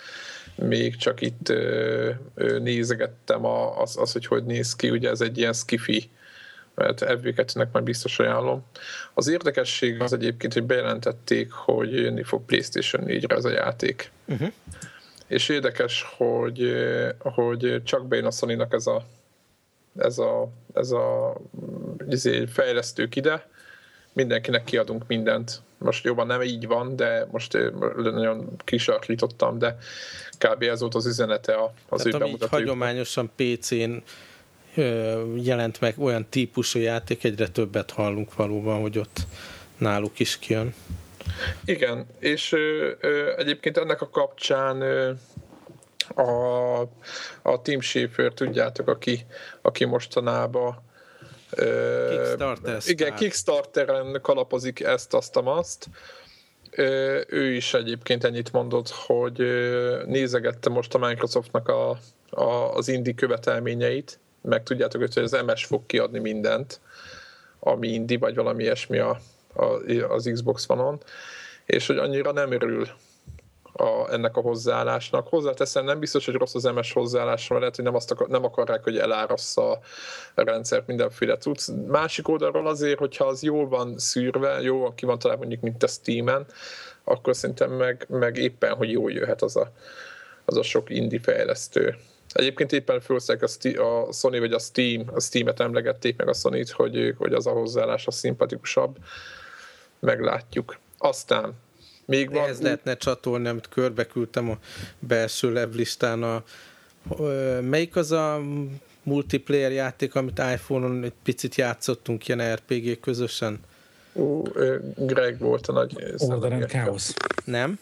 még 0.56 0.96
csak 0.96 1.22
itt 1.22 1.50
ö, 1.50 2.12
ö, 2.36 2.60
nézegettem 2.60 3.46
a, 3.46 3.82
az, 3.82 3.98
az, 3.98 4.12
hogy 4.12 4.26
hogy 4.26 4.44
néz 4.44 4.76
ki, 4.76 4.90
ugye 4.90 5.10
ez 5.10 5.22
egy 5.22 5.38
ilyen 5.38 5.54
skifi, 5.54 6.10
mert 6.76 7.02
FB2-nek 7.06 7.68
már 7.72 7.84
biztos 7.84 8.20
ajánlom. 8.20 8.64
Az 9.14 9.28
érdekesség 9.28 10.02
az 10.02 10.14
egyébként, 10.14 10.54
hogy 10.54 10.64
bejelentették, 10.64 11.52
hogy 11.52 11.94
jönni 11.94 12.24
fog 12.24 12.46
PlayStation 12.46 13.04
4-re 13.08 13.36
ez 13.36 13.46
a 13.46 13.50
játék. 13.50 14.12
Uh-huh. 14.26 14.52
És 15.28 15.50
érdekes, 15.50 16.06
hogy, 16.18 16.74
hogy 17.20 17.82
csak 17.84 18.08
bejön 18.08 18.26
a 18.26 18.32
sony 18.32 18.66
ez 18.70 18.88
a 18.88 19.04
ez 19.98 20.18
a, 20.18 20.50
ez 20.74 20.92
a 20.92 21.36
izé, 22.10 22.46
fejlesztők 22.46 23.16
ide, 23.16 23.50
mindenkinek 24.14 24.64
kiadunk 24.64 25.08
mindent. 25.08 25.62
Most 25.78 26.06
jobban 26.06 26.28
nem 26.28 26.42
így 26.42 26.68
van, 26.68 26.96
de 26.96 27.28
most 27.32 27.58
nagyon 27.96 28.50
kisarkítottam, 28.64 29.58
de 29.58 29.78
kb. 30.38 30.64
ez 30.64 30.80
volt 30.80 30.96
az 30.96 31.06
üzenete 31.06 31.56
az 31.90 32.02
Tehát, 32.02 32.06
ő 32.06 32.10
bemutatójuk. 32.18 32.50
hagyományosan 32.50 33.32
PC-n 33.36 33.94
jelent 35.36 35.82
meg 35.82 36.00
olyan 36.00 36.26
típusú 36.30 36.80
játék, 36.80 37.24
egyre 37.24 37.48
többet 37.48 37.92
hallunk 37.92 38.36
valóban, 38.36 38.82
hogy 38.82 38.98
ott 38.98 39.20
náluk 39.78 40.20
is 40.20 40.40
kijön. 40.40 40.74
Igen, 41.66 42.06
és 42.20 42.52
ö, 42.52 42.92
ö, 43.00 43.34
egyébként 43.38 43.78
ennek 43.78 44.02
a 44.02 44.10
kapcsán 44.10 44.82
ö, 44.82 45.12
a, 46.16 46.80
a 47.42 47.62
Team 47.62 47.80
Schaefer, 47.80 48.34
tudjátok, 48.34 48.88
aki, 48.88 49.26
aki 49.62 49.86
mostanában 49.86 50.84
Kickstarter 51.50 52.82
igen, 52.86 53.16
Kickstarteren 53.16 54.20
kalapozik 54.22 54.80
ezt, 54.80 55.14
azt, 55.14 55.36
azt. 55.36 55.88
Ő 57.28 57.54
is 57.54 57.74
egyébként 57.74 58.24
ennyit 58.24 58.52
mondott, 58.52 58.90
hogy 58.90 59.38
nézegette 60.06 60.70
most 60.70 60.94
a 60.94 60.98
Microsoftnak 60.98 61.68
a, 61.68 61.90
a, 62.30 62.74
az 62.74 62.88
indi 62.88 63.14
követelményeit, 63.14 64.20
meg 64.46 64.64
tudjátok, 64.64 65.02
hogy 65.02 65.24
az 65.24 65.38
MS 65.46 65.66
fog 65.66 65.86
kiadni 65.86 66.20
mindent, 66.20 66.80
ami 67.60 67.88
indi, 67.88 68.18
vagy 68.18 68.36
valami 68.36 68.64
ilyesmi 68.64 68.98
a, 68.98 69.20
a, 69.54 69.64
az 70.10 70.30
Xbox 70.34 70.70
One-on, 70.70 71.02
és 71.66 71.88
hogy 71.88 71.98
annyira 71.98 72.32
nem 72.32 72.52
örül 72.52 72.88
a, 73.78 74.12
ennek 74.12 74.38
a 74.38 74.42
hozzáállásnak. 74.42 75.28
Hozzáteszem, 75.28 75.86
nem 75.86 76.00
biztos, 76.00 76.26
hogy 76.26 76.34
rossz 76.34 76.56
az 76.56 76.64
MS 76.64 76.94
hozzáállás, 76.94 77.48
mert 77.48 77.60
lehet, 77.60 77.76
hogy 77.76 77.86
nem, 77.86 77.96
azt 77.96 78.12
akar, 78.12 78.28
nem 78.28 78.44
akarják, 78.44 78.84
hogy 78.84 78.98
elárassza 78.98 79.72
a 80.36 80.44
rendszert 80.44 80.88
mindenféle 80.88 81.38
tudsz. 81.38 81.72
Másik 81.88 82.28
oldalról 82.28 82.68
azért, 82.68 83.00
hogyha 83.00 83.26
az 83.26 83.44
jól 83.44 83.68
van 83.68 83.98
szűrve, 83.98 84.62
jó 84.62 84.80
van 84.80 84.96
ki 84.96 85.06
van 85.06 85.20
talán 85.20 85.38
mondjuk, 85.38 85.62
mint 85.62 85.84
a 85.84 85.88
Steam-en, 85.88 86.46
akkor 87.04 87.36
szerintem 87.36 87.72
meg, 87.72 88.06
meg 88.10 88.38
éppen, 88.38 88.74
hogy 88.76 88.92
jól 88.92 89.12
jöhet 89.12 89.42
az 89.42 89.56
a, 89.56 89.72
az 90.46 90.58
a 90.58 90.64
sok 90.64 90.90
indie 90.90 91.20
fejlesztő 91.20 91.96
Egyébként 92.34 92.72
éppen 92.72 93.00
felhozták 93.00 93.44
a, 93.44 94.08
a 94.08 94.12
Sony 94.12 94.40
vagy 94.40 94.54
a 94.54 94.60
Steam, 94.60 95.04
a 95.14 95.20
Steam-et 95.20 95.60
emlegették 95.60 96.18
meg 96.18 96.28
a 96.28 96.34
sony 96.34 96.66
hogy, 96.72 97.14
hogy 97.18 97.34
az 97.34 97.48
a 97.48 97.52
hozzáállás 97.52 98.08
a 98.08 98.12
szimpatikusabb. 98.12 98.98
Meglátjuk. 100.00 100.78
Aztán 100.98 101.54
még 102.06 102.32
van... 102.32 102.48
Ez 102.48 102.62
lehetne 102.62 102.98
csatolni, 102.98 103.48
amit 103.48 103.70
körbe 103.70 104.06
küldtem 104.06 104.50
a 104.50 104.58
belső 105.00 105.54
levlistán. 105.54 106.24
A, 106.24 106.44
melyik 107.62 107.96
az 107.96 108.12
a 108.12 108.42
multiplayer 109.04 109.72
játék, 109.72 110.16
amit 110.16 110.40
iPhone-on 110.40 111.04
egy 111.04 111.14
picit 111.24 111.56
játszottunk 111.56 112.28
ilyen 112.28 112.56
RPG 112.56 113.00
közösen? 113.00 113.60
Ú, 114.14 114.44
Greg 114.96 115.40
volt 115.40 115.68
a 115.68 115.72
nagy... 115.72 116.14
Order 116.18 116.52
and 116.52 116.66
Chaos. 116.66 117.14
Nem, 117.46 117.80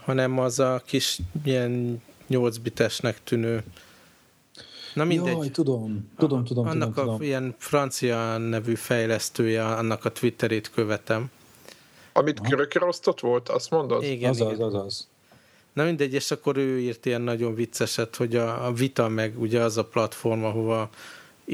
hanem 0.00 0.38
az 0.38 0.58
a 0.58 0.82
kis 0.84 1.18
ilyen 1.44 2.02
8 2.26 2.56
bitesnek 2.56 3.24
tűnő 3.24 3.62
Na 4.94 5.04
mindegy. 5.04 5.36
Jaj, 5.36 5.50
tudom, 5.50 6.10
tudom, 6.18 6.44
tudom. 6.44 6.66
Annak 6.66 6.94
tudom, 6.94 7.08
a 7.08 7.12
tudom. 7.12 7.22
ilyen 7.26 7.54
francia 7.58 8.38
nevű 8.38 8.74
fejlesztője, 8.74 9.64
annak 9.64 10.04
a 10.04 10.12
Twitterét 10.12 10.70
követem. 10.70 11.30
Amit 12.12 12.40
körökrosztott 12.40 13.20
volt, 13.20 13.48
azt 13.48 13.70
mondod? 13.70 14.02
Igen, 14.02 14.30
az, 14.30 14.36
igen. 14.36 14.52
az, 14.52 14.60
az, 14.60 14.74
az. 14.74 15.08
Na 15.72 15.84
mindegy, 15.84 16.12
és 16.12 16.30
akkor 16.30 16.56
ő 16.56 16.80
írt 16.80 17.06
ilyen 17.06 17.20
nagyon 17.20 17.54
vicceset, 17.54 18.16
hogy 18.16 18.36
a, 18.36 18.66
a 18.66 18.72
Vita 18.72 19.08
meg 19.08 19.40
ugye 19.40 19.60
az 19.60 19.76
a 19.76 19.84
platform, 19.84 20.44
ahova 20.44 20.90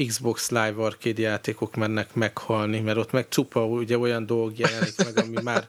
Xbox 0.07 0.49
Live 0.49 0.83
Arcade 0.83 1.21
játékok 1.21 1.75
mennek 1.75 2.13
meghalni, 2.13 2.79
mert 2.79 2.97
ott 2.97 3.11
meg 3.11 3.27
csupa 3.27 3.65
ugye 3.65 3.97
olyan 3.97 4.25
dolg 4.25 4.57
jelenik 4.57 4.97
meg, 4.97 5.17
ami 5.17 5.41
már 5.51 5.67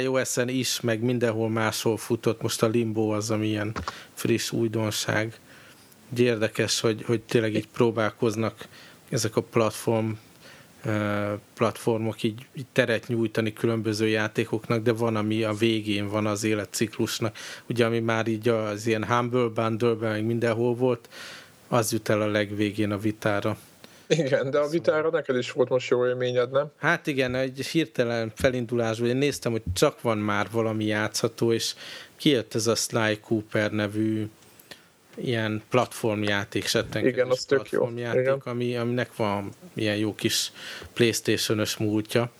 iOS-en 0.00 0.48
is, 0.48 0.80
meg 0.80 1.02
mindenhol 1.02 1.48
máshol 1.48 1.96
futott. 1.96 2.42
Most 2.42 2.62
a 2.62 2.66
Limbo 2.66 3.08
az, 3.08 3.30
ami 3.30 3.46
ilyen 3.46 3.74
friss 4.14 4.52
újdonság. 4.52 5.38
Úgy 6.12 6.20
érdekes, 6.20 6.80
hogy, 6.80 7.02
hogy 7.06 7.20
tényleg 7.20 7.54
így 7.54 7.68
próbálkoznak 7.68 8.68
ezek 9.10 9.36
a 9.36 9.42
platform 9.42 10.10
platformok 11.54 12.22
így, 12.22 12.46
így 12.54 12.66
teret 12.72 13.08
nyújtani 13.08 13.52
különböző 13.52 14.08
játékoknak, 14.08 14.82
de 14.82 14.92
van, 14.92 15.16
ami 15.16 15.42
a 15.42 15.52
végén 15.52 16.08
van 16.08 16.26
az 16.26 16.44
életciklusnak. 16.44 17.36
Ugye, 17.68 17.84
ami 17.86 18.00
már 18.00 18.26
így 18.26 18.48
az 18.48 18.86
ilyen 18.86 19.06
Humble 19.06 19.48
Bundle-ben 19.48 20.10
meg 20.10 20.24
mindenhol 20.24 20.74
volt, 20.74 21.08
az 21.68 21.92
jut 21.92 22.08
el 22.08 22.20
a 22.20 22.26
legvégén 22.26 22.90
a 22.90 22.98
vitára. 22.98 23.56
Igen, 24.08 24.50
de 24.50 24.58
a 24.58 24.68
vitára 24.68 25.10
neked 25.10 25.36
is 25.36 25.52
volt 25.52 25.68
most 25.68 25.90
jó 25.90 26.06
élményed, 26.06 26.50
nem? 26.50 26.70
Hát 26.76 27.06
igen, 27.06 27.34
egy 27.34 27.66
hirtelen 27.66 28.32
felindulásban 28.34 29.08
én 29.08 29.16
néztem, 29.16 29.52
hogy 29.52 29.62
csak 29.74 30.00
van 30.02 30.18
már 30.18 30.46
valami 30.50 30.84
játszható, 30.84 31.52
és 31.52 31.74
kijött 32.16 32.54
ez 32.54 32.66
a 32.66 32.74
Sly 32.74 33.18
Cooper 33.20 33.70
nevű 33.70 34.28
ilyen 35.14 35.62
platformjáték, 35.70 36.68
Igen, 36.94 37.30
az 37.30 37.44
tök 37.44 37.70
jó. 37.70 37.90
Igen. 37.96 38.42
Ami, 38.44 38.76
aminek 38.76 39.16
van 39.16 39.50
ilyen 39.74 39.96
jó 39.96 40.14
kis 40.14 40.52
Playstation-ös 40.92 41.76
múltja. 41.76 42.30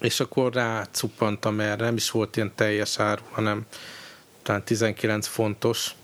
És 0.00 0.20
akkor 0.20 0.52
rácuppantam 0.52 1.60
erre, 1.60 1.84
nem 1.84 1.96
is 1.96 2.10
volt 2.10 2.36
ilyen 2.36 2.52
teljes 2.54 2.98
áru, 2.98 3.22
hanem 3.30 3.66
talán 4.42 4.64
19 4.64 5.26
fontos 5.26 5.94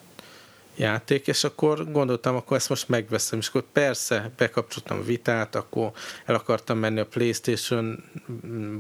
játék, 0.77 1.27
és 1.27 1.45
akkor 1.45 1.91
gondoltam, 1.91 2.37
akkor 2.37 2.57
ezt 2.57 2.69
most 2.69 2.89
megveszem, 2.89 3.39
és 3.39 3.49
akkor 3.49 3.65
persze 3.73 4.31
bekapcsoltam 4.37 4.99
a 4.99 5.03
vitát, 5.03 5.55
akkor 5.55 5.91
el 6.25 6.35
akartam 6.35 6.79
menni 6.79 7.01
a 7.01 7.07
Playstation 7.07 8.05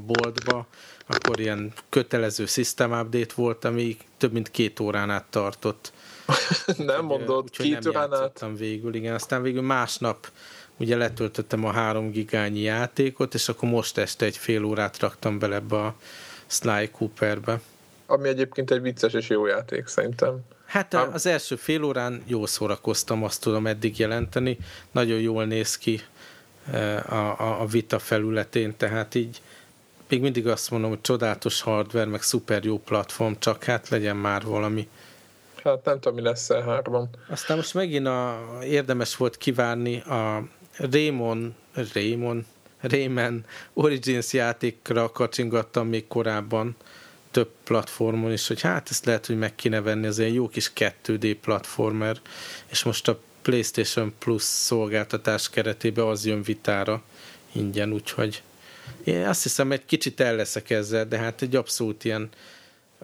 boltba, 0.06 0.66
akkor 1.06 1.40
ilyen 1.40 1.72
kötelező 1.88 2.46
system 2.46 2.92
update 2.92 3.34
volt, 3.34 3.64
ami 3.64 3.96
több 4.16 4.32
mint 4.32 4.50
két 4.50 4.80
órán 4.80 5.10
át 5.10 5.24
tartott. 5.30 5.92
nem 6.76 7.04
mondod, 7.04 7.42
úgy, 7.42 7.56
két 7.56 7.78
nem 7.82 7.92
órán 7.94 8.14
át? 8.14 8.46
végül, 8.56 8.94
igen. 8.94 9.14
Aztán 9.14 9.42
végül 9.42 9.62
másnap 9.62 10.30
ugye 10.76 10.96
letöltöttem 10.96 11.64
a 11.64 11.72
három 11.72 12.10
gigányi 12.10 12.60
játékot, 12.60 13.34
és 13.34 13.48
akkor 13.48 13.68
most 13.68 13.98
este 13.98 14.24
egy 14.24 14.36
fél 14.36 14.64
órát 14.64 14.98
raktam 14.98 15.38
bele 15.38 15.54
ebbe 15.54 15.76
a 15.76 15.94
Sly 16.46 16.90
Cooperbe. 16.90 17.60
Ami 18.06 18.28
egyébként 18.28 18.70
egy 18.70 18.80
vicces 18.80 19.12
és 19.12 19.28
jó 19.28 19.46
játék, 19.46 19.86
szerintem. 19.86 20.40
Hát 20.70 20.94
Ám... 20.94 21.10
az 21.12 21.26
első 21.26 21.56
fél 21.56 21.84
órán 21.84 22.22
jól 22.26 22.46
szórakoztam, 22.46 23.24
azt 23.24 23.40
tudom 23.40 23.66
eddig 23.66 23.98
jelenteni. 23.98 24.58
Nagyon 24.90 25.18
jól 25.18 25.44
néz 25.44 25.78
ki 25.78 26.00
a, 27.08 27.14
a, 27.14 27.60
a 27.60 27.66
vita 27.66 27.98
felületén, 27.98 28.76
tehát 28.76 29.14
így 29.14 29.42
még 30.08 30.20
mindig 30.20 30.46
azt 30.46 30.70
mondom, 30.70 30.90
hogy 30.90 31.00
csodálatos 31.00 31.60
hardware, 31.60 32.06
meg 32.06 32.22
szuper 32.22 32.64
jó 32.64 32.78
platform, 32.78 33.32
csak 33.38 33.64
hát 33.64 33.88
legyen 33.88 34.16
már 34.16 34.42
valami. 34.44 34.88
Hát 35.64 35.84
nem 35.84 36.00
tudom, 36.00 36.14
mi 36.14 36.22
lesz 36.22 36.50
e 36.50 36.62
hárban. 36.62 37.08
Aztán 37.28 37.56
most 37.56 37.74
megint 37.74 38.06
a, 38.06 38.40
érdemes 38.62 39.16
volt 39.16 39.36
kivárni 39.36 40.00
a 40.00 40.42
Raymond, 40.76 41.52
Raymond, 41.94 42.44
Rayman 42.80 43.44
Origins 43.72 44.32
játékra 44.32 45.10
kacsingattam 45.10 45.88
még 45.88 46.06
korábban, 46.06 46.76
több 47.30 47.50
platformon 47.64 48.32
is, 48.32 48.46
hogy 48.46 48.60
hát 48.60 48.90
ezt 48.90 49.04
lehet, 49.04 49.26
hogy 49.26 49.38
meg 49.38 49.54
kéne 49.54 49.80
venni, 49.80 50.06
az 50.06 50.18
egy 50.18 50.34
jó 50.34 50.48
kis 50.48 50.72
2D 50.74 51.36
platformer, 51.40 52.16
és 52.70 52.82
most 52.82 53.08
a 53.08 53.20
PlayStation 53.42 54.12
Plus 54.18 54.42
szolgáltatás 54.42 55.50
keretében 55.50 56.06
az 56.06 56.26
jön 56.26 56.42
vitára 56.42 57.02
ingyen, 57.52 57.92
úgyhogy 57.92 58.42
én 59.04 59.26
azt 59.26 59.42
hiszem, 59.42 59.72
egy 59.72 59.84
kicsit 59.84 60.20
el 60.20 60.36
leszek 60.36 60.70
ezzel, 60.70 61.06
de 61.06 61.18
hát 61.18 61.42
egy 61.42 61.56
abszolút 61.56 62.04
ilyen 62.04 62.30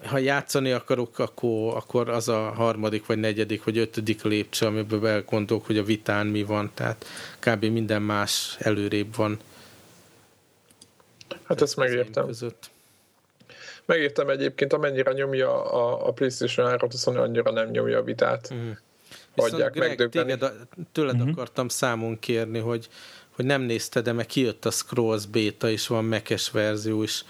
ha 0.05 0.17
játszani 0.17 0.71
akarok, 0.71 1.19
akkor, 1.19 1.75
akkor 1.75 2.09
az 2.09 2.29
a 2.29 2.51
harmadik, 2.51 3.05
vagy 3.05 3.17
negyedik, 3.17 3.63
vagy 3.63 3.77
ötödik 3.77 4.23
lépcső, 4.23 4.65
amiből 4.65 5.07
elgondolok, 5.07 5.65
hogy 5.65 5.77
a 5.77 5.83
vitán 5.83 6.27
mi 6.27 6.43
van, 6.43 6.71
tehát 6.73 7.05
kb. 7.39 7.65
minden 7.65 8.01
más 8.01 8.55
előrébb 8.59 9.15
van. 9.15 9.39
Hát 11.43 11.61
ezt 11.61 11.75
megértem. 11.75 12.25
Között. 12.25 12.69
Megértem 13.87 14.29
egyébként, 14.29 14.73
amennyire 14.73 15.11
nyomja 15.11 15.71
a, 15.71 16.07
a 16.07 16.11
PlayStation 16.11 16.67
3 16.67 16.87
azt 16.91 17.07
annyira 17.07 17.51
nem 17.51 17.69
nyomja 17.69 17.97
a 17.97 18.03
vitát. 18.03 18.49
Uh-huh. 18.51 18.77
Hagyják 19.35 19.75
megdöbbeni. 19.75 20.33
Téged, 20.33 20.51
tőled 20.91 21.15
uh-huh. 21.15 21.29
akartam 21.29 21.67
számon 21.67 22.19
kérni, 22.19 22.59
hogy, 22.59 22.87
hogy 23.35 23.45
nem 23.45 23.61
nézted, 23.61 24.03
de 24.03 24.11
meg 24.11 24.25
kijött 24.25 24.65
a 24.65 24.71
Scrolls 24.71 25.25
beta, 25.25 25.69
és 25.69 25.87
van 25.87 26.05
mekes 26.05 26.51
verzió 26.51 27.03
is. 27.03 27.25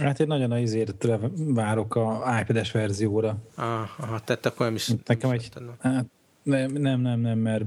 Hát 0.00 0.20
én 0.20 0.26
nagyon 0.26 0.52
azért 0.52 1.06
várok 1.36 1.94
a 1.94 2.38
iPad-es 2.40 2.72
verzióra. 2.72 3.36
Ah, 3.54 4.00
aha, 4.00 4.20
tehát 4.24 4.46
akkor 4.46 4.66
nem 4.66 4.74
is... 4.74 4.90
Nekem 5.06 5.30
egy, 5.30 5.48
hát, 5.78 6.06
nem, 6.42 6.72
nem, 6.72 7.00
nem, 7.00 7.20
nem, 7.20 7.38
mert 7.38 7.64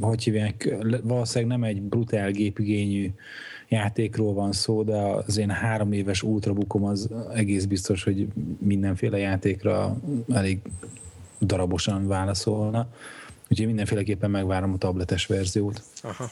hogy 0.00 0.22
hívják, 0.22 0.74
valószínűleg 1.02 1.58
nem 1.58 1.68
egy 1.68 1.82
brutál 1.82 2.30
gépigényű 2.30 3.10
játékról 3.72 4.34
van 4.34 4.52
szó, 4.52 4.82
de 4.82 4.96
az 4.96 5.36
én 5.36 5.50
három 5.50 5.92
éves 5.92 6.22
ultrabukom 6.22 6.84
az 6.84 7.08
egész 7.34 7.64
biztos, 7.64 8.04
hogy 8.04 8.28
mindenféle 8.58 9.18
játékra 9.18 9.96
elég 10.32 10.60
darabosan 11.40 12.06
válaszolna. 12.06 12.88
Úgyhogy 13.50 13.66
mindenféleképpen 13.66 14.30
megvárom 14.30 14.72
a 14.72 14.76
tabletes 14.76 15.26
verziót. 15.26 15.82
Aha. 16.02 16.30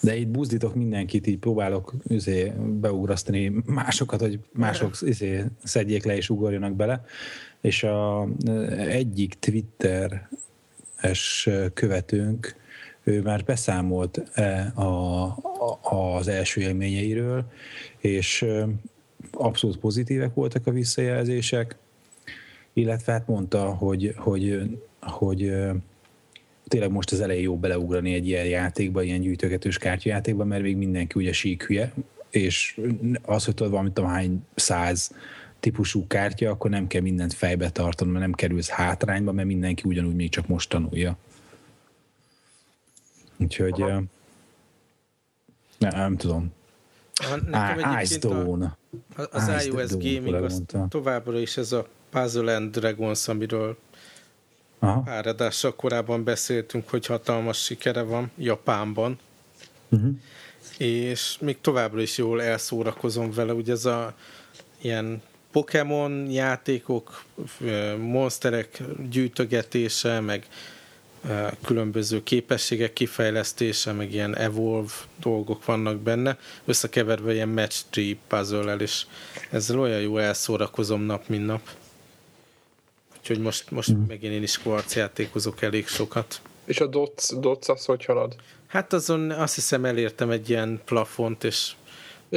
De 0.00 0.16
itt 0.16 0.28
buzdítok 0.28 0.74
mindenkit, 0.74 1.26
így 1.26 1.38
próbálok 1.38 1.94
üzé, 2.08 2.52
beugrasztani 2.80 3.52
másokat, 3.66 4.20
hogy 4.20 4.38
mások 4.52 4.96
üzé, 5.02 5.44
szedjék 5.62 6.04
le 6.04 6.16
és 6.16 6.30
ugorjanak 6.30 6.72
bele. 6.74 7.04
És 7.60 7.82
a 7.82 8.28
egyik 8.76 9.34
Twitter-es 9.38 10.28
követőnk 11.74 12.63
ő 13.04 13.22
már 13.22 13.44
beszámolt 13.44 14.30
e 14.34 14.72
a, 14.74 15.24
a, 15.82 16.16
az 16.16 16.28
első 16.28 16.60
élményeiről, 16.60 17.44
és 17.98 18.46
abszolút 19.32 19.78
pozitívek 19.78 20.34
voltak 20.34 20.66
a 20.66 20.70
visszajelzések, 20.70 21.76
illetve 22.72 23.12
hát 23.12 23.26
mondta, 23.26 23.64
hogy, 23.64 24.14
hogy, 24.16 24.62
hogy 25.00 25.52
tényleg 26.68 26.90
most 26.90 27.12
az 27.12 27.20
elején 27.20 27.42
jó 27.42 27.56
beleugrani 27.56 28.14
egy 28.14 28.26
ilyen 28.26 28.46
játékba, 28.46 29.02
ilyen 29.02 29.20
gyűjtögetős 29.20 29.78
kártyajátékba, 29.78 30.44
mert 30.44 30.62
még 30.62 30.76
mindenki 30.76 31.18
ugye 31.18 31.32
sík 31.32 31.62
hülye, 31.62 31.92
és 32.30 32.80
az, 33.22 33.44
hogy 33.44 33.54
tudod 33.54 33.72
valamit 33.72 33.92
tudom 33.92 34.10
hány 34.10 34.44
száz 34.54 35.12
típusú 35.60 36.06
kártya, 36.06 36.50
akkor 36.50 36.70
nem 36.70 36.86
kell 36.86 37.00
mindent 37.00 37.32
fejbe 37.32 37.70
tartani, 37.70 38.10
mert 38.10 38.22
nem 38.22 38.32
kerülsz 38.32 38.68
hátrányba, 38.68 39.32
mert 39.32 39.48
mindenki 39.48 39.82
ugyanúgy 39.86 40.14
még 40.14 40.28
csak 40.30 40.46
most 40.46 40.68
tanulja. 40.68 41.16
Úgyhogy 43.36 43.76
nem, 43.76 44.08
nem 45.78 46.16
tudom. 46.16 46.52
Nekem 47.46 47.98
Ice 48.00 48.18
Dawn. 48.18 48.76
Az 49.30 49.48
Ice 49.48 49.64
iOS 49.64 49.90
Gaming 49.90 50.34
az 50.34 50.62
továbbra 50.88 51.38
is 51.38 51.56
ez 51.56 51.72
a 51.72 51.86
Puzzle 52.10 52.56
and 52.56 52.76
Dragons, 52.76 53.28
amiről 53.28 53.76
Aha. 54.78 55.00
pár 55.00 55.26
adással 55.26 55.74
korábban 55.74 56.24
beszéltünk, 56.24 56.88
hogy 56.88 57.06
hatalmas 57.06 57.62
sikere 57.62 58.02
van 58.02 58.30
Japánban. 58.36 59.18
Uh-huh. 59.88 60.14
És 60.78 61.36
még 61.40 61.60
továbbra 61.60 62.00
is 62.00 62.18
jól 62.18 62.42
elszórakozom 62.42 63.32
vele, 63.32 63.52
ugye 63.52 63.72
ez 63.72 63.84
a 63.84 64.14
ilyen 64.80 65.22
Pokémon 65.52 66.30
játékok, 66.30 67.24
monsterek 67.98 68.82
gyűjtögetése, 69.10 70.20
meg 70.20 70.46
különböző 71.64 72.22
képességek 72.22 72.92
kifejlesztése, 72.92 73.92
meg 73.92 74.12
ilyen 74.12 74.36
evolve 74.36 74.92
dolgok 75.20 75.64
vannak 75.64 75.98
benne, 76.00 76.38
összekeverve 76.64 77.32
ilyen 77.32 77.48
match 77.48 77.84
tree 77.90 78.16
puzzle 78.28 78.74
és 78.74 79.06
ezzel 79.50 79.78
olyan 79.78 80.00
jó 80.00 80.18
elszórakozom 80.18 81.02
nap, 81.02 81.28
mint 81.28 81.46
nap. 81.46 81.70
Úgyhogy 83.18 83.38
most, 83.38 83.70
most 83.70 83.92
mm. 83.92 84.02
megint 84.06 84.32
én 84.32 84.42
is 84.42 84.58
kvarc 84.58 84.96
játékozok 84.96 85.62
elég 85.62 85.86
sokat. 85.86 86.40
És 86.64 86.80
a 86.80 86.86
dots, 86.86 87.32
dots 87.38 87.68
az 87.68 87.84
hogy 87.84 88.04
halad? 88.04 88.36
Hát 88.66 88.92
azon 88.92 89.30
azt 89.30 89.54
hiszem 89.54 89.84
elértem 89.84 90.30
egy 90.30 90.50
ilyen 90.50 90.80
plafont, 90.84 91.44
és 91.44 91.72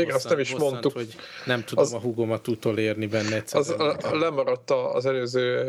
igen, 0.01 0.15
azt 0.15 0.29
nem 0.29 0.39
is 0.39 0.51
bosszant, 0.51 0.71
mondtuk. 0.71 0.93
hogy 0.93 1.15
nem 1.45 1.63
tudom 1.63 1.83
az, 1.83 1.93
a 1.93 1.99
húgomat 1.99 2.47
utolérni 2.47 3.07
benne 3.07 3.35
egyszerűen. 3.35 3.79
Az, 3.79 4.03
a, 4.03 4.17
lemaradt 4.17 4.71
az 4.71 5.05
előző 5.05 5.65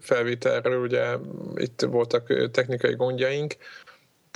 felvételről, 0.00 0.82
ugye 0.82 1.04
itt 1.56 1.80
voltak 1.80 2.50
technikai 2.50 2.94
gondjaink, 2.94 3.56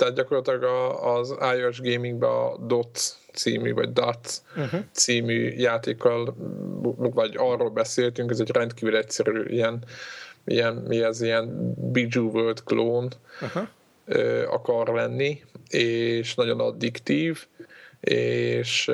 tehát 0.01 0.15
gyakorlatilag 0.15 0.63
az 1.03 1.35
iOS 1.57 1.79
Gamingben 1.81 2.29
a 2.29 2.57
DOTS 2.57 3.11
című, 3.33 3.73
vagy 3.73 3.93
DOTS 3.93 4.37
uh-huh. 4.55 4.79
című 4.91 5.49
játékkal, 5.49 6.35
vagy 6.95 7.33
arról 7.37 7.69
beszéltünk, 7.69 8.31
ez 8.31 8.39
egy 8.39 8.51
rendkívül 8.51 8.97
egyszerű 8.97 9.43
ilyen, 9.43 9.83
ilyen 10.45 10.73
mi 10.73 11.03
ez, 11.03 11.21
ilyen 11.21 11.75
World 12.15 12.63
klón 12.63 13.11
uh-huh. 13.41 13.67
akar 14.53 14.87
lenni, 14.87 15.41
és 15.69 16.35
nagyon 16.35 16.59
addiktív, 16.59 17.45
és 18.01 18.91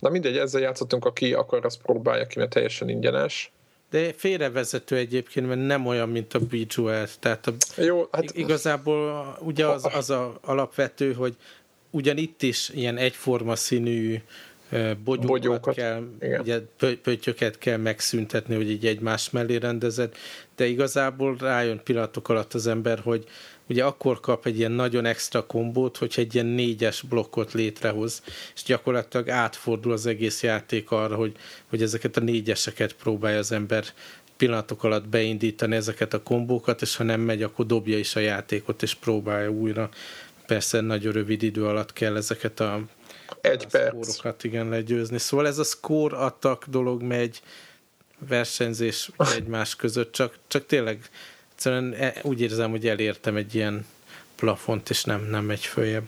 na 0.00 0.08
mindegy, 0.08 0.36
ezzel 0.36 0.60
játszottunk, 0.60 1.04
aki 1.04 1.32
akar, 1.32 1.64
azt 1.64 1.82
próbálja 1.82 2.26
ki, 2.26 2.38
mert 2.38 2.50
teljesen 2.50 2.88
ingyenes. 2.88 3.52
De 3.90 4.12
félrevezető 4.16 4.96
egyébként, 4.96 5.46
mert 5.46 5.66
nem 5.66 5.86
olyan, 5.86 6.08
mint 6.08 6.34
a 6.34 6.38
Bejeweled. 6.38 7.10
Tehát 7.18 7.46
a, 7.46 7.52
Jó, 7.76 8.08
hát, 8.10 8.30
igazából 8.34 9.36
ugye 9.40 9.66
az, 9.66 9.88
az 9.92 10.10
a 10.10 10.38
alapvető, 10.40 11.12
hogy 11.12 11.36
ugyan 11.90 12.16
itt 12.16 12.42
is 12.42 12.68
ilyen 12.68 12.96
egyforma 12.96 13.56
színű 13.56 14.20
bogyókat, 15.04 15.26
bogyókat 15.26 15.74
kell, 15.74 16.02
ugye, 16.40 16.60
pöttyöket 17.02 17.58
kell 17.58 17.76
megszüntetni, 17.76 18.54
hogy 18.54 18.70
így 18.70 18.86
egymás 18.86 19.30
mellé 19.30 19.56
rendezett, 19.56 20.16
de 20.56 20.66
igazából 20.66 21.36
rájön 21.40 21.80
pillanatok 21.84 22.28
alatt 22.28 22.54
az 22.54 22.66
ember, 22.66 22.98
hogy 22.98 23.24
ugye 23.68 23.84
akkor 23.84 24.20
kap 24.20 24.46
egy 24.46 24.58
ilyen 24.58 24.72
nagyon 24.72 25.04
extra 25.04 25.46
kombót, 25.46 25.96
hogyha 25.96 26.20
egy 26.20 26.34
ilyen 26.34 26.46
négyes 26.46 27.02
blokkot 27.02 27.52
létrehoz, 27.52 28.22
és 28.54 28.62
gyakorlatilag 28.62 29.28
átfordul 29.28 29.92
az 29.92 30.06
egész 30.06 30.42
játék 30.42 30.90
arra, 30.90 31.16
hogy, 31.16 31.36
hogy 31.68 31.82
ezeket 31.82 32.16
a 32.16 32.20
négyeseket 32.20 32.92
próbálja 32.92 33.38
az 33.38 33.52
ember 33.52 33.84
pillanatok 34.36 34.84
alatt 34.84 35.08
beindítani 35.08 35.76
ezeket 35.76 36.14
a 36.14 36.22
kombókat, 36.22 36.82
és 36.82 36.96
ha 36.96 37.04
nem 37.04 37.20
megy, 37.20 37.42
akkor 37.42 37.66
dobja 37.66 37.98
is 37.98 38.16
a 38.16 38.20
játékot, 38.20 38.82
és 38.82 38.94
próbálja 38.94 39.50
újra. 39.50 39.88
Persze 40.46 40.80
nagyon 40.80 41.12
rövid 41.12 41.42
idő 41.42 41.64
alatt 41.64 41.92
kell 41.92 42.16
ezeket 42.16 42.60
a, 42.60 42.80
egy 43.40 43.64
a 43.64 43.68
perc. 43.70 44.08
szkórokat 44.08 44.44
igen 44.44 44.68
legyőzni. 44.68 45.18
Szóval 45.18 45.46
ez 45.46 45.58
a 45.58 45.64
score 45.64 46.16
attack 46.16 46.66
dolog 46.66 47.02
megy, 47.02 47.40
versenyzés 48.28 49.10
egymás 49.36 49.76
között, 49.76 50.12
csak, 50.12 50.38
csak 50.46 50.66
tényleg 50.66 51.08
egyszerűen 51.58 51.92
e, 51.92 52.14
úgy 52.22 52.40
érzem, 52.40 52.70
hogy 52.70 52.86
elértem 52.86 53.36
egy 53.36 53.54
ilyen 53.54 53.86
plafont, 54.34 54.90
és 54.90 55.04
nem, 55.04 55.26
nem 55.30 55.44
megy 55.44 55.64
följebb. 55.64 56.06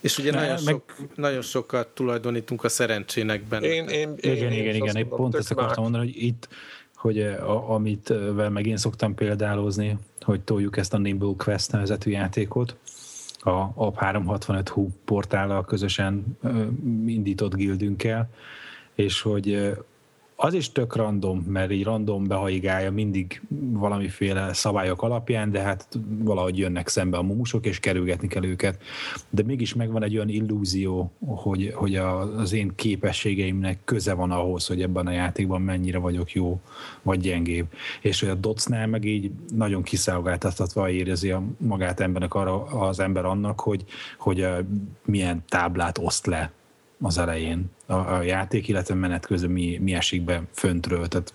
És 0.00 0.18
ugye 0.18 0.30
ne, 0.30 0.40
nagyon, 0.40 0.58
meg... 0.64 0.74
sok, 0.74 0.96
nagyon 1.14 1.42
sokat 1.42 1.88
tulajdonítunk 1.88 2.64
a 2.64 2.68
szerencsének 2.68 3.44
benne. 3.44 3.66
Én, 3.66 3.88
én, 3.88 4.14
én, 4.20 4.32
igen, 4.36 4.52
én 4.52 4.58
igen, 4.60 4.74
igen. 4.74 4.96
Én 4.96 5.08
pont 5.08 5.34
ezt 5.34 5.50
akartam 5.50 5.82
mondani, 5.82 6.04
hogy 6.04 6.22
itt, 6.22 6.48
hogy 6.94 7.18
eh, 7.18 7.50
a, 7.50 7.74
amit 7.74 8.08
vel 8.08 8.50
meg 8.50 8.66
én 8.66 8.76
szoktam 8.76 9.14
példálozni, 9.14 9.96
hogy 10.20 10.40
toljuk 10.40 10.76
ezt 10.76 10.94
a 10.94 10.98
Nimble 10.98 11.34
Quest 11.36 11.72
nevezetű 11.72 12.10
játékot, 12.10 12.76
a 13.38 13.74
AP365 13.74 14.66
Hu 14.70 14.88
portállal 15.04 15.64
közösen 15.64 16.38
indított 17.06 17.54
gildünkkel, 17.54 18.28
és 18.94 19.20
hogy 19.20 19.74
az 20.42 20.54
is 20.54 20.72
tök 20.72 20.96
random, 20.96 21.38
mert 21.38 21.70
így 21.70 21.84
random 21.84 22.26
behaigálja 22.26 22.92
mindig 22.92 23.42
valamiféle 23.72 24.52
szabályok 24.52 25.02
alapján, 25.02 25.50
de 25.50 25.60
hát 25.60 25.98
valahogy 26.18 26.58
jönnek 26.58 26.88
szembe 26.88 27.16
a 27.16 27.22
mumusok, 27.22 27.66
és 27.66 27.80
kerülgetni 27.80 28.28
kell 28.28 28.44
őket. 28.44 28.82
De 29.30 29.42
mégis 29.42 29.74
megvan 29.74 30.02
egy 30.02 30.14
olyan 30.14 30.28
illúzió, 30.28 31.12
hogy, 31.26 31.72
hogy 31.74 31.96
az 31.96 32.52
én 32.52 32.72
képességeimnek 32.74 33.78
köze 33.84 34.12
van 34.12 34.30
ahhoz, 34.30 34.66
hogy 34.66 34.82
ebben 34.82 35.06
a 35.06 35.10
játékban 35.10 35.62
mennyire 35.62 35.98
vagyok 35.98 36.32
jó, 36.32 36.60
vagy 37.02 37.20
gyengébb. 37.20 37.66
És 38.00 38.20
hogy 38.20 38.28
a 38.28 38.34
docnál 38.34 38.86
meg 38.86 39.04
így 39.04 39.30
nagyon 39.54 39.82
kiszolgáltatva 39.82 40.90
érzi 40.90 41.30
a 41.30 41.42
magát 41.56 42.00
embernek 42.00 42.34
arra, 42.34 42.64
az 42.64 43.00
ember 43.00 43.24
annak, 43.24 43.60
hogy, 43.60 43.84
hogy 44.18 44.46
milyen 45.04 45.44
táblát 45.48 45.98
oszt 45.98 46.26
le 46.26 46.52
az 47.00 47.18
elején 47.18 47.70
a, 47.86 47.94
a 47.94 48.22
játék, 48.22 48.68
illetve 48.68 48.94
menet 48.94 49.26
közben 49.26 49.50
mi, 49.50 49.78
mi 49.82 49.94
esik 49.94 50.22
be 50.22 50.42
föntről. 50.52 51.08
Tehát 51.08 51.34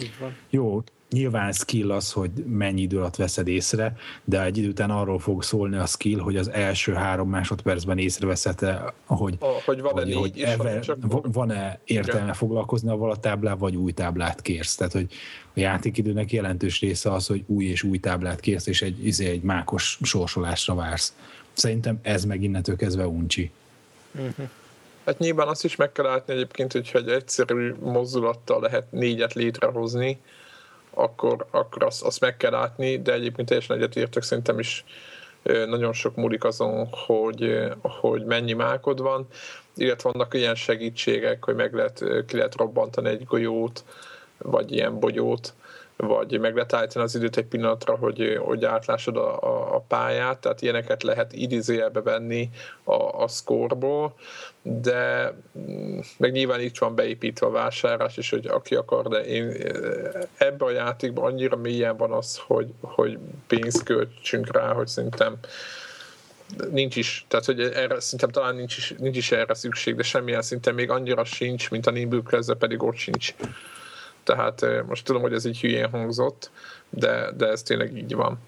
Így 0.00 0.14
van. 0.20 0.36
Jó, 0.50 0.82
nyilván 1.14 1.52
skill 1.52 1.90
az, 1.90 2.12
hogy 2.12 2.30
mennyi 2.46 2.80
idő 2.80 2.98
alatt 2.98 3.16
veszed 3.16 3.48
észre, 3.48 3.96
de 4.24 4.42
egy 4.42 4.58
idő 4.58 4.68
után 4.68 4.90
arról 4.90 5.18
fog 5.18 5.42
szólni 5.42 5.76
a 5.76 5.86
skill, 5.86 6.18
hogy 6.18 6.36
az 6.36 6.50
első 6.50 6.92
három 6.92 7.28
másodpercben 7.28 7.98
észreveszed 7.98 8.58
hogy, 9.04 9.36
a, 9.40 9.46
hogy 9.64 9.80
van-e, 9.80 10.00
hogy, 10.00 10.14
hogy 10.14 10.40
eve, 10.40 10.80
van-e 11.32 11.78
értelme 11.84 12.22
Igen. 12.22 12.34
foglalkozni 12.34 12.90
avval 12.90 13.10
a 13.10 13.16
táblával, 13.16 13.58
vagy 13.58 13.76
új 13.76 13.92
táblát 13.92 14.42
kérsz. 14.42 14.74
Tehát, 14.74 14.92
hogy 14.92 15.06
a 15.44 15.60
játékidőnek 15.60 16.32
jelentős 16.32 16.80
része 16.80 17.12
az, 17.12 17.26
hogy 17.26 17.44
új 17.46 17.64
és 17.64 17.82
új 17.82 17.98
táblát 17.98 18.40
kérsz, 18.40 18.66
és 18.66 18.82
egy, 18.82 19.06
izé, 19.06 19.28
egy 19.28 19.42
mákos 19.42 19.98
sorsolásra 20.02 20.74
vársz. 20.74 21.14
Szerintem 21.52 21.98
ez 22.02 22.24
meg 22.24 22.42
innentől 22.42 22.76
kezdve 22.76 23.06
uncsi. 23.06 23.50
Uh-huh. 24.14 24.48
Hát 25.04 25.18
nyilván 25.18 25.48
azt 25.48 25.64
is 25.64 25.76
meg 25.76 25.92
kell 25.92 26.04
látni 26.04 26.32
egyébként, 26.32 26.72
hogyha 26.72 26.98
egy 26.98 27.08
egyszerű 27.08 27.74
mozdulattal 27.80 28.60
lehet 28.60 28.92
négyet 28.92 29.32
létrehozni, 29.32 30.20
akkor, 30.90 31.46
akkor 31.50 31.82
azt, 31.82 32.02
azt 32.02 32.20
meg 32.20 32.36
kell 32.36 32.50
látni, 32.50 33.02
de 33.02 33.12
egyébként 33.12 33.48
teljesen 33.48 33.76
egyetértek, 33.76 34.22
szerintem 34.22 34.58
is 34.58 34.84
nagyon 35.42 35.92
sok 35.92 36.16
múlik 36.16 36.44
azon, 36.44 36.88
hogy, 36.90 37.68
hogy 37.80 38.24
mennyi 38.24 38.52
mákod 38.52 39.00
van, 39.00 39.26
illetve 39.76 40.10
vannak 40.12 40.34
ilyen 40.34 40.54
segítségek, 40.54 41.44
hogy 41.44 41.54
meg 41.54 41.74
lehet, 41.74 42.04
ki 42.26 42.36
lehet 42.36 42.56
robbantani 42.56 43.08
egy 43.08 43.24
golyót, 43.24 43.84
vagy 44.38 44.72
ilyen 44.72 44.98
bogyót, 44.98 45.54
vagy 45.96 46.40
meg 46.40 46.54
lehet 46.54 46.72
állítani 46.72 47.04
az 47.04 47.14
időt 47.14 47.36
egy 47.36 47.46
pillanatra, 47.46 47.96
hogy, 47.96 48.38
hogy 48.44 48.64
átlássad 48.64 49.16
a, 49.16 49.42
a, 49.42 49.74
a 49.74 49.84
pályát, 49.88 50.38
tehát 50.38 50.62
ilyeneket 50.62 51.02
lehet 51.02 51.32
idézőjelbe 51.32 52.00
venni 52.00 52.50
a, 52.84 53.22
a 53.22 53.28
szkorból, 53.28 54.14
de 54.62 55.34
mm, 55.58 55.98
meg 56.16 56.32
nyilván 56.32 56.60
itt 56.60 56.78
van 56.78 56.94
beépítve 56.94 57.46
a 57.46 57.50
vásárlás 57.50 58.16
is, 58.16 58.30
hogy 58.30 58.46
aki 58.46 58.74
akar, 58.74 59.08
de 59.08 59.24
én 59.24 59.44
ebben 60.36 60.68
a 60.68 60.70
játékban 60.70 61.24
annyira 61.24 61.56
mélyen 61.56 61.96
van 61.96 62.12
az, 62.12 62.40
hogy, 62.46 62.72
hogy 62.80 63.18
pénzt 63.46 63.82
költsünk 63.82 64.52
rá, 64.52 64.72
hogy 64.72 64.86
szerintem 64.86 65.36
nincs 66.70 66.96
is, 66.96 67.24
tehát 67.28 67.44
hogy 67.44 67.60
erre 67.60 68.00
szerintem 68.00 68.30
talán 68.30 68.54
nincs 68.54 68.76
is, 68.76 68.94
nincs 68.98 69.16
is 69.16 69.32
erre 69.32 69.54
szükség, 69.54 69.94
de 69.94 70.02
semmilyen 70.02 70.42
szinten 70.42 70.74
még 70.74 70.90
annyira 70.90 71.24
sincs, 71.24 71.70
mint 71.70 71.86
a 71.86 71.90
Nimble 71.90 72.22
pedig 72.58 72.82
ott 72.82 72.96
sincs. 72.96 73.34
Tehát 74.24 74.66
most 74.86 75.04
tudom, 75.04 75.22
hogy 75.22 75.32
ez 75.32 75.44
így 75.44 75.60
hülyén 75.60 75.90
hangzott, 75.90 76.50
de, 76.90 77.30
de 77.36 77.46
ez 77.46 77.62
tényleg 77.62 77.96
így 77.96 78.14
van. 78.14 78.38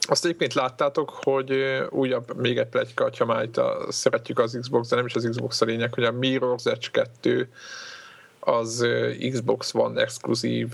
Azt 0.00 0.24
egyébként 0.24 0.54
láttátok, 0.54 1.10
hogy 1.10 1.52
újabb, 1.90 2.36
még 2.36 2.58
egy 2.58 2.66
plegyka, 2.66 3.10
ha 3.18 3.24
már 3.24 3.42
itt 3.42 3.56
a, 3.56 3.86
szeretjük 3.88 4.38
az 4.38 4.58
Xbox, 4.60 4.88
de 4.88 4.96
nem 4.96 5.06
is 5.06 5.14
az 5.14 5.26
Xbox 5.30 5.60
a 5.60 5.64
lényeg, 5.64 5.94
hogy 5.94 6.04
a 6.04 6.12
Mirror's 6.12 6.66
Edge 6.66 6.88
2 6.90 7.48
az 8.40 8.86
Xbox 9.30 9.74
One 9.74 10.00
exkluzív 10.00 10.68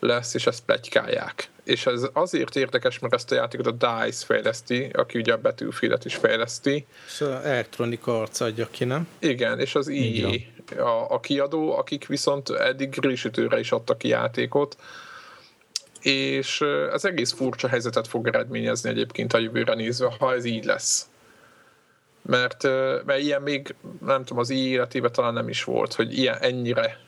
lesz, 0.00 0.34
és 0.34 0.46
ezt 0.46 0.64
plegykálják. 0.64 1.50
És 1.64 1.86
ez 1.86 2.02
azért 2.12 2.56
érdekes, 2.56 2.98
mert 2.98 3.14
ezt 3.14 3.32
a 3.32 3.34
játékot 3.34 3.66
a 3.66 3.70
DICE 3.70 4.24
fejleszti, 4.24 4.90
aki 4.92 5.18
ugye 5.18 5.32
a 5.32 5.40
Battlefield-et 5.40 6.04
is 6.04 6.14
fejleszti. 6.14 6.86
És 7.06 7.20
az 7.20 7.44
Electronic 7.44 8.06
Arts 8.06 8.40
adja 8.40 8.68
ki, 8.70 8.84
nem? 8.84 9.08
Igen, 9.18 9.60
és 9.60 9.74
az 9.74 9.88
EA 9.88 10.30
a, 10.84 11.14
a 11.14 11.20
kiadó, 11.20 11.76
akik 11.76 12.06
viszont 12.06 12.50
eddig 12.50 12.90
grillsütőre 12.90 13.58
is 13.58 13.72
adtak 13.72 13.98
ki 13.98 14.08
játékot, 14.08 14.76
és 16.02 16.60
ez 16.92 17.04
egész 17.04 17.32
furcsa 17.32 17.68
helyzetet 17.68 18.06
fog 18.06 18.26
eredményezni 18.26 18.90
egyébként 18.90 19.32
a 19.32 19.38
jövőre 19.38 19.74
nézve, 19.74 20.14
ha 20.18 20.34
ez 20.34 20.44
így 20.44 20.64
lesz. 20.64 21.08
Mert, 22.22 22.62
mert 23.04 23.20
ilyen 23.20 23.42
még, 23.42 23.74
nem 24.00 24.24
tudom, 24.24 24.38
az 24.38 24.50
életében 24.50 25.12
talán 25.12 25.32
nem 25.32 25.48
is 25.48 25.64
volt, 25.64 25.94
hogy 25.94 26.18
ilyen 26.18 26.38
ennyire 26.40 27.05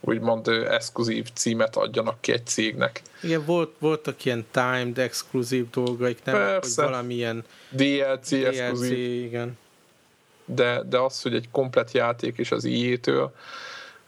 úgymond 0.00 0.48
exkluzív 0.48 1.28
címet 1.34 1.76
adjanak 1.76 2.20
ki 2.20 2.32
egy 2.32 2.46
cégnek. 2.46 3.02
Igen, 3.22 3.44
volt, 3.44 3.74
voltak 3.78 4.24
ilyen 4.24 4.46
timed 4.50 4.98
exkluzív 4.98 5.70
dolgaik, 5.70 6.24
nem? 6.24 6.34
Persze. 6.34 6.82
Hogy 6.82 6.90
valamilyen 6.90 7.44
DLC, 7.70 8.28
DLC 8.28 8.46
exkluzív. 8.46 9.24
igen. 9.24 9.58
De, 10.44 10.82
de 10.88 10.98
az, 10.98 11.22
hogy 11.22 11.34
egy 11.34 11.48
komplet 11.50 11.92
játék 11.92 12.38
is 12.38 12.50
az 12.50 12.64
IE-től, 12.64 13.34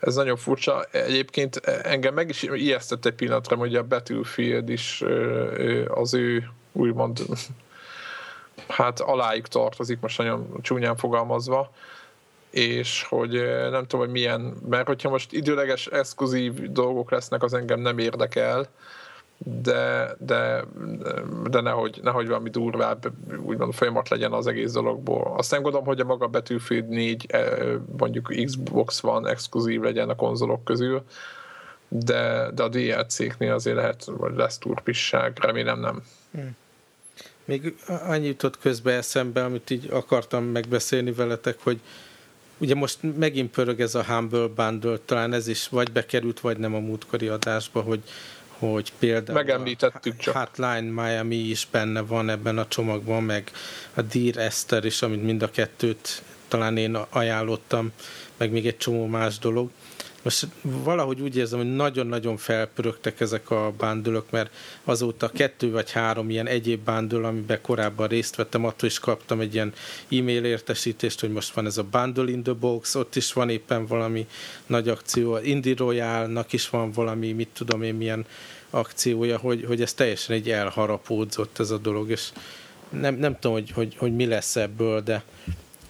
ez 0.00 0.14
nagyon 0.14 0.36
furcsa. 0.36 0.84
Egyébként 0.90 1.56
engem 1.66 2.14
meg 2.14 2.28
is 2.28 2.42
ijesztett 2.42 3.06
egy 3.06 3.14
pillanatra, 3.14 3.56
hogy 3.56 3.76
a 3.76 3.82
Battlefield 3.82 4.68
is 4.68 5.04
az 5.88 6.14
ő 6.14 6.50
úgymond 6.72 7.20
hát 8.68 9.00
alájuk 9.00 9.48
tartozik, 9.48 10.00
most 10.00 10.18
nagyon 10.18 10.58
csúnyán 10.62 10.96
fogalmazva, 10.96 11.72
és 12.50 13.02
hogy 13.02 13.30
nem 13.70 13.86
tudom, 13.86 14.00
hogy 14.00 14.14
milyen, 14.14 14.54
mert 14.68 14.86
hogyha 14.86 15.08
most 15.08 15.32
időleges, 15.32 15.86
exkluzív 15.86 16.52
dolgok 16.72 17.10
lesznek, 17.10 17.42
az 17.42 17.54
engem 17.54 17.80
nem 17.80 17.98
érdekel, 17.98 18.68
de, 19.44 20.14
de, 20.18 20.64
de 21.50 21.60
nehogy, 21.60 22.00
nehogy 22.02 22.26
valami 22.26 22.50
durvább 22.50 23.12
úgymond 23.44 23.74
folyamat 23.74 24.08
legyen 24.08 24.32
az 24.32 24.46
egész 24.46 24.72
dologból. 24.72 25.34
Azt 25.36 25.50
nem 25.50 25.62
gondolom, 25.62 25.86
hogy 25.86 26.00
a 26.00 26.04
maga 26.04 26.28
Battlefield 26.28 26.88
4 26.88 27.26
mondjuk 27.96 28.34
Xbox 28.44 29.00
van 29.00 29.26
exkluzív 29.26 29.80
legyen 29.80 30.08
a 30.08 30.14
konzolok 30.14 30.64
közül, 30.64 31.02
de, 31.88 32.50
de 32.54 32.62
a 32.62 32.68
DLC-knél 32.68 33.52
azért 33.52 33.76
lehet, 33.76 34.04
vagy 34.04 34.36
lesz 34.36 34.58
turpisság, 34.58 35.38
remélem 35.40 35.80
nem. 35.80 36.02
Hmm. 36.30 36.56
Még 37.44 37.74
annyit 37.86 38.26
jutott 38.26 38.58
közbe 38.58 38.92
eszembe, 38.92 39.44
amit 39.44 39.70
így 39.70 39.88
akartam 39.90 40.44
megbeszélni 40.44 41.12
veletek, 41.12 41.56
hogy 41.62 41.80
ugye 42.60 42.74
most 42.74 42.98
megint 43.18 43.50
pörög 43.50 43.80
ez 43.80 43.94
a 43.94 44.04
Humble 44.04 44.46
Bundle, 44.46 44.98
talán 45.04 45.32
ez 45.32 45.48
is 45.48 45.68
vagy 45.68 45.92
bekerült, 45.92 46.40
vagy 46.40 46.58
nem 46.58 46.74
a 46.74 46.78
múltkori 46.78 47.28
adásba, 47.28 47.80
hogy 47.80 48.00
hogy 48.60 48.92
például 48.98 49.38
Megemlítettük 49.38 50.14
a 50.18 50.22
csak. 50.22 50.36
Hotline 50.36 51.02
Miami 51.02 51.36
is 51.36 51.68
benne 51.70 52.00
van 52.00 52.28
ebben 52.28 52.58
a 52.58 52.68
csomagban, 52.68 53.22
meg 53.22 53.50
a 53.94 54.02
Dear 54.02 54.36
Esther 54.36 54.84
is, 54.84 55.02
amit 55.02 55.22
mind 55.22 55.42
a 55.42 55.50
kettőt 55.50 56.22
talán 56.48 56.76
én 56.76 56.94
ajánlottam, 56.94 57.92
meg 58.36 58.50
még 58.50 58.66
egy 58.66 58.76
csomó 58.76 59.06
más 59.06 59.38
dolog. 59.38 59.70
Most 60.22 60.46
valahogy 60.62 61.20
úgy 61.20 61.36
érzem, 61.36 61.58
hogy 61.58 61.74
nagyon-nagyon 61.74 62.36
felpörögtek 62.36 63.20
ezek 63.20 63.50
a 63.50 63.72
bándulok, 63.78 64.30
mert 64.30 64.54
azóta 64.84 65.28
kettő 65.28 65.70
vagy 65.70 65.90
három 65.90 66.30
ilyen 66.30 66.46
egyéb 66.46 66.84
bándul, 66.84 67.24
amiben 67.24 67.60
korábban 67.60 68.08
részt 68.08 68.36
vettem, 68.36 68.64
attól 68.64 68.88
is 68.88 68.98
kaptam 68.98 69.40
egy 69.40 69.54
ilyen 69.54 69.72
e-mail 70.10 70.44
értesítést, 70.44 71.20
hogy 71.20 71.32
most 71.32 71.54
van 71.54 71.66
ez 71.66 71.78
a 71.78 71.82
Bundle 71.82 72.30
in 72.30 72.42
the 72.42 72.52
Box, 72.52 72.94
ott 72.94 73.16
is 73.16 73.32
van 73.32 73.50
éppen 73.50 73.86
valami 73.86 74.26
nagy 74.66 74.88
akció, 74.88 75.36
Indie 75.36 75.74
Royale-nak 75.76 76.52
is 76.52 76.68
van 76.68 76.92
valami, 76.92 77.32
mit 77.32 77.48
tudom 77.52 77.82
én, 77.82 77.94
milyen 77.94 78.26
akciója, 78.70 79.38
hogy, 79.38 79.64
hogy 79.64 79.82
ez 79.82 79.94
teljesen 79.94 80.36
egy 80.36 80.50
elharapódzott 80.50 81.58
ez 81.58 81.70
a 81.70 81.78
dolog, 81.78 82.10
és 82.10 82.28
nem, 82.88 83.14
nem 83.14 83.38
tudom, 83.38 83.52
hogy, 83.56 83.70
hogy, 83.70 83.96
hogy 83.96 84.14
mi 84.14 84.26
lesz 84.26 84.56
ebből, 84.56 85.00
de... 85.00 85.22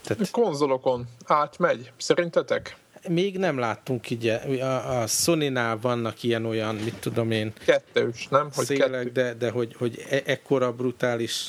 Tehát... 0.03 0.31
Konzolokon 0.31 1.07
átmegy, 1.24 1.93
szerintetek? 1.97 2.76
Még 3.09 3.38
nem 3.38 3.59
láttunk 3.59 4.11
így, 4.11 4.26
a, 4.61 5.01
a 5.01 5.07
Sony-nál 5.07 5.78
vannak 5.80 6.22
ilyen-olyan, 6.22 6.74
mit 6.74 6.94
tudom 6.94 7.30
én, 7.30 7.53
kettős, 7.64 8.26
nem? 8.30 8.48
Hogy 8.55 8.64
szélek, 8.64 8.90
kettő. 8.90 9.11
de, 9.11 9.34
de 9.34 9.51
hogy, 9.51 9.74
hogy 9.78 10.05
e, 10.11 10.22
ekkora 10.24 10.72
brutális 10.72 11.48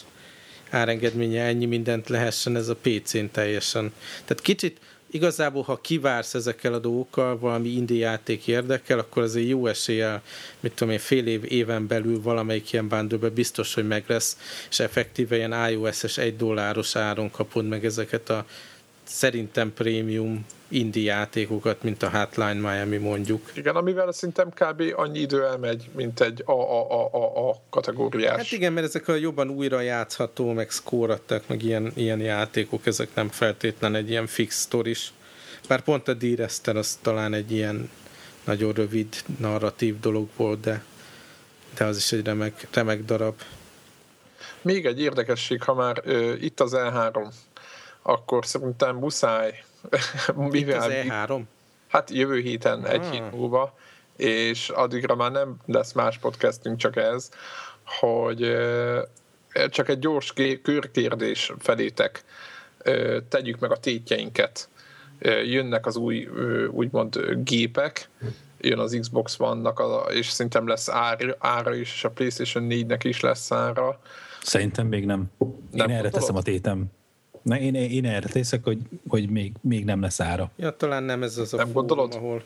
árengedménye 0.70 1.44
ennyi 1.44 1.66
mindent 1.66 2.10
lehessen, 2.10 2.56
ez 2.56 2.68
a 2.68 2.76
PC-n 2.76 3.26
teljesen. 3.32 3.94
Tehát 4.26 4.44
kicsit 4.44 4.80
igazából, 5.12 5.64
ha 5.64 5.82
kivársz 5.82 6.34
ezekkel 6.34 6.74
a 6.74 6.80
dolgokkal, 6.80 7.40
valami 7.40 7.70
indie 7.70 8.00
játék 8.00 8.48
érdekel, 8.48 9.00
akkor 9.00 9.24
azért 9.24 9.48
jó 9.48 9.68
eséllyel, 9.68 10.22
mit 10.60 10.74
tudom 10.74 10.94
én, 10.94 11.00
fél 11.00 11.28
év, 11.28 11.44
éven 11.48 11.88
belül 11.88 12.22
valamelyik 12.22 12.74
ilyen 12.74 12.88
bundle 12.88 13.30
biztos, 13.30 13.74
hogy 13.74 13.88
meg 13.88 14.04
lesz, 14.08 14.38
és 14.70 14.80
effektíve 14.80 15.36
ilyen 15.36 15.70
iOS-es 15.70 16.18
egy 16.18 16.36
dolláros 16.36 16.96
áron 16.96 17.32
kapod 17.32 17.68
meg 17.68 17.86
ezeket 17.86 18.30
a 18.30 18.46
szerintem 19.12 19.74
prémium 19.74 20.46
indie 20.68 21.04
játékokat, 21.04 21.84
mint 21.84 22.04
a 22.04 22.10
Hotline 22.10 22.54
Miami 22.54 22.98
mondjuk. 22.98 23.52
Igen, 23.54 23.76
amivel 23.76 24.12
szerintem 24.12 24.50
kb. 24.50 24.84
annyi 24.96 25.20
idő 25.20 25.46
elmegy, 25.46 25.90
mint 25.96 26.22
egy 26.22 26.44
a, 26.46 26.52
a, 26.52 26.92
a, 26.92 27.10
a, 27.14 27.50
a 27.50 27.56
kategóriás. 27.70 28.36
Hát 28.36 28.52
igen, 28.52 28.74
mert 28.74 28.88
ezek 28.88 29.08
a 29.08 29.16
jobban 29.16 29.50
újra 29.50 29.82
játszható, 29.82 30.52
meg 30.52 30.72
szkórattak, 30.72 31.48
meg 31.48 31.64
ilyen, 31.64 31.92
ilyen 31.96 32.20
játékok, 32.20 32.86
ezek 32.86 33.10
nem 33.14 33.30
feltétlen 33.30 33.96
egy 33.96 34.10
ilyen 34.10 34.28
fix 34.28 34.60
sztoris. 34.60 35.14
Bár 35.68 35.82
pont 35.82 36.08
a 36.08 36.14
Direster 36.14 36.76
az 36.76 37.00
talán 37.02 37.34
egy 37.34 37.52
ilyen 37.52 37.90
nagyon 38.44 38.74
rövid 38.74 39.16
narratív 39.40 40.00
dolog 40.00 40.30
volt, 40.36 40.60
de, 40.60 40.84
de 41.78 41.86
az 41.86 41.98
is 41.98 42.12
egy 42.12 42.26
remek, 42.26 42.68
remek 42.74 43.06
darab. 43.06 43.36
Még 44.62 44.86
egy 44.86 45.02
érdekesség, 45.02 45.64
ha 45.64 45.74
már 45.74 46.02
ö, 46.06 46.34
itt 46.34 46.60
az 46.60 46.72
E3, 46.76 47.34
akkor 48.02 48.46
szerintem 48.46 48.96
muszáj 48.96 49.64
mivel, 50.36 50.92
Itt 50.92 51.12
az 51.12 51.28
E3? 51.28 51.42
Hát 51.88 52.10
jövő 52.10 52.40
héten, 52.40 52.86
egy 52.86 53.02
ah. 53.02 53.12
hét 53.12 53.32
múlva, 53.32 53.78
és 54.16 54.70
addigra 54.70 55.16
már 55.16 55.32
nem 55.32 55.58
lesz 55.66 55.92
más 55.92 56.18
podcastünk, 56.18 56.78
csak 56.78 56.96
ez, 56.96 57.30
hogy 57.86 58.58
csak 59.70 59.90
egy 59.90 60.00
gyors 60.00 60.34
körkérdés 60.62 61.54
felétek. 61.60 62.24
Tegyük 63.30 63.60
meg 63.60 63.72
a 63.72 63.78
tétjeinket. 63.78 64.70
Jönnek 65.46 65.86
az 65.86 65.96
új, 65.96 66.28
úgymond 66.72 67.20
gépek, 67.44 68.10
jön 68.60 68.80
az 68.80 68.98
Xbox 69.00 69.36
vannak, 69.36 69.82
és 70.14 70.30
szerintem 70.30 70.68
lesz 70.68 70.90
ára, 70.90 71.36
ára 71.40 71.76
is, 71.76 71.94
és 71.94 72.04
a 72.04 72.10
PlayStation 72.10 72.68
4-nek 72.70 73.00
is 73.04 73.20
lesz 73.20 73.52
ára. 73.52 74.00
Szerintem 74.42 74.88
még 74.88 75.06
nem. 75.06 75.32
Én 75.40 75.48
nem 75.72 75.90
erre 75.90 76.10
teszem 76.10 76.36
a 76.36 76.42
tétem. 76.42 76.86
Na, 77.42 77.60
én, 77.60 77.76
én 77.76 78.06
erre 78.06 78.28
teszek, 78.28 78.64
hogy, 78.64 78.80
hogy 79.08 79.30
még, 79.30 79.52
még 79.62 79.86
nem 79.86 80.02
lesz 80.02 80.20
ára. 80.20 80.52
Ja, 80.56 80.76
talán 80.76 81.04
nem 81.04 81.24
ez 81.24 81.38
az 81.38 81.54
a 81.54 81.58
nem 81.58 81.66
fórum, 81.66 81.88
gondolod? 81.88 82.14
ahol 82.14 82.44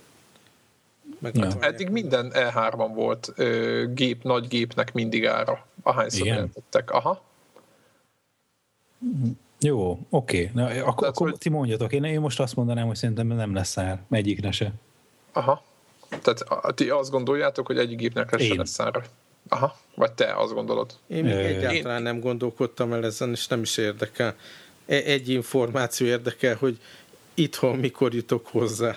ja. 1.34 1.52
Eddig 1.60 1.90
minden 1.90 2.32
E3-ban 2.34 2.92
volt 2.94 3.34
ö, 3.36 3.84
gép, 3.94 4.24
nagy 4.24 4.48
gépnek 4.48 4.94
mindig 4.94 5.26
ára, 5.26 5.66
ahányszor 5.84 6.28
jelentettek. 6.28 6.92
Aha. 6.92 7.24
Jó, 9.60 10.00
oké. 10.10 10.52
Na, 10.54 10.64
akkor, 10.64 10.74
Tehát, 10.74 10.90
akkor 10.90 11.30
hogy... 11.30 11.38
ti 11.38 11.50
mondjatok. 11.50 11.94
Én, 11.94 12.04
én 12.04 12.20
most 12.20 12.40
azt 12.40 12.56
mondanám, 12.56 12.88
hogy 12.88 12.96
szerintem 12.96 13.28
nem 13.28 13.54
lesz 13.54 13.78
ár. 13.78 14.02
Egyikre 14.10 14.52
se. 14.52 14.72
Aha. 15.34 15.64
Tehát 16.22 16.76
ti 16.76 16.90
azt 16.90 17.12
gondoljátok, 17.12 17.68
hogy 17.68 17.78
egyik 17.78 17.98
gépnek 17.98 18.36
se 18.40 18.56
lesz 18.56 18.80
ára? 18.80 19.04
Aha. 19.50 19.78
Vagy 19.96 20.12
te 20.12 20.36
azt 20.36 20.54
gondolod? 20.54 20.94
Én 21.08 21.24
még 21.24 21.34
egyáltalán 21.34 21.98
én... 21.98 22.04
nem 22.04 22.20
gondolkodtam 22.20 22.94
el 22.94 23.06
ezen, 23.06 23.30
és 23.30 23.48
nem 23.48 23.62
is 23.62 23.78
érdekel. 23.78 24.36
E, 24.86 24.96
egy 24.96 25.30
információ 25.30 26.08
érdekel, 26.08 26.56
hogy 26.56 26.80
itthon 27.34 27.76
mikor 27.76 28.14
jutok 28.14 28.48
hozzá. 28.48 28.96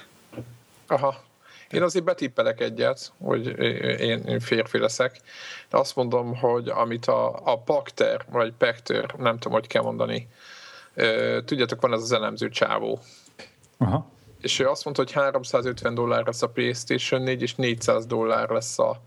Aha. 0.86 1.26
Én 1.70 1.82
azért 1.82 2.04
betippelek 2.04 2.60
egyet, 2.60 3.12
hogy 3.18 3.46
én, 4.00 4.40
férfi 4.40 4.78
leszek. 4.78 5.20
De 5.70 5.76
azt 5.76 5.96
mondom, 5.96 6.36
hogy 6.36 6.68
amit 6.68 7.06
a, 7.06 7.40
a 7.44 7.58
Pakter, 7.58 8.24
vagy 8.30 8.52
Pekter, 8.58 9.14
nem 9.18 9.38
tudom, 9.38 9.52
hogy 9.52 9.66
kell 9.66 9.82
mondani, 9.82 10.28
tudjátok, 11.44 11.80
van 11.80 11.92
ez 11.92 12.02
az 12.02 12.12
elemző 12.12 12.48
csávó. 12.48 12.98
Aha. 13.78 14.10
És 14.40 14.58
ő 14.58 14.68
azt 14.68 14.84
mondta, 14.84 15.02
hogy 15.02 15.12
350 15.12 15.94
dollár 15.94 16.26
lesz 16.26 16.42
a 16.42 16.48
PlayStation 16.48 17.22
4, 17.22 17.42
és 17.42 17.54
400 17.54 18.06
dollár 18.06 18.48
lesz 18.48 18.78
a, 18.78 19.00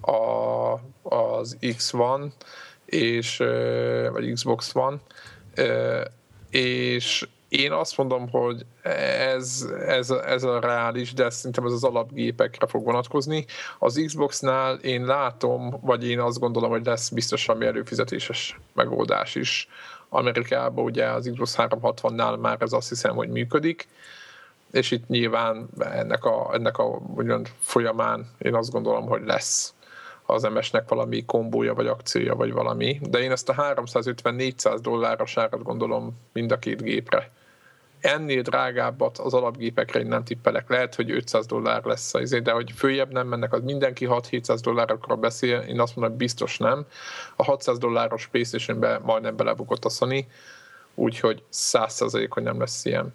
a, 0.00 0.80
az 1.02 1.56
X 1.76 1.92
One, 1.92 2.26
és, 2.84 3.36
vagy 4.12 4.32
Xbox 4.32 4.74
One, 4.74 4.96
és 6.50 7.26
én 7.48 7.72
azt 7.72 7.96
mondom, 7.96 8.30
hogy 8.30 8.66
ez, 8.82 9.66
ez, 9.86 10.10
ez 10.10 10.42
a 10.42 10.60
reális, 10.60 11.12
de 11.12 11.30
szerintem 11.30 11.66
ez 11.66 11.72
az 11.72 11.84
alapgépekre 11.84 12.66
fog 12.66 12.84
vonatkozni. 12.84 13.44
Az 13.78 14.02
Xboxnál 14.06 14.74
én 14.74 15.04
látom, 15.04 15.78
vagy 15.80 16.08
én 16.08 16.20
azt 16.20 16.38
gondolom, 16.38 16.70
hogy 16.70 16.84
lesz 16.84 17.08
biztos 17.08 17.46
valami 17.46 17.66
előfizetéses 17.66 18.58
megoldás 18.74 19.34
is. 19.34 19.68
Amerikában 20.08 20.84
ugye 20.84 21.06
az 21.06 21.30
Xbox 21.32 21.54
360-nál 21.58 22.38
már 22.40 22.56
ez 22.60 22.72
azt 22.72 22.88
hiszem, 22.88 23.14
hogy 23.14 23.28
működik, 23.28 23.88
és 24.72 24.90
itt 24.90 25.08
nyilván 25.08 25.68
ennek 25.78 26.24
a, 26.24 26.50
ennek 26.54 26.78
a 26.78 27.00
folyamán 27.58 28.30
én 28.38 28.54
azt 28.54 28.70
gondolom, 28.70 29.06
hogy 29.06 29.22
lesz 29.24 29.74
az 30.26 30.42
MS-nek 30.42 30.88
valami 30.88 31.24
kombója, 31.24 31.74
vagy 31.74 31.86
akciója, 31.86 32.34
vagy 32.34 32.52
valami. 32.52 32.98
De 33.02 33.18
én 33.18 33.30
ezt 33.30 33.48
a 33.48 33.54
350-400 33.54 34.78
dolláros 34.82 35.36
árat 35.36 35.62
gondolom 35.62 36.16
mind 36.32 36.52
a 36.52 36.58
két 36.58 36.82
gépre. 36.82 37.30
Ennél 38.00 38.42
drágábbat 38.42 39.18
az 39.18 39.34
alapgépekre 39.34 40.00
én 40.00 40.06
nem 40.06 40.24
tippelek. 40.24 40.68
Lehet, 40.68 40.94
hogy 40.94 41.10
500 41.10 41.46
dollár 41.46 41.84
lesz 41.84 42.14
az 42.14 42.20
izé, 42.20 42.38
de 42.38 42.52
hogy 42.52 42.72
följebb 42.72 43.12
nem 43.12 43.26
mennek, 43.26 43.52
az 43.52 43.62
mindenki 43.62 44.06
6-700 44.10 44.58
dollárokra 44.62 45.16
beszél, 45.16 45.58
én 45.58 45.80
azt 45.80 45.96
mondom, 45.96 46.16
biztos 46.16 46.58
nem. 46.58 46.86
A 47.36 47.44
600 47.44 47.78
dolláros 47.78 48.26
playstation 48.26 49.00
majdnem 49.02 49.36
belebukott 49.36 49.84
a 49.84 49.88
Sony, 49.88 50.26
úgyhogy 50.94 51.42
100% 51.52 52.26
hogy 52.30 52.42
nem 52.42 52.58
lesz 52.58 52.84
ilyen. 52.84 53.14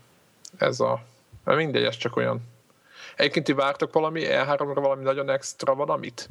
Ez 0.57 0.79
a... 0.79 1.01
Mindegy, 1.43 1.83
ez 1.83 1.97
csak 1.97 2.15
olyan. 2.15 2.41
Egyébként 3.15 3.45
ti 3.45 3.53
vártok 3.53 3.93
valami, 3.93 4.21
E3-ra 4.25 4.71
valami 4.73 5.03
nagyon 5.03 5.29
extra 5.29 5.75
valamit? 5.75 6.29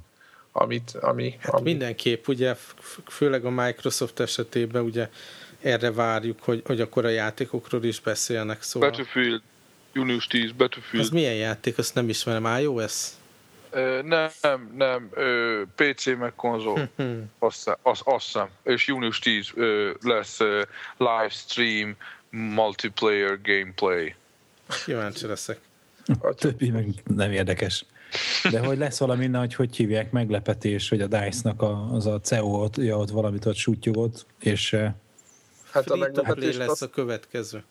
Amit, 0.61 0.91
ami, 1.01 1.37
hát 1.41 1.55
ami... 1.55 1.71
mindenképp, 1.71 2.29
ugye 2.29 2.55
főleg 3.07 3.45
a 3.45 3.51
Microsoft 3.51 4.21
esetében 4.21 4.83
ugye 4.83 5.09
erre 5.61 5.93
várjuk, 5.93 6.43
hogy, 6.43 6.63
hogy 6.65 6.81
akkor 6.81 7.05
a 7.05 7.09
játékokról 7.09 7.85
is 7.85 8.01
beszélnek. 8.01 8.63
Szóval... 8.63 8.91
Battlefield. 8.91 9.43
Június 9.93 10.27
10, 10.27 10.53
Battlefield. 10.53 11.05
Ez 11.05 11.11
milyen 11.11 11.35
játék? 11.35 11.79
Azt 11.79 11.95
nem 11.95 12.09
ismerem. 12.09 12.59
iOS? 12.61 13.07
Ö, 13.71 14.03
nem, 14.03 14.31
nem, 14.77 15.09
ö, 15.15 15.63
PC 15.75 16.07
meg 16.07 16.33
konzol. 16.35 16.89
azt, 17.39 17.79
azt, 17.83 18.03
azt 18.05 18.25
hiszem. 18.25 18.49
És 18.63 18.87
június 18.87 19.19
10 19.19 19.51
ö, 19.55 19.91
lesz 20.03 20.41
ö, 20.41 20.63
livestream 20.97 21.97
multiplayer 22.31 23.41
gameplay. 23.43 24.15
Kíváncsi 24.85 25.27
leszek. 25.27 25.59
A 26.21 26.35
többi 26.35 26.71
meg 26.71 26.87
nem 27.15 27.33
érdekes. 27.33 27.85
De 28.51 28.67
hogy 28.67 28.79
lesz 28.79 28.99
valami, 28.99 29.27
hogy 29.27 29.55
hogy 29.55 29.77
hívják, 29.77 30.11
meglepetés, 30.11 30.89
hogy 30.89 31.01
a 31.01 31.07
DICE-nak 31.07 31.63
a, 31.63 31.89
az 31.93 32.07
a 32.07 32.21
CEO 32.21 32.63
ott, 32.63 32.77
ja, 32.77 32.97
ott 32.97 33.11
valamit 33.11 33.47
ott 33.47 33.55
sútyogott, 33.55 34.27
és 34.41 34.77
Hát 35.73 35.91
a 35.91 35.97
meglepetés 35.97 36.57
lesz 36.57 36.69
az... 36.69 36.83
a 36.83 36.89
következő. 36.89 37.65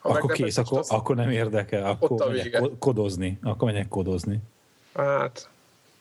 A 0.00 0.10
akkor 0.10 0.32
kész, 0.32 0.56
akkor, 0.56 0.78
az... 0.78 0.90
akkor 0.90 1.16
nem 1.16 1.30
érdekel, 1.30 1.84
akkor 1.86 2.28
megyek 2.28 2.62
kodozni, 2.78 3.38
akkor 3.42 3.70
megyek 3.70 3.88
kodozni. 3.88 4.38
Hát, 4.94 5.48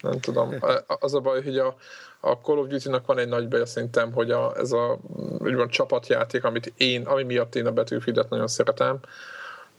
nem 0.01 0.19
tudom. 0.19 0.55
Az 0.87 1.13
a 1.13 1.19
baj, 1.19 1.43
hogy 1.43 1.57
a, 1.57 1.75
a 2.19 2.31
Call 2.31 2.57
of 2.57 2.67
Duty-nak 2.67 3.05
van 3.05 3.17
egy 3.17 3.27
nagy 3.27 3.47
baja 3.47 3.65
szerintem, 3.65 4.13
hogy 4.13 4.31
a, 4.31 4.57
ez 4.57 4.71
a 4.71 4.99
úgymond 5.39 5.69
csapatjáték, 5.69 6.43
amit 6.43 6.73
én, 6.77 7.05
ami 7.05 7.23
miatt 7.23 7.55
én 7.55 7.65
a 7.65 7.71
Battlefield-et 7.71 8.29
nagyon 8.29 8.47
szeretem, 8.47 8.99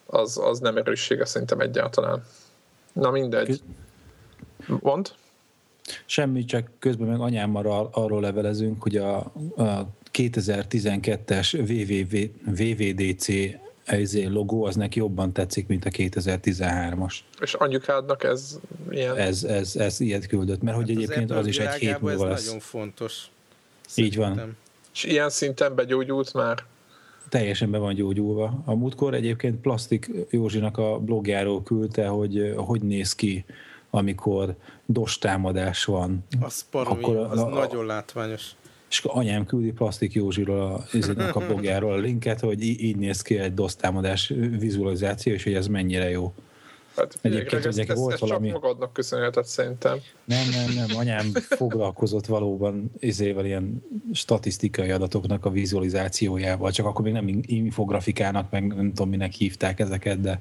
az, 0.07 0.39
az 0.39 0.59
nem 0.59 0.77
erőssége 0.77 1.25
szerintem 1.25 1.61
egyáltalán. 1.61 2.25
Na 2.99 3.11
mindegy. 3.11 3.61
Mond? 4.67 5.11
Semmi, 6.07 6.45
csak 6.45 6.71
közben 6.79 7.09
meg 7.09 7.21
anyámmal 7.21 7.91
arról 7.93 8.21
levelezünk, 8.21 8.83
hogy 8.83 8.97
a, 8.97 9.17
a 9.57 9.87
2012-es 10.13 11.55
WWW, 11.55 12.31
WWDC 12.47 13.29
logó 14.33 14.65
az 14.65 14.77
neki 14.77 14.99
jobban 14.99 15.33
tetszik, 15.33 15.67
mint 15.67 15.85
a 15.85 15.91
2013-as. 15.91 17.15
És 17.41 17.55
anyukádnak 17.55 18.25
ez 18.25 18.59
ilyen? 18.91 19.17
Ez, 19.17 19.45
ez, 19.45 19.77
ez 19.77 20.01
ilyet 20.01 20.27
küldött, 20.27 20.63
mert 20.63 20.77
hát 20.77 20.87
hogy 20.87 20.97
egyébként 20.97 21.31
az, 21.31 21.37
az 21.37 21.47
is 21.47 21.59
egy 21.59 21.75
hét 21.75 22.01
múlva 22.01 22.25
ez 22.25 22.31
lesz. 22.31 22.45
nagyon 22.45 22.61
fontos. 22.61 23.31
Így 23.95 24.17
van. 24.17 24.57
És 24.93 25.05
ilyen 25.05 25.31
szinten 25.31 25.75
begyógyult 25.75 26.35
már? 26.35 26.65
Teljesen 27.29 27.71
be 27.71 27.79
van 27.79 27.95
gyógyulva. 27.95 28.63
A 28.65 28.75
múltkor 28.75 29.15
egyébként 29.15 29.61
Plastik 29.61 30.11
Józsinak 30.31 30.79
a 30.79 30.99
blogjáról 30.99 31.63
küldte, 31.63 32.07
hogy 32.07 32.53
hogy 32.57 32.83
néz 32.83 33.15
ki, 33.15 33.45
amikor 33.91 34.55
dos 34.87 35.19
támadás 35.19 35.85
van. 35.85 36.25
Az, 36.41 36.69
paromi, 36.71 37.03
akkor 37.03 37.17
az 37.17 37.39
a, 37.39 37.49
nagyon 37.49 37.87
látványos 37.87 38.55
és 38.91 39.05
anyám 39.05 39.47
küldi 39.47 39.73
Plastik 39.73 40.13
Józsiról 40.13 40.61
a, 40.61 40.85
a 41.33 41.39
blogjáról 41.39 41.93
a 41.93 41.97
linket, 41.97 42.41
hogy 42.41 42.63
így, 42.63 42.97
néz 42.97 43.23
ki 43.23 43.39
egy 43.39 43.55
DOS 43.55 43.77
támadás 43.77 44.33
vizualizáció, 44.59 45.33
és 45.33 45.45
hogy 45.45 45.55
ez 45.55 45.67
mennyire 45.67 46.11
jó. 46.11 46.33
Hát, 46.99 47.19
Egyébként 47.23 47.67
ez, 47.67 47.79
ez, 47.79 47.97
volt 47.97 48.13
ez 48.13 48.21
valami... 48.21 48.51
csak 48.51 48.61
magadnak 48.61 48.93
köszönhetett 48.93 49.47
szerintem. 49.47 49.99
Nem, 50.25 50.49
nem, 50.51 50.75
nem. 50.75 50.97
Anyám 50.99 51.33
foglalkozott 51.33 52.27
valóban 52.27 52.93
izével 52.99 53.45
ilyen 53.45 53.83
statisztikai 54.13 54.91
adatoknak 54.91 55.45
a 55.45 55.51
vizualizációjával, 55.51 56.71
csak 56.71 56.87
akkor 56.87 57.05
még 57.05 57.13
nem 57.13 57.41
infografikának, 57.43 58.51
meg 58.51 58.67
nem 58.67 58.89
tudom, 58.89 59.09
minek 59.09 59.33
hívták 59.33 59.81
ezeket, 59.81 60.21
de 60.21 60.41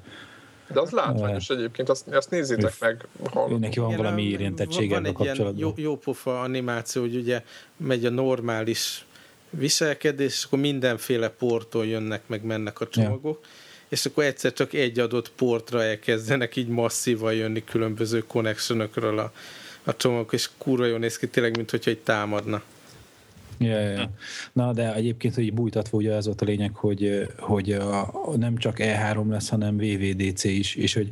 de 0.72 0.80
az 0.80 0.90
látványos 0.90 1.48
egyébként, 1.48 1.88
azt, 1.88 2.08
azt 2.08 2.30
nézzétek 2.30 2.74
meg. 2.80 3.06
Hallgatom. 3.30 3.60
Neki 3.60 3.80
van 3.80 3.96
valami 3.96 4.22
érintettség 4.22 4.90
Van 4.90 5.04
egy 5.04 5.20
ilyen 5.20 5.54
jó, 5.56 5.72
jó 5.76 5.96
pofa 5.96 6.40
animáció, 6.40 7.02
hogy 7.02 7.16
ugye 7.16 7.42
megy 7.76 8.04
a 8.04 8.10
normális 8.10 9.06
viselkedés, 9.50 10.34
és 10.34 10.44
akkor 10.44 10.58
mindenféle 10.58 11.28
porton 11.28 11.86
jönnek, 11.86 12.22
meg 12.26 12.44
mennek 12.44 12.80
a 12.80 12.88
csomagok, 12.88 13.40
ja. 13.42 13.48
És 13.88 14.06
akkor 14.06 14.24
egyszer 14.24 14.52
csak 14.52 14.72
egy 14.72 14.98
adott 14.98 15.30
portra 15.30 15.82
elkezdenek 15.82 16.56
így 16.56 16.68
masszívan 16.68 17.34
jönni 17.34 17.64
különböző 17.64 18.24
connectionokról 18.26 19.18
a, 19.18 19.32
a 19.84 19.96
csomagok, 19.96 20.32
és 20.32 20.48
kurva 20.58 20.84
jól 20.84 20.98
néz 20.98 21.18
ki 21.18 21.28
tényleg, 21.28 21.56
mint 21.56 21.70
hogyha 21.70 21.90
egy 21.90 21.98
támadna. 21.98 22.62
Ja, 23.58 23.78
ja. 23.78 24.10
Na, 24.52 24.72
de 24.72 24.94
egyébként, 24.94 25.34
hogy 25.34 25.52
bújtatva 25.52 25.98
ugye 25.98 26.14
az 26.14 26.26
volt 26.26 26.40
a 26.40 26.44
lényeg, 26.44 26.74
hogy, 26.74 27.28
hogy 27.38 27.72
a, 27.72 28.12
nem 28.36 28.56
csak 28.56 28.76
E3 28.78 29.28
lesz, 29.28 29.48
hanem 29.48 29.76
VVDC 29.76 30.44
is, 30.44 30.74
és 30.74 30.94
hogy 30.94 31.10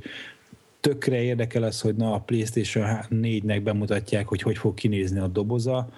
tökre 0.81 1.23
érdekel 1.23 1.63
az, 1.63 1.81
hogy 1.81 1.95
na 1.95 2.15
a 2.15 2.19
PlayStation 2.19 2.99
4-nek 3.11 3.61
bemutatják, 3.65 4.29
hogy 4.29 4.43
hogy 4.43 4.59
fog 4.59 4.75
kinézni 4.75 5.19
a 5.19 5.27
doboza, 5.27 5.89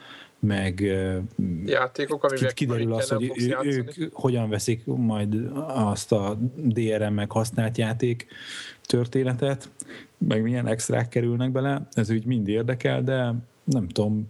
meg 0.41 0.81
játékok, 1.65 2.25
amivel 2.25 2.53
kiderül 2.53 2.93
az, 2.93 3.09
hogy 3.09 3.33
ő, 3.37 3.57
ők 3.63 4.13
hogyan 4.13 4.49
veszik 4.49 4.85
majd 4.85 5.51
azt 5.67 6.13
a 6.13 6.39
DRM 6.57 7.13
meg 7.13 7.31
használt 7.31 7.79
játék 7.79 8.27
történetet, 8.83 9.71
meg 10.19 10.43
milyen 10.43 10.67
extrák 10.67 11.09
kerülnek 11.09 11.53
bele, 11.53 11.89
ez 11.93 12.11
úgy 12.11 12.25
mind 12.25 12.49
érdekel, 12.49 13.03
de 13.03 13.35
nem 13.65 13.89
tudom, 13.89 14.29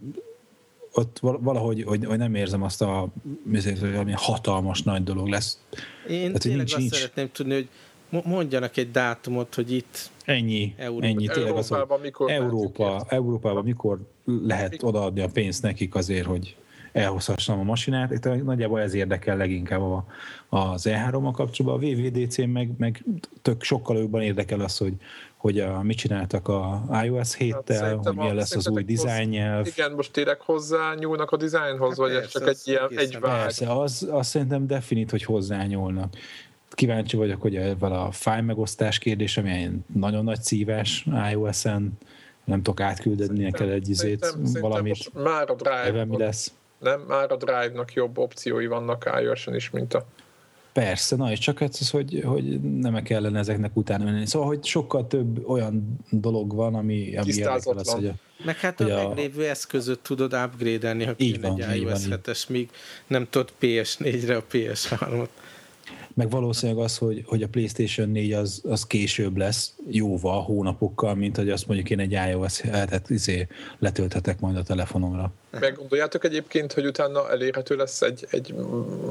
ott 0.92 1.18
valahogy 1.18 1.82
hogy, 1.82 2.04
hogy 2.04 2.18
nem 2.18 2.34
érzem 2.34 2.62
azt 2.62 2.82
a 2.82 3.08
hogy 3.52 3.78
valami 3.80 4.12
hatalmas 4.16 4.82
nagy 4.82 5.04
dolog 5.04 5.28
lesz. 5.28 5.58
Én 6.08 6.26
Tehát, 6.26 6.38
tényleg 6.38 6.58
nincs, 6.58 6.72
azt 6.72 6.80
nincs. 6.80 6.94
szeretném 6.94 7.30
tudni, 7.32 7.54
hogy 7.54 7.68
mondjanak 8.08 8.76
egy 8.76 8.90
dátumot, 8.90 9.54
hogy 9.54 9.72
itt 9.72 10.10
Ennyi, 10.24 10.74
Európa. 10.76 11.06
ennyi. 11.06 11.26
Tényleg 11.26 11.54
az, 11.54 11.72
Európában, 11.72 12.00
mikor 12.00 12.30
Európa, 12.30 13.04
Európában 13.08 13.64
mikor 13.64 13.98
lehet 14.24 14.82
odaadni 14.82 15.20
a 15.20 15.28
pénzt 15.32 15.62
nekik 15.62 15.94
azért, 15.94 16.26
hogy 16.26 16.56
elhozhassam 16.92 17.58
a 17.58 17.62
masinát. 17.62 18.10
Itt 18.10 18.44
nagyjából 18.44 18.80
ez 18.80 18.94
érdekel 18.94 19.36
leginkább 19.36 19.80
a, 19.80 20.04
az 20.48 20.86
E3-mal 20.88 21.30
kapcsolatban. 21.32 21.90
A 21.90 21.94
VVDC 21.94 22.36
meg, 22.36 22.70
meg 22.78 23.04
tök 23.42 23.62
sokkal 23.62 23.98
jobban 23.98 24.22
érdekel 24.22 24.60
az, 24.60 24.78
hogy 24.78 24.92
hogy 25.38 25.60
a, 25.60 25.82
mit 25.82 25.96
csináltak 25.96 26.48
a 26.48 26.82
iOS 27.04 27.36
7-tel, 27.38 27.78
hát 27.80 28.06
hogy 28.06 28.16
milyen 28.16 28.34
lesz 28.34 28.54
az 28.54 28.68
új 28.68 28.82
dizájnnyelv. 28.82 29.66
Igen, 29.66 29.92
most 29.92 30.12
tényleg 30.12 30.40
hozzá 30.40 30.94
nyúlnak 30.94 31.30
a 31.30 31.36
dizájnhoz, 31.36 31.88
hát 31.88 31.96
vagy 31.96 32.12
persze, 32.12 32.24
ez 32.24 32.30
csak 32.30 32.48
egy 32.48 32.60
ilyen 32.64 32.88
egy 32.96 33.20
vágy? 33.20 33.42
Persze, 33.42 33.72
az, 33.72 34.08
az 34.10 34.26
szerintem 34.26 34.66
definit, 34.66 35.10
hogy 35.10 35.22
hozzányúlnak. 35.22 36.14
Kíváncsi 36.78 37.16
vagyok, 37.16 37.40
hogy 37.40 37.56
ezzel 37.56 37.92
a 37.92 38.10
file 38.10 38.40
megosztás 38.40 38.98
kérdés, 38.98 39.36
ami 39.36 39.70
nagyon 39.94 40.24
nagy 40.24 40.42
szívás 40.42 41.06
iOS-en, 41.32 41.98
nem 42.44 42.62
tudok 42.62 42.80
átküldeni 42.80 43.42
neked 43.42 43.68
egy 43.68 43.88
izét, 43.88 44.36
valamit. 44.60 45.14
Már 45.14 45.50
a 45.50 45.54
Drive, 45.54 46.04
mi 46.04 46.16
lesz. 46.16 46.52
Nem, 46.78 47.00
már 47.00 47.32
a 47.32 47.36
Drive-nak 47.36 47.92
jobb 47.92 48.18
opciói 48.18 48.66
vannak 48.66 49.10
iOS-en 49.20 49.54
is, 49.54 49.70
mint 49.70 49.94
a 49.94 50.06
Persze, 50.72 51.16
na 51.16 51.30
és 51.30 51.38
csak 51.38 51.60
ez, 51.60 51.90
hogy, 51.90 52.22
hogy 52.24 52.60
nem 52.60 53.02
kellene 53.02 53.38
ezeknek 53.38 53.76
utána 53.76 54.04
menni. 54.04 54.26
Szóval, 54.26 54.48
hogy 54.48 54.64
sokkal 54.64 55.06
több 55.06 55.48
olyan 55.48 55.98
dolog 56.10 56.54
van, 56.54 56.74
ami, 56.74 57.16
ami 57.16 57.32
érdekel 57.32 57.76
az, 57.76 57.90
hogy 57.90 58.06
a, 58.06 58.12
Meg 58.44 58.56
hát 58.56 58.80
a, 58.80 59.00
a 59.00 59.08
meglévő 59.08 59.48
eszközöt 59.48 59.98
tudod 59.98 60.32
upgrade-elni, 60.32 61.04
ha 61.04 61.14
kéne 61.14 61.48
egy 61.48 61.80
iOS 61.80 62.00
7-es, 62.10 62.48
míg 62.48 62.70
nem 63.06 63.26
tudod 63.30 63.52
PS4-re 63.60 64.36
a 64.36 64.44
PS3-ot 64.52 65.28
meg 66.18 66.30
valószínűleg 66.30 66.84
az, 66.84 66.98
hogy, 66.98 67.22
hogy 67.26 67.42
a 67.42 67.48
PlayStation 67.48 68.08
4 68.08 68.32
az, 68.32 68.62
az 68.64 68.86
később 68.86 69.36
lesz, 69.36 69.74
jóval, 69.86 70.42
hónapokkal, 70.42 71.14
mint 71.14 71.36
hogy 71.36 71.50
azt 71.50 71.66
mondjuk 71.66 71.90
én 71.90 71.98
egy 71.98 72.12
iOS 72.12 72.60
7-et 72.60 73.04
izé, 73.08 73.46
letölthetek 73.78 74.40
majd 74.40 74.56
a 74.56 74.62
telefonomra. 74.62 75.32
Meggondoljátok 75.50 76.24
egyébként, 76.24 76.72
hogy 76.72 76.86
utána 76.86 77.30
elérhető 77.30 77.76
lesz 77.76 78.02
egy, 78.02 78.26
egy 78.30 78.54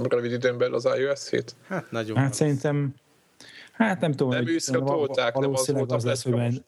rövid 0.04 0.32
időn 0.32 0.58
belül 0.58 0.76
az 0.76 0.88
iOS 0.98 1.30
7? 1.30 1.56
Hát 1.68 1.92
nagyon. 1.92 2.18
Hát 2.18 2.34
szerintem, 2.34 2.96
hát 3.72 4.00
nem 4.00 4.12
tudom, 4.12 4.30
nem 4.34 4.44
hogy, 4.44 4.62
nem 5.34 5.54
az 5.54 5.72
volt 5.72 5.92
az 5.92 6.04
lesz, 6.04 6.24
hogy 6.24 6.62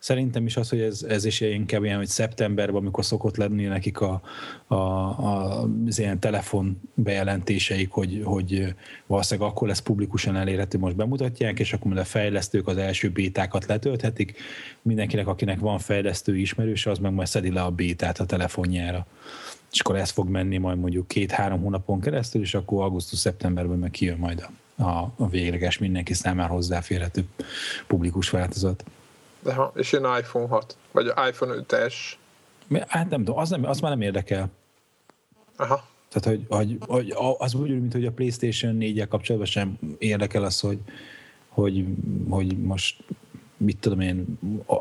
Szerintem 0.00 0.46
is 0.46 0.56
az, 0.56 0.68
hogy 0.68 0.80
ez, 0.80 1.02
ez 1.02 1.24
is 1.24 1.40
inkább 1.40 1.84
ilyen, 1.84 1.96
hogy 1.96 2.06
szeptemberben, 2.06 2.76
amikor 2.76 3.04
szokott 3.04 3.36
lenni 3.36 3.64
nekik 3.64 4.00
a, 4.00 4.20
a, 4.66 4.74
a, 4.74 5.62
az 5.86 5.98
ilyen 5.98 6.18
telefon 6.18 6.80
bejelentéseik, 6.94 7.90
hogy, 7.90 8.20
hogy 8.24 8.74
valószínűleg 9.06 9.50
akkor 9.50 9.68
lesz 9.68 9.80
publikusan 9.80 10.36
elérhető, 10.36 10.78
most 10.78 10.96
bemutatják, 10.96 11.58
és 11.58 11.72
akkor 11.72 11.98
a 11.98 12.04
fejlesztők 12.04 12.68
az 12.68 12.76
első 12.76 13.10
bétákat 13.10 13.66
letölthetik. 13.66 14.38
Mindenkinek, 14.82 15.26
akinek 15.26 15.58
van 15.58 15.78
fejlesztő 15.78 16.36
ismerős, 16.36 16.86
az 16.86 16.98
meg 16.98 17.12
majd 17.12 17.28
szedi 17.28 17.52
le 17.52 17.62
a 17.62 17.70
bétát 17.70 18.18
a 18.18 18.26
telefonjára. 18.26 19.06
És 19.72 19.80
akkor 19.80 19.96
ez 19.96 20.10
fog 20.10 20.28
menni 20.28 20.58
majd 20.58 20.78
mondjuk 20.78 21.08
két-három 21.08 21.60
hónapon 21.60 22.00
keresztül, 22.00 22.42
és 22.42 22.54
akkor 22.54 22.82
augusztus-szeptemberben 22.82 23.78
meg 23.78 23.90
kijön 23.90 24.18
majd 24.18 24.48
a, 24.76 24.82
a, 24.82 25.12
a 25.16 25.28
végleges 25.28 25.78
mindenki 25.78 26.14
számára 26.14 26.52
hozzáférhető 26.52 27.24
publikus 27.86 28.30
változat. 28.30 28.84
De 29.42 29.54
ha, 29.54 29.72
és 29.74 29.92
jön 29.92 30.04
iPhone 30.18 30.46
6, 30.46 30.76
vagy 30.92 31.06
iPhone 31.06 31.54
5-es. 31.68 31.94
Hát 32.86 33.10
nem 33.10 33.24
tudom, 33.24 33.38
az, 33.38 33.50
nem, 33.50 33.64
az 33.64 33.80
már 33.80 33.90
nem 33.90 34.00
érdekel. 34.00 34.50
Aha. 35.56 35.88
Tehát, 36.08 36.28
hogy, 36.28 36.46
hogy, 36.48 36.76
hogy 36.86 37.14
az 37.38 37.54
úgy, 37.54 37.70
mint 37.70 37.92
hogy 37.92 38.04
a 38.04 38.12
PlayStation 38.12 38.74
4 38.74 39.08
kapcsolatban 39.08 39.50
sem 39.50 39.78
érdekel 39.98 40.44
az, 40.44 40.60
hogy, 40.60 40.78
hogy, 41.48 41.84
hogy 42.28 42.58
most 42.58 43.04
mit 43.56 43.78
tudom 43.78 44.00
én, 44.00 44.38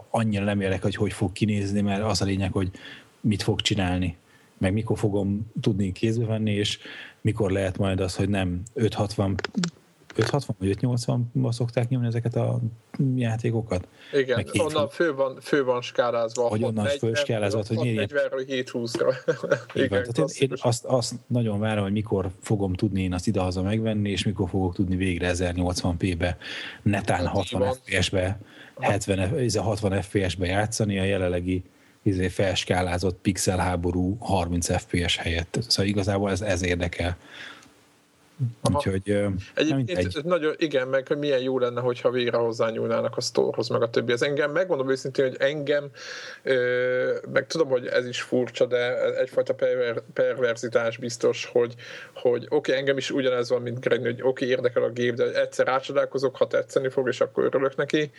annyira 0.10 0.44
nem 0.44 0.62
érdekel, 0.62 0.84
hogy 0.84 0.96
hogy 0.96 1.14
fog 1.14 1.32
kinézni, 1.32 1.82
mert 1.82 2.04
az 2.04 2.22
a 2.22 2.26
lényeg, 2.26 2.52
hogy 2.52 2.72
mit 3.22 3.44
fog 3.44 3.62
csinálni, 3.62 4.18
meg 4.58 4.74
mikor 4.74 4.98
fogom 4.98 5.52
tudni 5.62 5.92
kézbe 5.92 6.26
venni, 6.26 6.52
és 6.52 6.80
mikor 7.22 7.52
lehet 7.52 7.78
majd 7.78 8.00
az, 8.00 8.16
hogy 8.16 8.30
nem 8.30 8.62
560 8.74 9.36
560 10.20 10.56
vagy 10.60 10.78
580-ban 10.82 11.52
szokták 11.52 11.90
nyomni 11.90 12.08
ezeket 12.08 12.36
a 12.36 12.60
játékokat. 13.16 13.88
Igen, 14.14 14.46
onnan 14.58 14.90
fő 14.90 15.14
van, 15.14 15.38
fő 15.42 15.64
van 15.64 15.82
skálázva. 15.82 16.48
Hogy 16.48 16.64
onnan 16.64 16.86
fő 16.86 17.14
skálázva, 17.14 17.64
hogy 17.68 17.78
miért 17.78 18.12
40-ről 18.14 18.46
720-ra. 18.48 19.16
Igen, 19.74 19.90
tehát 19.90 20.18
én, 20.18 20.50
én 20.50 20.54
azt, 20.62 20.86
azt, 20.86 21.14
nagyon 21.28 21.60
várom, 21.60 21.84
hogy 21.84 21.92
mikor 21.92 22.30
fogom 22.42 22.74
tudni 22.74 23.02
én 23.02 23.14
azt 23.14 23.28
idehaza 23.28 23.62
megvenni, 23.62 24.10
és 24.10 24.24
mikor 24.24 24.50
fogok 24.50 24.74
tudni 24.74 24.96
végre 24.96 25.32
1080p-be, 25.34 26.38
netán 26.82 27.28
60 27.28 27.74
FPS-be, 27.74 28.40
70, 28.80 29.60
60 29.60 30.02
FPS-be 30.02 30.46
játszani 30.46 31.00
a 31.00 31.04
jelenlegi 31.04 31.64
izé, 32.04 32.28
felskálázott 32.28 33.20
pixel 33.22 33.58
háború 33.58 34.18
30 34.20 34.78
FPS 34.82 35.18
helyett. 35.18 35.60
Szóval 35.68 35.92
igazából 35.92 36.32
ez, 36.32 36.42
ez 36.42 36.64
érdekel. 36.64 37.18
Úgyhogy 38.74 39.30
Egyébként 39.56 39.98
egy. 39.98 40.24
nagyon, 40.24 40.54
igen, 40.58 40.88
meg 40.88 41.08
hogy 41.08 41.18
milyen 41.18 41.42
jó 41.42 41.60
lenne, 41.60 41.82
hogyha 41.82 42.10
végre 42.10 42.38
hozzányúlnának 42.38 43.18
a 43.18 43.22
sztorhoz, 43.22 43.68
meg 43.68 43.82
a 43.82 43.90
többi. 43.90 44.12
Ez 44.12 44.22
engem, 44.22 44.52
megmondom 44.52 44.90
őszintén, 44.90 45.26
hogy 45.26 45.38
engem, 45.40 45.90
ö, 46.44 47.18
meg 47.34 47.48
tudom, 47.48 47.68
hogy 47.68 47.88
ez 47.88 48.08
is 48.08 48.22
furcsa, 48.22 48.66
de 48.66 49.14
egyfajta 49.18 49.54
perver, 49.54 50.02
perverzitás 50.14 50.98
biztos, 50.98 51.50
hogy, 51.52 51.74
hogy 52.14 52.44
oké, 52.44 52.56
okay, 52.56 52.76
engem 52.76 52.98
is 52.98 53.12
ugyanez 53.12 53.50
van, 53.50 53.62
mint 53.62 53.80
Greg, 53.80 54.02
hogy 54.02 54.22
oké, 54.22 54.28
okay, 54.28 54.48
érdekel 54.48 54.84
a 54.84 54.90
gép, 54.90 55.14
de 55.14 55.42
egyszer 55.42 55.66
rácsodálkozok, 55.66 56.36
ha 56.36 56.48
tetszeni 56.48 56.90
fog, 56.90 57.08
és 57.08 57.22
akkor 57.22 57.44
örülök 57.44 57.76
neki, 57.76 58.12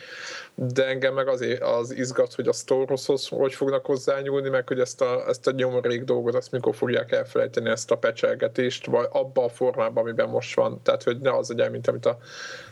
de 0.54 0.86
engem 0.86 1.14
meg 1.14 1.28
azért 1.28 1.62
az 1.62 1.92
izgat, 1.92 2.34
hogy 2.34 2.48
a 2.48 2.52
sztorhoz 2.52 3.28
hogy 3.28 3.54
fognak 3.54 3.86
hozzányúlni, 3.86 4.48
meg 4.48 4.68
hogy 4.68 4.80
ezt 4.80 5.00
a, 5.00 5.28
ezt 5.28 5.46
a 5.46 5.50
nyomorék 5.50 6.04
dolgot, 6.04 6.34
azt 6.34 6.50
mikor 6.50 6.74
fogják 6.74 7.12
elfelejteni 7.12 7.68
ezt 7.68 7.90
a 7.90 7.96
pecselgetést, 7.96 8.86
vagy 8.86 9.06
abba 9.10 9.44
a 9.44 9.48
formában, 9.48 10.09
amiben 10.10 10.28
most 10.28 10.54
van, 10.54 10.80
tehát 10.82 11.02
hogy 11.02 11.18
ne 11.18 11.36
az 11.36 11.48
legyen, 11.48 11.70
mint 11.70 11.88
amit 11.88 12.06
a 12.06 12.18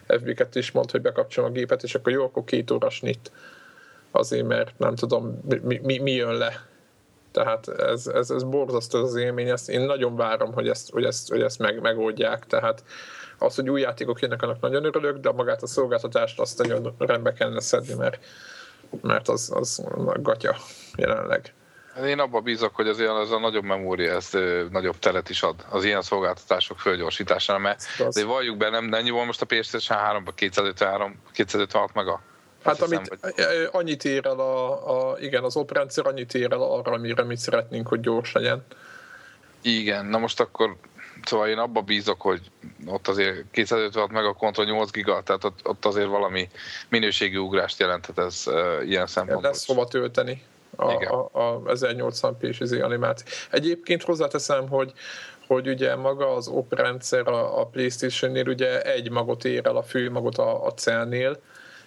FB2 0.09 0.49
is 0.53 0.70
mond, 0.70 0.91
hogy 0.91 1.01
bekapcsolom 1.01 1.51
a 1.51 1.53
gépet, 1.53 1.82
és 1.82 1.95
akkor 1.95 2.12
jó, 2.12 2.24
akkor 2.24 2.45
két 2.45 2.70
óra 2.70 2.91
snit. 2.91 3.32
Azért, 4.11 4.47
mert 4.47 4.78
nem 4.78 4.95
tudom, 4.95 5.41
mi, 5.62 5.80
mi, 5.82 5.99
mi 5.99 6.12
jön 6.12 6.34
le. 6.34 6.66
Tehát 7.32 7.68
ez, 7.68 8.07
ez, 8.07 8.30
ez 8.30 8.43
borzasztó 8.43 9.03
az 9.03 9.14
élmény, 9.14 9.49
ezt 9.49 9.68
én 9.68 9.80
nagyon 9.80 10.16
várom, 10.16 10.53
hogy 10.53 10.68
ezt, 10.68 10.91
hogy 10.91 11.05
ezt, 11.05 11.28
hogy 11.28 11.43
ezt 11.43 11.59
meg, 11.59 11.80
megoldják, 11.80 12.47
tehát 12.47 12.84
az, 13.39 13.55
hogy 13.55 13.70
új 13.70 13.80
játékok 13.80 14.20
jönnek, 14.20 14.43
annak 14.43 14.61
nagyon 14.61 14.84
örülök, 14.84 15.18
de 15.18 15.32
magát 15.32 15.62
a 15.62 15.66
szolgáltatást 15.66 16.41
azt 16.41 16.59
nagyon 16.59 16.95
rendbe 16.99 17.32
kellene 17.32 17.61
szedni, 17.61 17.95
mert, 17.95 18.24
mert 19.03 19.28
az, 19.28 19.51
az 19.55 19.82
gatya 20.20 20.57
jelenleg. 20.97 21.53
Hát 21.99 22.07
én 22.07 22.18
abban 22.18 22.42
bízok, 22.42 22.74
hogy 22.74 22.88
az, 22.88 22.99
az 22.99 23.30
a 23.30 23.38
nagyobb 23.38 23.64
memória 23.64 24.14
ez 24.14 24.30
nagyobb 24.70 24.99
teret 24.99 25.30
is 25.30 25.42
ad 25.42 25.64
az 25.68 25.84
ilyen 25.84 26.03
szolgáltatások 26.03 26.78
fölgyorsítására, 26.78 27.59
mert 27.59 27.82
de 28.12 28.24
valljuk 28.24 28.57
be, 28.57 28.68
nem, 28.68 28.84
nem 28.84 29.07
volt 29.07 29.26
most 29.26 29.40
a 29.40 29.46
PlayStation 29.46 29.99
3-ban 29.99 30.32
253, 30.34 31.14
256 31.32 31.94
mega? 31.94 32.20
Hát 32.64 32.76
hiszem, 32.78 32.99
amit 32.99 33.18
vagy... 33.20 33.68
annyit 33.70 34.05
ér 34.05 34.26
el 34.26 34.38
a, 34.38 35.11
a, 35.11 35.18
igen, 35.18 35.44
az 35.44 35.57
oprendszer 35.57 36.07
annyit 36.07 36.34
ér 36.34 36.53
el 36.53 36.62
arra, 36.62 36.92
amire 36.92 37.24
mi 37.24 37.36
szeretnénk, 37.36 37.88
hogy 37.88 38.01
gyors 38.01 38.32
legyen. 38.32 38.64
Igen, 39.62 40.07
na 40.07 40.18
most 40.18 40.40
akkor 40.40 40.76
szóval 41.24 41.49
én 41.49 41.59
abba 41.59 41.80
bízok, 41.80 42.20
hogy 42.20 42.40
ott 42.86 43.09
azért 43.09 43.44
256 43.51 44.11
meg 44.11 44.24
a 44.24 44.32
kontra 44.32 44.64
8 44.64 44.90
giga, 44.90 45.22
tehát 45.22 45.44
ott, 45.44 45.59
ott 45.62 45.84
azért 45.84 46.09
valami 46.09 46.49
minőségi 46.88 47.36
ugrást 47.36 47.80
jelenthet 47.80 48.18
ez 48.18 48.42
uh, 48.46 48.88
ilyen 48.88 49.07
szempontból. 49.07 49.51
Lesz 49.51 49.66
hova 49.66 49.86
tölteni 49.86 50.42
a, 50.77 50.93
a, 50.93 51.31
a 51.33 51.62
1080p-s 51.62 52.61
izé 52.61 52.81
animáció. 52.81 53.27
Egyébként 53.51 54.03
hozzáteszem, 54.03 54.69
hogy 54.69 54.93
hogy 55.47 55.69
ugye 55.69 55.97
maga 55.97 56.35
az 56.35 56.49
op 56.49 56.75
rendszer 56.75 57.29
a, 57.29 57.61
a 57.61 57.66
Playstation-nél 57.66 58.49
ugye 58.49 58.83
egy 58.83 59.11
magot 59.11 59.45
ér 59.45 59.66
el 59.66 59.77
a 59.77 59.83
fő 59.83 60.11
magot 60.11 60.39
a, 60.39 60.66
a 60.66 60.73
cellnél, 60.73 61.41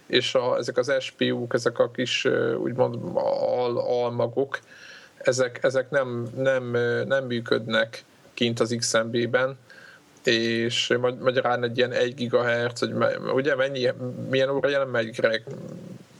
és 0.05 0.35
a, 0.35 0.57
ezek 0.57 0.77
az 0.77 0.93
SPU-k, 0.99 1.53
ezek 1.53 1.79
a 1.79 1.91
kis 1.91 2.27
úgymond 2.57 2.95
al, 3.13 3.77
almagok, 3.77 4.59
ezek, 5.17 5.59
ezek 5.61 5.89
nem, 5.89 6.27
nem, 6.35 6.63
nem 7.07 7.25
működnek 7.25 8.03
kint 8.33 8.59
az 8.59 8.75
XMB-ben, 8.77 9.57
és 10.23 10.97
magyarán 11.19 11.63
egy 11.63 11.77
ilyen 11.77 11.91
1 11.91 12.27
GHz, 12.29 12.79
hogy 12.79 12.93
ugye 13.33 13.55
mennyi, 13.55 13.89
milyen 14.29 14.49
óra 14.49 14.69
jelen 14.69 14.87
megy 14.87 15.09
Greg, 15.09 15.43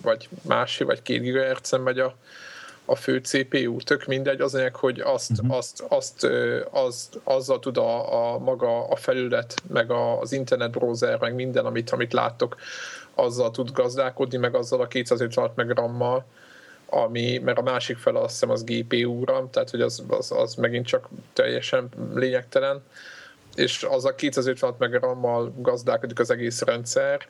vagy 0.02 0.30
másik, 0.42 0.88
vagy 0.88 1.02
2 1.02 1.20
GHz-en 1.20 1.82
megy 1.82 2.00
a, 2.00 2.16
a 2.86 2.96
fő 2.96 3.20
CPU, 3.20 3.78
tök 3.78 4.06
mindegy, 4.06 4.42
az 4.42 4.56
anyag, 4.56 4.76
hogy 4.76 5.00
azt, 5.00 5.32
uh-huh. 5.32 5.56
azt, 5.56 5.84
azt, 5.88 6.28
azt, 6.72 7.20
azzal 7.24 7.60
tud 7.60 7.78
a, 7.78 8.34
a 8.34 8.38
maga 8.38 8.88
a 8.88 8.96
felület, 8.96 9.56
meg 9.68 9.92
az 9.92 10.32
internet 10.32 10.72
browser, 10.72 11.20
meg 11.20 11.36
minden, 11.36 11.66
amit, 11.66 11.90
amit 11.90 12.14
láttok, 12.14 12.56
azzal 13.16 13.52
tud 13.52 13.72
gazdálkodni, 13.72 14.38
meg 14.38 14.56
azzal 14.56 14.82
a 14.82 14.88
256 14.88 15.56
meg 15.56 15.70
RAM-mal, 15.70 16.26
ami, 16.86 17.38
mert 17.38 17.58
a 17.58 17.62
másik 17.62 17.98
fel 17.98 18.16
azt 18.16 18.32
hiszem 18.32 18.50
az 18.50 18.64
GPU 18.64 19.26
RAM, 19.26 19.50
tehát 19.50 19.70
hogy 19.70 19.82
az, 19.82 20.04
az, 20.08 20.32
az 20.32 20.56
megint 20.56 20.86
csak 20.86 21.10
teljesen 21.34 21.90
lényegtelen, 22.14 22.84
és 23.56 23.84
az 23.90 24.06
a 24.06 24.16
256 24.16 24.80
meg 24.80 24.94
RAM-mal 24.94 25.54
gazdálkodik 25.58 26.20
az 26.20 26.32
egész 26.32 26.62
rendszer, 26.62 27.28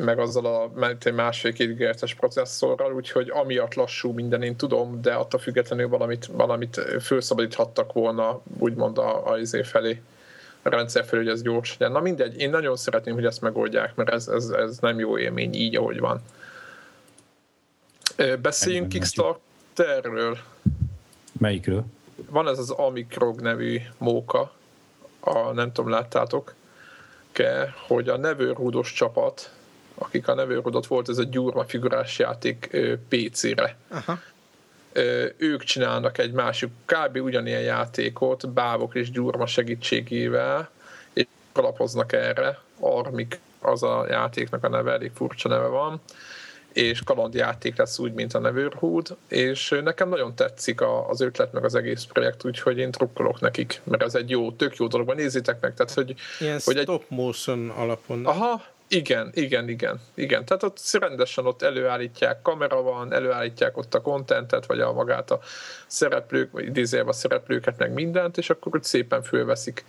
meg 0.00 0.18
azzal 0.18 0.46
a 0.46 0.70
másfél-két 1.14 1.76
GHz-es 1.76 2.14
processzorral, 2.14 2.92
úgyhogy 2.92 3.30
amiatt 3.30 3.74
lassú 3.74 4.12
minden, 4.12 4.42
én 4.42 4.56
tudom, 4.56 5.00
de 5.00 5.12
attól 5.12 5.40
függetlenül 5.40 5.88
valamit, 5.88 6.26
valamit 6.26 6.80
felszabadíthattak 7.00 7.92
volna, 7.92 8.40
úgymond 8.58 8.98
a, 8.98 9.30
a 9.30 9.38
izé 9.38 9.62
felé 9.62 10.02
a 10.62 10.68
rendszer 10.68 11.04
felé, 11.04 11.22
hogy 11.22 11.32
ez 11.32 11.42
gyors 11.42 11.76
legyen. 11.78 11.92
Na 11.92 12.00
mindegy, 12.00 12.40
én 12.40 12.50
nagyon 12.50 12.76
szeretném, 12.76 13.14
hogy 13.14 13.24
ezt 13.24 13.40
megoldják, 13.40 13.94
mert 13.94 14.10
ez, 14.10 14.28
ez, 14.28 14.48
ez 14.48 14.78
nem 14.78 14.98
jó 14.98 15.18
élmény 15.18 15.54
így, 15.54 15.76
ahogy 15.76 16.00
van. 16.00 16.20
Beszéljünk 18.42 18.88
Kickstarterről. 18.88 20.38
Melyikről? 21.38 21.84
Van 22.30 22.48
ez 22.48 22.58
az 22.58 22.70
Amikrog 22.70 23.40
nevű 23.40 23.80
móka, 23.98 24.52
a, 25.20 25.52
nem 25.52 25.72
tudom, 25.72 25.90
láttátok 25.90 26.54
hogy 27.86 28.08
a 28.08 28.16
nevőrúdos 28.16 28.92
csapat 28.92 29.50
akik 29.98 30.28
a 30.28 30.34
nevőrodott 30.34 30.86
volt, 30.86 31.08
ez 31.08 31.18
a 31.18 31.24
gyurma 31.24 31.64
figurás 31.64 32.18
játék 32.18 32.76
PC-re. 33.08 33.76
Aha. 33.88 34.18
Ők 35.36 35.64
csinálnak 35.64 36.18
egy 36.18 36.32
másik, 36.32 36.70
kb. 36.84 37.16
ugyanilyen 37.16 37.60
játékot, 37.60 38.48
bábok 38.48 38.94
és 38.94 39.10
gyurma 39.10 39.46
segítségével, 39.46 40.70
és 41.12 41.26
alapoznak 41.52 42.12
erre. 42.12 42.58
Armik 42.80 43.40
az 43.60 43.82
a 43.82 44.06
játéknak 44.08 44.64
a 44.64 44.68
neve, 44.68 44.92
elég 44.92 45.10
furcsa 45.14 45.48
neve 45.48 45.66
van 45.66 46.00
és 46.76 47.02
kalandjáték 47.04 47.76
lesz 47.76 47.98
úgy, 47.98 48.12
mint 48.12 48.34
a 48.34 48.38
Neverhood, 48.38 49.16
és 49.28 49.80
nekem 49.84 50.08
nagyon 50.08 50.34
tetszik 50.34 50.80
az 51.08 51.20
ötlet, 51.20 51.52
meg 51.52 51.64
az 51.64 51.74
egész 51.74 52.04
projekt, 52.04 52.44
úgyhogy 52.44 52.78
én 52.78 52.90
trukkolok 52.90 53.40
nekik, 53.40 53.80
mert 53.84 54.02
ez 54.02 54.14
egy 54.14 54.30
jó, 54.30 54.52
tök 54.52 54.76
jó 54.76 54.86
dolog, 54.86 55.14
nézzétek 55.14 55.60
meg, 55.60 55.74
tehát 55.74 55.92
hogy... 55.92 56.14
Ilyen 56.40 56.60
hogy 56.64 56.78
stop 56.78 57.04
egy... 57.08 57.16
motion 57.16 57.70
alapon. 57.70 58.26
Aha, 58.26 58.64
igen, 58.88 59.30
igen, 59.34 59.68
igen, 59.68 60.00
igen. 60.14 60.44
Tehát 60.44 60.62
ott 60.62 60.80
rendesen 60.92 61.46
ott 61.46 61.62
előállítják, 61.62 62.42
kamera 62.42 62.82
van, 62.82 63.12
előállítják 63.12 63.76
ott 63.76 63.94
a 63.94 64.00
kontentet, 64.00 64.66
vagy 64.66 64.80
a 64.80 64.92
magát 64.92 65.30
a 65.30 65.40
szereplők, 65.86 66.52
vagy 66.52 66.64
idézőjelben 66.64 67.14
a 67.14 67.16
szereplőket, 67.16 67.78
meg 67.78 67.92
mindent, 67.92 68.38
és 68.38 68.50
akkor 68.50 68.76
úgy 68.76 68.84
szépen 68.84 69.22
fölveszik. 69.22 69.84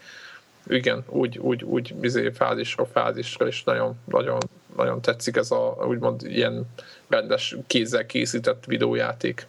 Igen, 0.67 1.03
úgy, 1.07 1.37
úgy, 1.37 1.63
úgy 1.63 1.95
izé, 2.01 2.29
fázisra, 2.29 2.85
fázisra, 2.85 3.47
és 3.47 3.63
nagyon, 3.63 3.99
nagyon, 4.05 4.39
nagyon 4.75 5.01
tetszik 5.01 5.35
ez 5.35 5.51
a 5.51 5.85
úgymond 5.87 6.21
ilyen 6.23 6.65
rendes 7.07 7.55
kézzel 7.67 8.05
készített 8.05 8.65
videójáték 8.65 9.47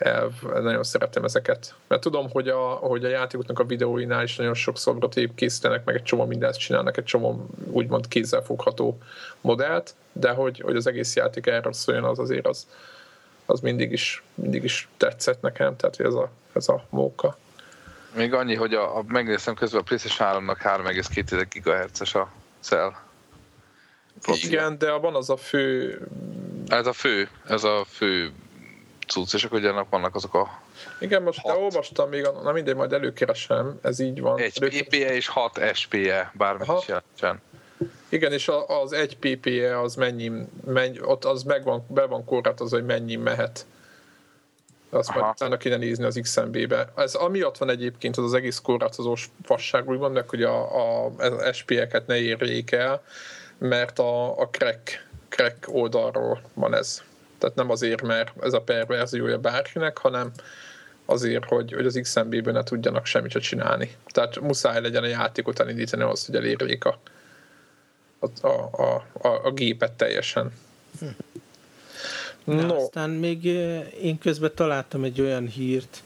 elv, 0.00 0.32
nagyon 0.42 0.82
szeretem 0.82 1.24
ezeket. 1.24 1.74
Mert 1.86 2.00
tudom, 2.00 2.30
hogy 2.30 2.48
a, 2.48 2.58
hogy 2.68 3.04
a 3.04 3.08
játékoknak 3.08 3.58
a 3.58 3.64
videóinál 3.64 4.22
is 4.22 4.36
nagyon 4.36 4.54
sokszor 4.54 4.92
prototép 4.92 5.34
készítenek, 5.34 5.84
meg 5.84 5.94
egy 5.94 6.02
csomó 6.02 6.24
mindent 6.24 6.58
csinálnak, 6.58 6.96
egy 6.96 7.04
csomó 7.04 7.46
úgymond 7.70 8.08
kézzelfogható 8.08 8.98
modellt, 9.40 9.94
de 10.12 10.30
hogy, 10.30 10.60
hogy 10.60 10.76
az 10.76 10.86
egész 10.86 11.16
játék 11.16 11.46
erről 11.46 11.72
szóljon, 11.72 12.04
az 12.04 12.18
azért 12.18 12.46
az, 12.46 12.66
az 13.46 13.60
mindig 13.60 13.92
is, 13.92 14.22
mindig 14.34 14.64
is 14.64 14.88
tetszett 14.96 15.40
nekem, 15.40 15.76
tehát 15.76 16.00
ez 16.00 16.14
a, 16.14 16.30
ez 16.52 16.68
a 16.68 16.84
móka. 16.88 17.38
Még 18.16 18.34
annyi, 18.34 18.54
hogy 18.54 18.74
a, 18.74 18.96
a 18.96 19.04
megnéztem 19.06 19.54
közben 19.54 19.80
a 19.80 19.84
PlayStation 19.84 20.46
3-nak 20.46 20.58
3,2 20.62 21.46
GHz-es 21.64 22.14
a 22.14 22.32
cell. 22.60 22.92
Igen, 24.26 24.78
de 24.78 24.92
van 24.92 25.14
az 25.14 25.30
a 25.30 25.36
fő... 25.36 25.98
Ez 26.66 26.86
a 26.86 26.92
fő, 26.92 27.28
ez 27.46 27.64
a 27.64 27.84
fő 27.88 28.32
cucc, 29.10 29.34
és 29.34 29.44
akkor 29.44 29.58
ugye 29.58 29.72
vannak 29.90 30.14
azok 30.14 30.34
a 30.34 30.60
igen, 31.00 31.22
most 31.22 31.38
hat. 31.40 31.54
de 31.54 31.62
olvastam 31.62 32.08
még, 32.08 32.28
na 32.42 32.52
mindegy, 32.52 32.74
majd 32.74 32.92
előkeresem, 32.92 33.78
ez 33.82 33.98
így 33.98 34.20
van. 34.20 34.38
Egy 34.38 34.58
PPE 34.58 35.14
és 35.14 35.28
6 35.28 35.60
SPE, 35.74 36.32
bármit 36.34 36.68
Aha. 36.68 36.78
is 36.78 36.88
jelentsen. 36.88 37.40
Igen, 38.08 38.32
és 38.32 38.50
az 38.66 38.92
egy 38.92 39.16
PPE 39.16 39.80
az 39.80 39.94
mennyi, 39.94 40.32
mennyi 40.66 41.00
ott 41.02 41.24
az 41.24 41.42
meg 41.42 41.64
van, 41.64 41.84
be 41.88 42.06
van 42.06 42.24
korlátozva, 42.24 42.76
hogy 42.76 42.86
mennyi 42.86 43.16
mehet. 43.16 43.66
azt 44.90 45.08
Aha. 45.08 45.20
majd 45.20 45.32
utána 45.32 45.56
kéne 45.56 45.76
nézni 45.76 46.04
az 46.04 46.18
XMB-be. 46.22 46.92
Ez 46.96 47.14
amiatt 47.14 47.58
van 47.58 47.70
egyébként 47.70 48.16
az 48.16 48.24
az 48.24 48.34
egész 48.34 48.58
korlátozós 48.58 49.30
fasság, 49.44 49.88
úgymond, 49.88 50.14
meg 50.14 50.28
hogy 50.28 50.42
a, 50.42 51.06
a 51.06 51.12
SP-eket 51.52 52.06
ne 52.06 52.16
érjék 52.16 52.72
el, 52.72 53.02
mert 53.58 53.98
a, 53.98 54.38
a 54.38 54.48
crack, 54.48 55.06
crack 55.28 55.68
oldalról 55.68 56.40
van 56.54 56.74
ez. 56.74 57.02
Tehát 57.40 57.56
nem 57.56 57.70
azért, 57.70 58.02
mert 58.02 58.32
ez 58.42 58.52
a 58.52 58.60
perverziója 58.60 59.38
bárkinek, 59.38 59.98
hanem 59.98 60.30
azért, 61.04 61.44
hogy, 61.44 61.72
hogy 61.72 61.86
az 61.86 61.98
XMB-ben 62.02 62.54
ne 62.54 62.62
tudjanak 62.62 63.06
semmit 63.06 63.32
csinálni. 63.32 63.96
Tehát 64.06 64.40
muszáj 64.40 64.80
legyen 64.80 65.02
a 65.02 65.06
játékot 65.06 65.60
elindítani 65.60 66.02
ahhoz, 66.02 66.26
hogy 66.26 66.34
elérjék 66.34 66.84
a, 66.84 67.00
a, 68.18 68.48
a, 68.82 69.04
a, 69.12 69.28
a 69.44 69.50
gépet 69.52 69.92
teljesen. 69.92 70.52
Hm. 70.98 71.06
No. 72.44 72.76
aztán 72.76 73.10
még 73.10 73.44
én 74.02 74.18
közben 74.18 74.50
találtam 74.54 75.04
egy 75.04 75.20
olyan 75.20 75.46
hírt, 75.46 76.02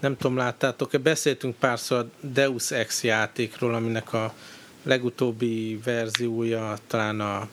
nem 0.00 0.16
tudom, 0.16 0.36
láttátok-e, 0.36 0.98
beszéltünk 0.98 1.56
párszor 1.56 1.98
a 1.98 2.26
Deus 2.26 2.70
Ex 2.70 3.02
játékról, 3.02 3.74
aminek 3.74 4.12
a 4.12 4.34
legutóbbi 4.82 5.80
verziója 5.84 6.76
talán 6.86 7.20
a 7.20 7.48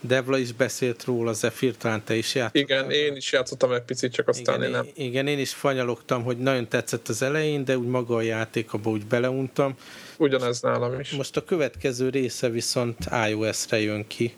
Devla 0.00 0.38
is 0.38 0.52
beszélt 0.52 1.04
róla, 1.04 1.32
Zephyr, 1.32 1.76
talán 1.76 2.04
te 2.04 2.16
is 2.16 2.34
játszottál. 2.34 2.62
Igen, 2.62 2.90
én 2.90 3.16
is 3.16 3.32
játszottam 3.32 3.72
egy 3.72 3.82
picit, 3.82 4.12
csak 4.12 4.28
aztán 4.28 4.56
igen, 4.56 4.66
én 4.66 4.70
nem. 4.70 4.86
Igen, 4.94 5.26
én 5.26 5.38
is 5.38 5.54
fanyalogtam, 5.54 6.22
hogy 6.22 6.38
nagyon 6.38 6.68
tetszett 6.68 7.08
az 7.08 7.22
elején, 7.22 7.64
de 7.64 7.78
úgy 7.78 7.86
maga 7.86 8.16
a 8.16 8.22
játék, 8.22 8.72
abba 8.72 8.90
úgy 8.90 9.06
beleuntam. 9.06 9.74
Ugyanez 10.16 10.60
nálam 10.60 11.00
is. 11.00 11.10
Most 11.10 11.36
a 11.36 11.44
következő 11.44 12.08
része 12.08 12.48
viszont 12.48 12.98
iOS-re 13.28 13.80
jön 13.80 14.06
ki, 14.06 14.34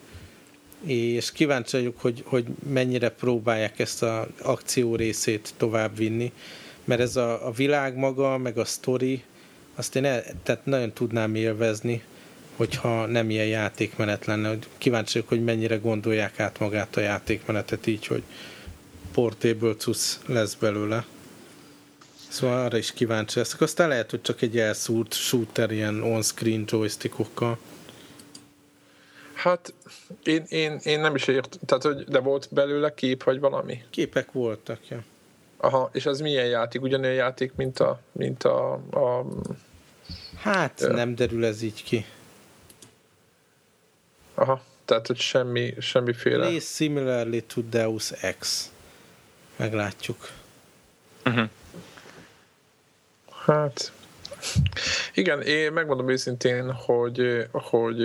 és 0.87 1.33
kíváncsi 1.33 1.77
vagyok, 1.77 2.01
hogy, 2.01 2.23
hogy 2.27 2.45
mennyire 2.73 3.09
próbálják 3.09 3.79
ezt 3.79 4.03
az 4.03 4.27
akció 4.43 4.97
részét 4.97 5.55
tovább 5.57 5.97
vinni, 5.97 6.33
mert 6.85 7.01
ez 7.01 7.17
a, 7.17 7.47
a 7.47 7.51
világ 7.51 7.97
maga, 7.97 8.39
meg 8.39 8.59
a 8.59 8.65
sztori, 8.65 9.23
azt 9.75 9.97
én 9.97 10.05
el, 10.05 10.25
tehát 10.43 10.67
nagyon 10.67 10.93
tudnám 10.93 11.35
élvezni, 11.35 12.03
hogyha 12.61 13.07
nem 13.07 13.31
ilyen 13.31 13.47
játékmenet 13.47 14.27
lenne. 14.27 14.49
Hogy 14.49 14.67
kíváncsi 14.79 15.13
vagyok, 15.13 15.29
hogy 15.29 15.45
mennyire 15.45 15.77
gondolják 15.77 16.41
át 16.41 16.59
magát 16.59 16.97
a 16.97 17.01
játékmenetet 17.01 17.87
így, 17.87 18.07
hogy 18.07 18.23
portable 19.13 19.75
cusz 19.75 20.21
lesz 20.27 20.55
belőle. 20.55 21.05
Szóval 22.29 22.65
arra 22.65 22.77
is 22.77 22.93
kíváncsi 22.93 23.39
leszek. 23.39 23.61
Aztán 23.61 23.89
lehet, 23.89 24.11
hogy 24.11 24.23
csak 24.23 24.43
egy 24.43 24.59
elszúrt 24.59 25.15
shooter 25.15 25.71
ilyen 25.71 26.03
on-screen 26.03 26.65
joystickokkal. 26.67 27.59
Hát 29.35 29.75
én, 30.23 30.45
én, 30.49 30.79
én 30.83 31.01
nem 31.01 31.15
is 31.15 31.27
ért, 31.27 31.59
tehát 31.67 31.83
hogy 31.83 32.05
de 32.05 32.19
volt 32.19 32.49
belőle 32.51 32.95
kép, 32.95 33.23
vagy 33.23 33.41
valami? 33.41 33.83
Képek 33.91 34.33
voltak, 34.33 34.89
ja. 34.89 35.05
Aha, 35.57 35.91
és 35.93 36.07
az 36.07 36.21
milyen 36.21 36.47
játék? 36.47 36.83
Ugyanilyen 36.83 37.15
játék, 37.15 37.53
mint 37.55 37.79
a... 37.79 38.01
Mint 38.13 38.45
a, 38.45 38.73
a 38.73 39.27
hát 40.37 40.81
ja. 40.81 40.93
nem 40.93 41.15
derül 41.15 41.45
ez 41.45 41.63
így 41.63 41.83
ki. 41.83 42.05
Aha, 44.41 44.63
tehát 44.85 45.07
hogy 45.07 45.19
semmi, 45.19 45.75
semmiféle... 45.79 46.47
Play 46.47 46.59
similarly 46.59 47.41
to 47.41 47.61
Deus 47.61 48.11
Ex. 48.11 48.71
Meglátjuk. 49.57 50.29
Uh-huh. 51.25 51.49
Hát, 53.47 53.93
igen, 55.15 55.43
én 55.43 55.73
megmondom 55.73 56.09
őszintén, 56.09 56.73
hogy, 56.73 57.47
hogy 57.53 58.03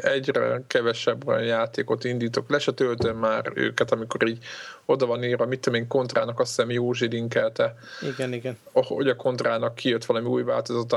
egyre 0.00 0.62
kevesebb 0.66 1.26
olyan 1.26 1.44
játékot 1.44 2.04
indítok. 2.04 2.50
Le 2.50 2.58
se 2.58 2.72
töltöm 2.72 3.16
már 3.16 3.52
őket, 3.54 3.92
amikor 3.92 4.28
így 4.28 4.44
oda 4.84 5.06
van 5.06 5.24
írva, 5.24 5.46
mit 5.46 5.60
tudom 5.60 5.80
én, 5.80 5.88
Kontrának 5.88 6.40
azt 6.40 6.48
hiszem 6.48 6.70
Józsi 6.70 7.06
linkelte. 7.06 7.74
Igen, 8.00 8.32
igen. 8.32 8.58
Hogy 8.72 9.08
a 9.08 9.16
Kontrának 9.16 9.74
kijött 9.74 10.04
valami 10.04 10.26
új 10.26 10.42
változat 10.42 10.96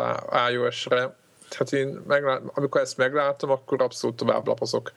iOS-re. 0.51 1.16
Hát 1.56 1.74
én, 1.74 2.01
meglát, 2.08 2.41
amikor 2.53 2.82
ezt 2.82 2.97
meglátom, 2.97 3.49
akkor 3.49 3.82
abszolút 3.82 4.16
tovább 4.16 4.47
lapozok 4.47 4.91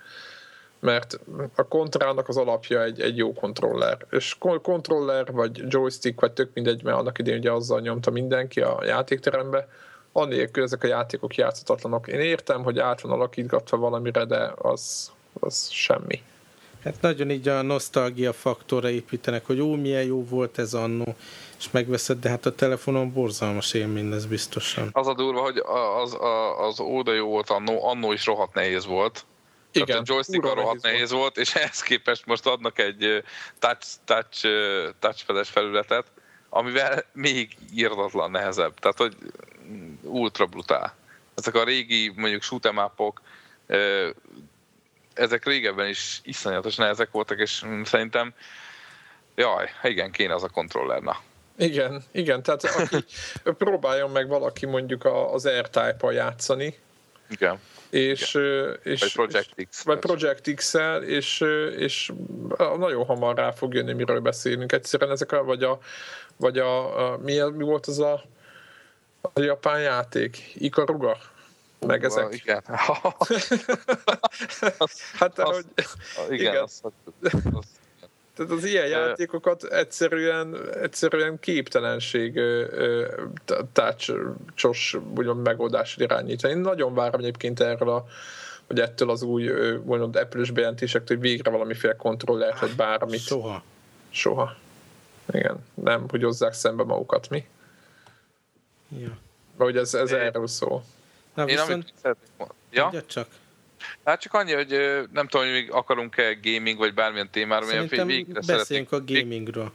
mert 0.80 1.18
a 1.54 1.62
kontrának 1.62 2.28
az 2.28 2.36
alapja 2.36 2.82
egy, 2.82 3.00
egy 3.00 3.16
jó 3.16 3.32
kontroller. 3.32 4.06
És 4.10 4.36
kontroller, 4.62 5.32
vagy 5.32 5.62
joystick, 5.68 6.20
vagy 6.20 6.32
tök 6.32 6.50
mindegy, 6.54 6.82
mert 6.82 6.96
annak 6.96 7.18
idén 7.18 7.38
ugye 7.38 7.52
azzal 7.52 7.80
nyomta 7.80 8.10
mindenki 8.10 8.60
a 8.60 8.84
játékterembe, 8.84 9.68
annélkül 10.12 10.62
ezek 10.62 10.84
a 10.84 10.86
játékok 10.86 11.34
játszatatlanok. 11.34 12.08
Én 12.08 12.20
értem, 12.20 12.62
hogy 12.62 12.78
át 12.78 13.00
van 13.00 13.12
alakítgatva 13.12 13.76
valamire, 13.76 14.24
de 14.24 14.52
az, 14.56 15.12
az 15.40 15.68
semmi. 15.70 16.22
Hát 16.84 17.00
nagyon 17.00 17.30
így 17.30 17.48
a 17.48 17.62
nosztalgia 17.62 18.32
faktorra 18.32 18.90
építenek, 18.90 19.46
hogy 19.46 19.60
ó, 19.60 19.74
milyen 19.74 20.02
jó 20.02 20.24
volt 20.24 20.58
ez 20.58 20.74
annó, 20.74 21.14
és 21.58 21.70
megveszed, 21.70 22.18
de 22.18 22.28
hát 22.28 22.46
a 22.46 22.54
telefonon 22.54 23.12
borzalmas 23.12 23.74
élmény 23.74 24.12
ez 24.12 24.26
biztosan. 24.26 24.88
Az 24.92 25.06
a 25.06 25.14
durva, 25.14 25.40
hogy 25.40 25.62
az, 26.02 26.16
az, 26.20 26.20
az 26.58 26.80
óda 26.80 27.12
jó 27.12 27.26
volt 27.26 27.50
annó, 27.50 27.86
annó 27.86 28.12
is 28.12 28.26
rohadt 28.26 28.54
nehéz 28.54 28.86
volt, 28.86 29.24
igen, 29.72 29.86
Tehát 29.86 30.08
a 30.08 30.12
joystick 30.12 30.42
rohadt 30.42 30.82
nehéz, 30.82 30.82
nehéz 30.82 31.10
volt. 31.10 31.22
volt, 31.22 31.36
és 31.36 31.54
ehhez 31.62 31.80
képest 31.80 32.26
most 32.26 32.46
adnak 32.46 32.78
egy 32.78 33.24
touch, 33.58 33.86
touch, 34.04 34.46
touchpedes 34.98 35.48
felületet, 35.48 36.06
amivel 36.48 37.04
még 37.12 37.56
írdatlan 37.74 38.30
nehezebb. 38.30 38.78
Tehát, 38.78 38.98
hogy 38.98 39.16
ultra 40.02 40.46
brutál. 40.46 40.94
Ezek 41.34 41.54
a 41.54 41.64
régi, 41.64 42.12
mondjuk 42.16 42.42
shoot'em 42.42 42.76
ezek 45.18 45.44
régebben 45.44 45.88
is 45.88 46.20
iszonyatos 46.24 46.76
nehezek 46.76 47.10
voltak, 47.10 47.38
és 47.38 47.64
szerintem 47.84 48.34
jaj, 49.34 49.70
igen, 49.82 50.10
kéne 50.10 50.34
az 50.34 50.42
a 50.42 50.48
kontroller, 50.48 51.02
na. 51.02 51.16
Igen, 51.56 52.04
igen, 52.12 52.42
tehát 52.42 52.64
aki, 52.64 53.04
próbáljon 53.64 54.10
meg 54.10 54.28
valaki 54.28 54.66
mondjuk 54.66 55.04
az 55.32 55.48
R-Type-a 55.48 56.10
játszani. 56.10 56.78
Igen 57.30 57.60
és, 57.90 58.38
és, 58.82 59.00
vagy 59.00 59.12
Project 59.12 59.54
X. 59.70 59.82
Vagy 59.82 59.98
Project 59.98 60.54
X-el, 60.54 61.02
és, 61.02 61.44
és 61.76 62.12
nagyon 62.78 63.04
hamar 63.04 63.36
rá 63.36 63.50
fog 63.50 63.74
jönni, 63.74 63.92
miről 63.92 64.20
beszélünk. 64.20 64.72
Egyszerűen 64.72 65.10
ezek 65.10 65.32
a, 65.32 65.44
vagy 65.44 65.62
a, 65.62 65.78
vagy 66.36 66.58
a, 66.58 67.06
a 67.12 67.18
mi, 67.18 67.40
mi 67.56 67.64
volt 67.64 67.86
az 67.86 67.98
a, 67.98 68.22
a 69.20 69.40
japán 69.40 69.80
játék? 69.80 70.52
Ikaruga? 70.54 71.18
Meg 71.86 72.04
ezek. 72.04 72.34
Igen. 72.34 72.62
hát, 75.18 75.38
ahogy, 75.38 75.64
igen, 76.28 76.38
igen. 76.38 76.62
Azt, 76.62 76.84
azt, 77.52 77.68
tehát 78.34 78.52
az 78.52 78.64
ilyen 78.64 78.86
játékokat 78.86 79.64
egyszerűen, 79.64 80.56
egyszerűen 80.82 81.38
képtelenség 81.38 82.40
tácsos 83.72 84.96
úgymond 85.16 85.42
megoldásra 85.42 86.04
irányítani. 86.04 86.52
Én 86.52 86.58
nagyon 86.58 86.94
várom 86.94 87.20
egyébként 87.20 87.60
erről 87.60 87.88
a 87.88 88.06
hogy 88.68 88.80
ettől 88.80 89.10
az 89.10 89.22
új 89.22 89.50
mondod, 89.84 90.16
Apple-ös 90.16 90.50
bejelentésektől, 90.50 91.16
hogy 91.16 91.28
végre 91.28 91.50
valamiféle 91.50 91.96
kontrollert, 91.96 92.60
vagy 92.60 92.74
bármit. 92.76 93.20
Soha. 93.20 93.62
Soha. 94.10 94.56
Igen. 95.32 95.64
Nem, 95.74 96.08
hogy 96.08 96.22
hozzák 96.22 96.52
szembe 96.52 96.84
magukat, 96.84 97.28
mi? 97.28 97.46
Ja. 98.98 99.18
Vagy 99.56 99.76
ez, 99.76 99.94
ez 99.94 100.12
erről 100.12 100.46
szól. 100.46 100.84
Na, 101.38 101.44
viszont... 101.44 101.68
Én 101.68 101.74
amit 101.74 101.92
szeretnék 102.02 102.48
Ja? 102.70 103.02
csak. 103.06 103.28
Hát 104.04 104.20
csak 104.20 104.34
annyi, 104.34 104.52
hogy 104.52 104.68
nem 105.12 105.28
tudom, 105.28 105.46
hogy 105.46 105.54
még 105.54 105.72
akarunk-e 105.72 106.38
gaming, 106.42 106.78
vagy 106.78 106.94
bármilyen 106.94 107.30
témára, 107.30 107.66
Szerintem 107.66 108.06
végre 108.06 108.40
beszéljünk 108.46 108.92
a 108.92 109.04
gamingről. 109.04 109.72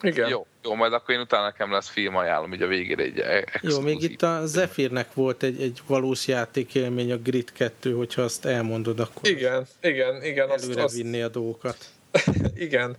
Igen. 0.00 0.28
Jó, 0.28 0.46
jó, 0.62 0.74
majd 0.74 0.92
akkor 0.92 1.14
én 1.14 1.20
utána 1.20 1.44
nekem 1.44 1.72
lesz 1.72 1.88
film 1.88 2.16
ajánlom, 2.16 2.52
így 2.52 2.62
a 2.62 2.66
végére 2.66 3.02
egy 3.02 3.18
exkluzív. 3.18 3.78
Jó, 3.78 3.84
még 3.84 4.02
itt 4.02 4.22
a 4.22 4.46
Zephyrnek 4.46 5.14
volt 5.14 5.42
egy, 5.42 5.62
egy 5.62 5.80
valós 5.86 6.26
játékélmény, 6.26 7.12
a 7.12 7.16
Grid 7.16 7.52
2, 7.52 7.94
hogyha 7.94 8.22
azt 8.22 8.44
elmondod, 8.44 9.00
akkor 9.00 9.28
igen, 9.28 9.66
igen, 9.80 10.22
igen, 10.22 10.50
előre 10.50 10.82
azt, 10.82 10.94
vinni 10.94 11.22
a 11.22 11.28
dolgokat. 11.28 11.76
igen, 12.54 12.96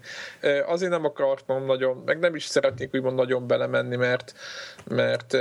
azért 0.66 0.92
nem 0.92 1.06
akartam 1.06 1.66
nagyon, 1.66 2.02
meg 2.06 2.20
nem 2.20 2.36
is 2.36 2.46
szeretnék 2.46 2.94
úgymond 2.94 3.16
nagyon 3.16 3.48
belemenni, 3.48 3.96
mert, 3.96 4.34
mert 4.88 5.34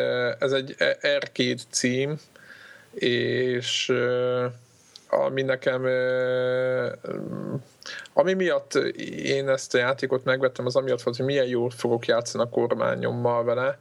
ez 0.42 0.52
egy 0.52 0.74
arcade 1.02 1.62
cím, 1.70 2.18
és 2.94 3.92
ami 5.08 5.42
nekem 5.42 5.86
ami 8.12 8.32
miatt 8.32 8.74
én 9.24 9.48
ezt 9.48 9.74
a 9.74 9.78
játékot 9.78 10.24
megvettem, 10.24 10.66
az 10.66 10.76
amiatt 10.76 11.02
volt, 11.02 11.16
hogy 11.16 11.26
milyen 11.26 11.46
jól 11.46 11.70
fogok 11.70 12.06
játszani 12.06 12.44
a 12.44 12.48
kormányommal 12.48 13.44
vele, 13.44 13.78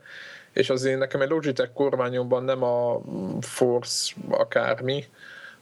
és 0.53 0.69
azért 0.69 0.99
nekem 0.99 1.21
egy 1.21 1.29
Logitech 1.29 1.73
kormányomban 1.73 2.43
nem 2.43 2.63
a 2.63 3.01
Force 3.41 4.13
akármi, 4.29 5.05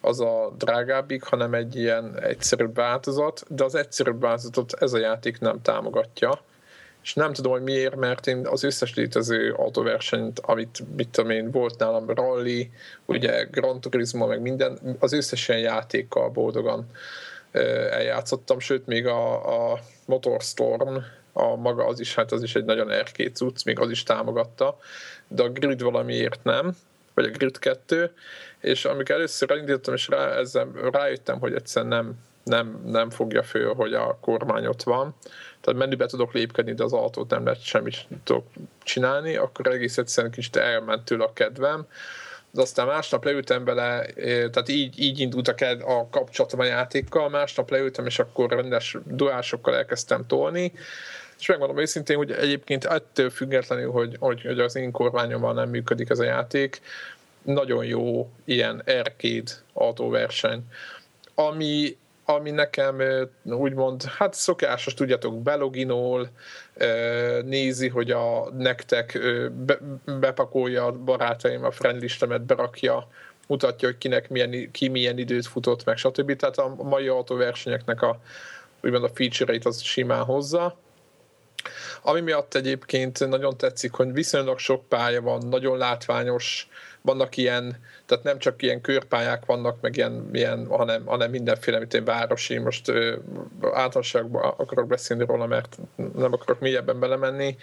az 0.01 0.19
a 0.19 0.53
drágábbik, 0.57 1.23
hanem 1.23 1.53
egy 1.53 1.75
ilyen 1.75 2.19
egyszerűbb 2.19 2.75
változat, 2.75 3.43
de 3.47 3.63
az 3.63 3.75
egyszerűbb 3.75 4.21
változatot 4.21 4.73
ez 4.73 4.93
a 4.93 4.97
játék 4.97 5.39
nem 5.39 5.61
támogatja 5.61 6.41
és 7.03 7.13
nem 7.13 7.33
tudom, 7.33 7.51
hogy 7.51 7.61
miért, 7.61 7.95
mert 7.95 8.27
én 8.27 8.47
az 8.47 8.63
összes 8.63 8.95
létező 8.95 9.53
autóversenyt, 9.53 10.39
amit 10.39 10.83
mit 10.95 11.09
tudom 11.09 11.29
én, 11.29 11.51
volt 11.51 11.77
nálam 11.77 12.09
rally, 12.09 12.69
ugye 13.05 13.43
Gran 13.43 13.81
Turismo, 13.81 14.27
meg 14.27 14.41
minden, 14.41 14.97
az 14.99 15.13
összes 15.13 15.47
ilyen 15.47 15.61
játékkal 15.61 16.29
boldogan 16.29 16.89
eljátszottam, 17.91 18.59
sőt 18.59 18.85
még 18.85 19.07
a, 19.07 19.71
a 19.71 19.79
Motorstorm 20.05 20.97
a 21.33 21.55
maga 21.55 21.85
az 21.85 21.99
is, 21.99 22.15
hát 22.15 22.31
az 22.31 22.43
is 22.43 22.55
egy 22.55 22.65
nagyon 22.65 22.91
erkét 22.91 23.35
cucc, 23.35 23.63
még 23.63 23.79
az 23.79 23.89
is 23.89 24.03
támogatta, 24.03 24.77
de 25.27 25.43
a 25.43 25.49
grid 25.49 25.81
valamiért 25.81 26.43
nem, 26.43 26.75
vagy 27.13 27.25
a 27.25 27.29
grid 27.29 27.59
2, 27.59 28.13
és 28.59 28.85
amikor 28.85 29.15
először 29.15 29.51
elindítottam, 29.51 29.93
és 29.93 30.07
rá, 30.07 30.37
ezzel 30.37 30.71
rájöttem, 30.91 31.39
hogy 31.39 31.53
egyszerűen 31.53 31.91
nem, 31.91 32.13
nem, 32.43 32.81
nem 32.85 33.09
fogja 33.09 33.43
föl, 33.43 33.73
hogy 33.73 33.93
a 33.93 34.17
kormány 34.21 34.65
ott 34.65 34.83
van, 34.83 35.15
tehát 35.61 35.79
menübe 35.79 36.05
tudok 36.05 36.33
lépkedni, 36.33 36.73
de 36.73 36.83
az 36.83 36.93
autót 36.93 37.29
nem 37.29 37.45
lehet 37.45 37.63
semmit 37.63 38.07
tudok 38.23 38.45
csinálni, 38.83 39.35
akkor 39.35 39.67
egész 39.67 39.97
egyszerűen 39.97 40.33
kicsit 40.33 40.55
elment 40.55 41.03
tőle 41.03 41.23
a 41.23 41.33
kedvem, 41.33 41.85
de 42.51 42.61
aztán 42.61 42.87
másnap 42.87 43.23
leültem 43.23 43.63
bele, 43.63 44.05
tehát 44.25 44.69
így, 44.69 44.99
így 44.99 45.19
indult 45.19 45.47
a, 45.47 45.65
a 45.99 46.07
kapcsolatom 46.09 46.59
a 46.59 46.63
játékkal, 46.63 47.29
másnap 47.29 47.69
leültem, 47.69 48.05
és 48.05 48.19
akkor 48.19 48.49
rendes 48.49 48.97
duásokkal 49.05 49.75
elkezdtem 49.75 50.25
tolni, 50.27 50.73
és 51.39 51.47
megmondom 51.47 51.79
őszintén, 51.79 52.17
hogy 52.17 52.31
egyébként 52.31 52.85
ettől 52.85 53.29
függetlenül, 53.29 53.91
hogy, 53.91 54.15
hogy, 54.19 54.41
hogy 54.41 54.59
az 54.59 54.75
én 54.75 54.91
kormányommal 54.91 55.53
nem 55.53 55.69
működik 55.69 56.09
ez 56.09 56.19
a 56.19 56.23
játék, 56.23 56.81
nagyon 57.41 57.85
jó 57.85 58.29
ilyen 58.45 58.83
arcade 58.85 59.51
autóverseny. 59.73 60.63
Ami, 61.35 61.97
ami 62.25 62.51
nekem 62.51 63.01
úgymond, 63.43 64.03
hát 64.03 64.33
szokásos, 64.33 64.93
tudjátok, 64.93 65.41
beloginol, 65.41 66.29
nézi, 67.45 67.87
hogy 67.87 68.11
a 68.11 68.49
nektek 68.57 69.19
be, 69.51 69.77
bepakolja 70.19 70.85
a 70.85 70.91
barátaim 70.91 71.63
a 71.63 71.71
friend 71.71 72.01
listemet, 72.01 72.41
berakja, 72.41 73.07
mutatja, 73.47 73.87
hogy 73.87 73.97
kinek 73.97 74.29
milyen, 74.29 74.71
ki 74.71 74.87
milyen 74.87 75.17
időt 75.17 75.45
futott 75.45 75.83
meg, 75.83 75.97
stb. 75.97 76.35
Tehát 76.35 76.57
a 76.57 76.75
mai 76.83 77.07
autóversenyeknek 77.07 78.01
a, 78.01 78.19
úgymond 78.83 79.03
a 79.03 79.11
feature-eit 79.13 79.65
az 79.65 79.81
simán 79.81 80.23
hozza. 80.23 80.77
Ami 82.01 82.21
miatt 82.21 82.55
egyébként 82.55 83.27
nagyon 83.27 83.57
tetszik, 83.57 83.93
hogy 83.93 84.13
viszonylag 84.13 84.59
sok 84.59 84.87
pálya 84.87 85.21
van, 85.21 85.47
nagyon 85.47 85.77
látványos, 85.77 86.69
vannak 87.01 87.37
ilyen, 87.37 87.77
tehát 88.05 88.23
nem 88.23 88.39
csak 88.39 88.61
ilyen 88.61 88.81
körpályák 88.81 89.45
vannak, 89.45 89.81
meg 89.81 89.95
ilyen, 89.95 90.29
ilyen 90.33 90.67
hanem, 90.67 91.05
hanem 91.05 91.29
mindenféle, 91.29 91.77
mint 91.77 91.93
egy 91.93 92.03
városi, 92.03 92.57
most 92.57 92.87
ö, 92.87 93.15
általánosságban 93.61 94.53
akarok 94.57 94.87
beszélni 94.87 95.25
róla, 95.25 95.45
mert 95.45 95.77
nem 95.95 96.33
akarok 96.33 96.59
mélyebben 96.59 96.99
belemenni, 96.99 97.57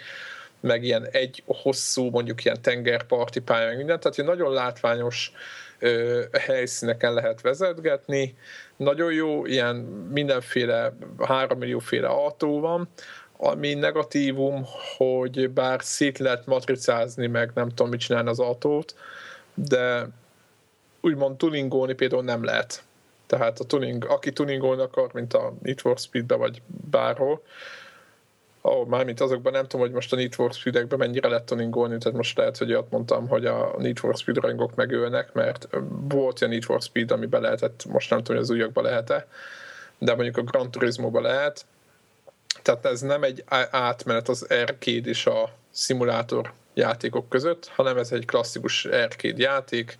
meg 0.59 0.83
ilyen 0.83 1.07
egy 1.11 1.43
hosszú, 1.45 2.09
mondjuk 2.09 2.45
ilyen 2.45 2.61
tengerparti 2.61 3.39
pálya, 3.39 3.67
meg 3.67 3.77
minden, 3.77 3.99
tehát 3.99 4.35
nagyon 4.35 4.53
látványos 4.53 5.31
ö, 5.79 6.21
helyszíneken 6.39 7.13
lehet 7.13 7.41
vezetgetni, 7.41 8.35
nagyon 8.77 9.13
jó, 9.13 9.45
ilyen 9.45 9.75
mindenféle, 10.13 10.93
három 11.19 11.57
millióféle 11.57 12.07
autó 12.07 12.59
van, 12.59 12.89
ami 13.37 13.73
negatívum, 13.73 14.65
hogy 14.97 15.49
bár 15.49 15.83
szét 15.83 16.17
lehet 16.17 16.45
matricázni, 16.45 17.27
meg 17.27 17.51
nem 17.53 17.69
tudom, 17.69 17.89
mit 17.89 17.99
csinálni 17.99 18.29
az 18.29 18.39
autót, 18.39 18.95
de 19.67 20.09
úgymond 21.01 21.37
tuningolni 21.37 21.93
például 21.93 22.23
nem 22.23 22.43
lehet. 22.43 22.83
Tehát 23.25 23.59
a 23.59 23.63
tuning, 23.63 24.05
aki 24.05 24.31
tuningolni 24.31 24.81
akar, 24.81 25.09
mint 25.13 25.33
a 25.33 25.53
Need 25.61 25.79
for 25.79 25.97
Speed-be 25.97 26.35
vagy 26.35 26.61
bárhol, 26.89 27.41
oh, 28.61 28.87
mármint 28.87 29.19
azokban 29.19 29.51
nem 29.51 29.61
tudom, 29.61 29.81
hogy 29.85 29.95
most 29.95 30.13
a 30.13 30.15
Need 30.15 30.33
for 30.33 30.53
Speed-ekben 30.53 30.97
mennyire 30.97 31.27
lehet 31.27 31.43
tuningolni, 31.43 31.97
tehát 31.97 32.17
most 32.17 32.37
lehet, 32.37 32.57
hogy 32.57 32.73
ott 32.73 32.91
mondtam, 32.91 33.27
hogy 33.27 33.45
a 33.45 33.75
Need 33.77 33.97
for 33.97 34.15
Speed 34.15 34.37
rajongók 34.37 34.75
megölnek, 34.75 35.33
mert 35.33 35.67
volt 36.09 36.41
olyan 36.41 36.53
Need 36.53 36.63
for 36.63 36.81
Speed, 36.81 37.11
amiben 37.11 37.41
lehetett, 37.41 37.85
most 37.85 38.09
nem 38.09 38.19
tudom, 38.19 38.35
hogy 38.35 38.45
az 38.45 38.51
újakban 38.55 38.83
lehet-e, 38.83 39.27
de 39.97 40.15
mondjuk 40.15 40.37
a 40.37 40.41
Gran 40.41 40.71
Turismo-ba 40.71 41.21
lehet, 41.21 41.65
tehát 42.61 42.85
ez 42.85 43.01
nem 43.01 43.23
egy 43.23 43.43
átmenet 43.69 44.29
az 44.29 44.41
arcade 44.49 45.09
és 45.09 45.25
a 45.25 45.49
szimulátor 45.71 46.53
játékok 46.79 47.29
között, 47.29 47.67
hanem 47.67 47.97
ez 47.97 48.11
egy 48.11 48.25
klasszikus 48.25 48.85
arcade 48.85 49.41
játék, 49.41 49.97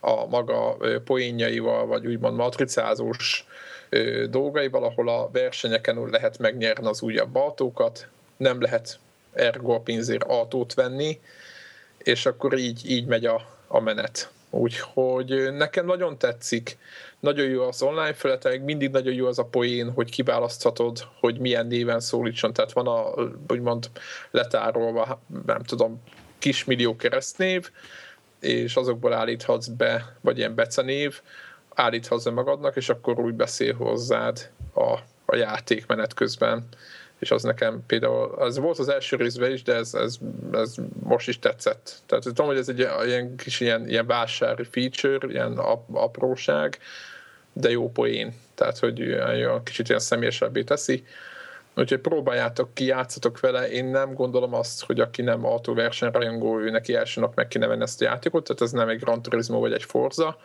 a 0.00 0.26
maga 0.26 0.76
poénjaival, 1.04 1.86
vagy 1.86 2.06
úgymond 2.06 2.36
matricázós 2.36 3.46
dolgaival, 4.30 4.84
ahol 4.84 5.08
a 5.08 5.30
versenyeken 5.32 6.08
lehet 6.10 6.38
megnyerni 6.38 6.86
az 6.86 7.02
újabb 7.02 7.34
autókat, 7.34 8.08
nem 8.36 8.60
lehet 8.60 8.98
ergo 9.32 9.72
a 9.72 9.80
pénzért 9.80 10.22
autót 10.22 10.74
venni, 10.74 11.20
és 11.98 12.26
akkor 12.26 12.58
így, 12.58 12.90
így 12.90 13.06
megy 13.06 13.26
a, 13.26 13.40
a 13.66 13.80
menet. 13.80 14.30
Úgyhogy 14.56 15.52
nekem 15.52 15.86
nagyon 15.86 16.18
tetszik, 16.18 16.78
nagyon 17.20 17.46
jó 17.46 17.62
az 17.62 17.82
online 17.82 18.12
felülete, 18.12 18.48
még 18.48 18.60
mindig 18.60 18.90
nagyon 18.90 19.12
jó 19.12 19.26
az 19.26 19.38
a 19.38 19.44
poén, 19.44 19.90
hogy 19.90 20.10
kiválaszthatod, 20.10 20.98
hogy 21.20 21.38
milyen 21.38 21.66
néven 21.66 22.00
szólítson, 22.00 22.52
tehát 22.52 22.72
van 22.72 22.86
a, 22.86 23.12
úgymond 23.48 23.90
letárolva, 24.30 25.20
nem 25.46 25.62
tudom, 25.62 26.02
kismillió 26.38 26.96
keresztnév, 26.96 27.70
és 28.40 28.76
azokból 28.76 29.12
állíthatsz 29.12 29.66
be, 29.66 30.16
vagy 30.20 30.38
ilyen 30.38 30.54
becenév, 30.54 31.20
állíthatsz 31.74 32.24
magadnak, 32.24 32.76
és 32.76 32.88
akkor 32.88 33.20
úgy 33.20 33.34
beszél 33.34 33.74
hozzád 33.74 34.50
a, 34.74 34.98
a 35.24 35.36
játék 35.36 35.86
menet 35.86 36.14
közben 36.14 36.68
és 37.18 37.30
az 37.30 37.42
nekem 37.42 37.82
például, 37.86 38.34
az 38.34 38.58
volt 38.58 38.78
az 38.78 38.88
első 38.88 39.16
részben 39.16 39.52
is, 39.52 39.62
de 39.62 39.74
ez, 39.74 39.94
ez, 39.94 40.18
ez 40.52 40.74
most 41.02 41.28
is 41.28 41.38
tetszett. 41.38 42.02
Tehát 42.06 42.24
tudom, 42.24 42.46
hogy 42.46 42.56
ez 42.56 42.68
egy 42.68 42.78
ilyen 43.04 43.36
kis 43.36 43.60
ilyen, 43.60 43.88
ilyen 43.88 44.06
vásári 44.06 44.64
feature, 44.64 45.28
ilyen 45.28 45.58
apróság, 45.92 46.78
de 47.52 47.70
jó 47.70 47.90
poén. 47.90 48.34
Tehát, 48.54 48.78
hogy 48.78 49.02
olyan 49.12 49.62
kicsit 49.62 49.88
ilyen 49.88 50.00
személyesebbé 50.00 50.62
teszi. 50.62 51.04
Úgyhogy 51.76 52.00
próbáljátok 52.00 52.74
ki, 52.74 52.84
játszatok 52.84 53.40
vele. 53.40 53.70
Én 53.70 53.84
nem 53.84 54.14
gondolom 54.14 54.54
azt, 54.54 54.84
hogy 54.84 55.00
aki 55.00 55.22
nem 55.22 55.44
autóverseny 55.44 56.10
rajongó, 56.10 56.60
ő 56.60 56.70
neki 56.70 56.94
első 56.94 57.20
nap 57.20 57.34
meg 57.34 57.48
kéne 57.48 57.66
venni 57.66 57.82
ezt 57.82 58.00
a 58.00 58.04
játékot, 58.04 58.44
tehát 58.44 58.62
ez 58.62 58.70
nem 58.70 58.88
egy 58.88 59.00
Gran 59.00 59.22
Turismo 59.22 59.58
vagy 59.58 59.72
egy 59.72 59.84
Forza, 59.84 60.38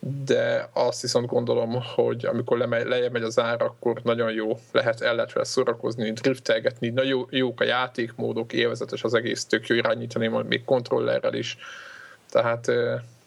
de 0.00 0.68
azt 0.72 1.02
viszont 1.02 1.26
gondolom, 1.26 1.82
hogy 1.94 2.26
amikor 2.26 2.58
lejjebb 2.58 3.12
megy 3.12 3.22
az 3.22 3.38
ára, 3.38 3.64
akkor 3.64 4.00
nagyon 4.02 4.32
jó 4.32 4.58
lehet, 4.72 5.00
el 5.00 5.14
lehet 5.14 5.32
vele 5.32 5.46
szórakozni, 5.46 6.12
driftelgetni, 6.12 6.88
nagyon 6.88 7.26
jók 7.30 7.60
a 7.60 7.64
játékmódok, 7.64 8.52
élvezetes 8.52 9.04
az 9.04 9.14
egész, 9.14 9.44
tök 9.44 9.66
jó 9.66 9.76
irányítani, 9.76 10.26
majd 10.26 10.46
még 10.46 10.64
kontrollerrel 10.64 11.34
is, 11.34 11.58
tehát 12.30 12.70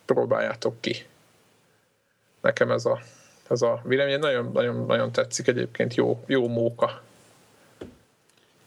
próbáljátok 0.06 0.76
ki. 0.80 1.06
Nekem 2.42 2.72
ez 2.72 2.86
a, 2.86 3.00
ez 3.50 3.62
a 3.62 3.82
vélemény 3.84 4.20
nagyon, 4.20 4.52
nagyon, 4.54 4.86
nagyon 4.86 5.12
tetszik 5.12 5.48
egyébként, 5.48 5.96
jó, 5.96 6.24
jó 6.26 6.48
móka. 6.48 7.02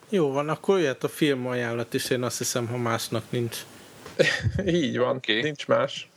Jó 0.09 0.33
van, 0.33 0.49
akkor 0.49 0.79
jöhet 0.79 1.05
a 1.05 1.09
film 1.09 1.47
ajánlat 1.47 1.95
is, 1.95 2.11
én 2.11 2.23
azt 2.23 2.39
hiszem, 2.39 2.67
ha 2.67 2.77
másnak 2.77 3.25
nincs. 3.31 3.65
Így 4.67 4.99
van, 4.99 5.17
okay. 5.17 5.43
nincs 5.43 5.67
más. 5.67 6.09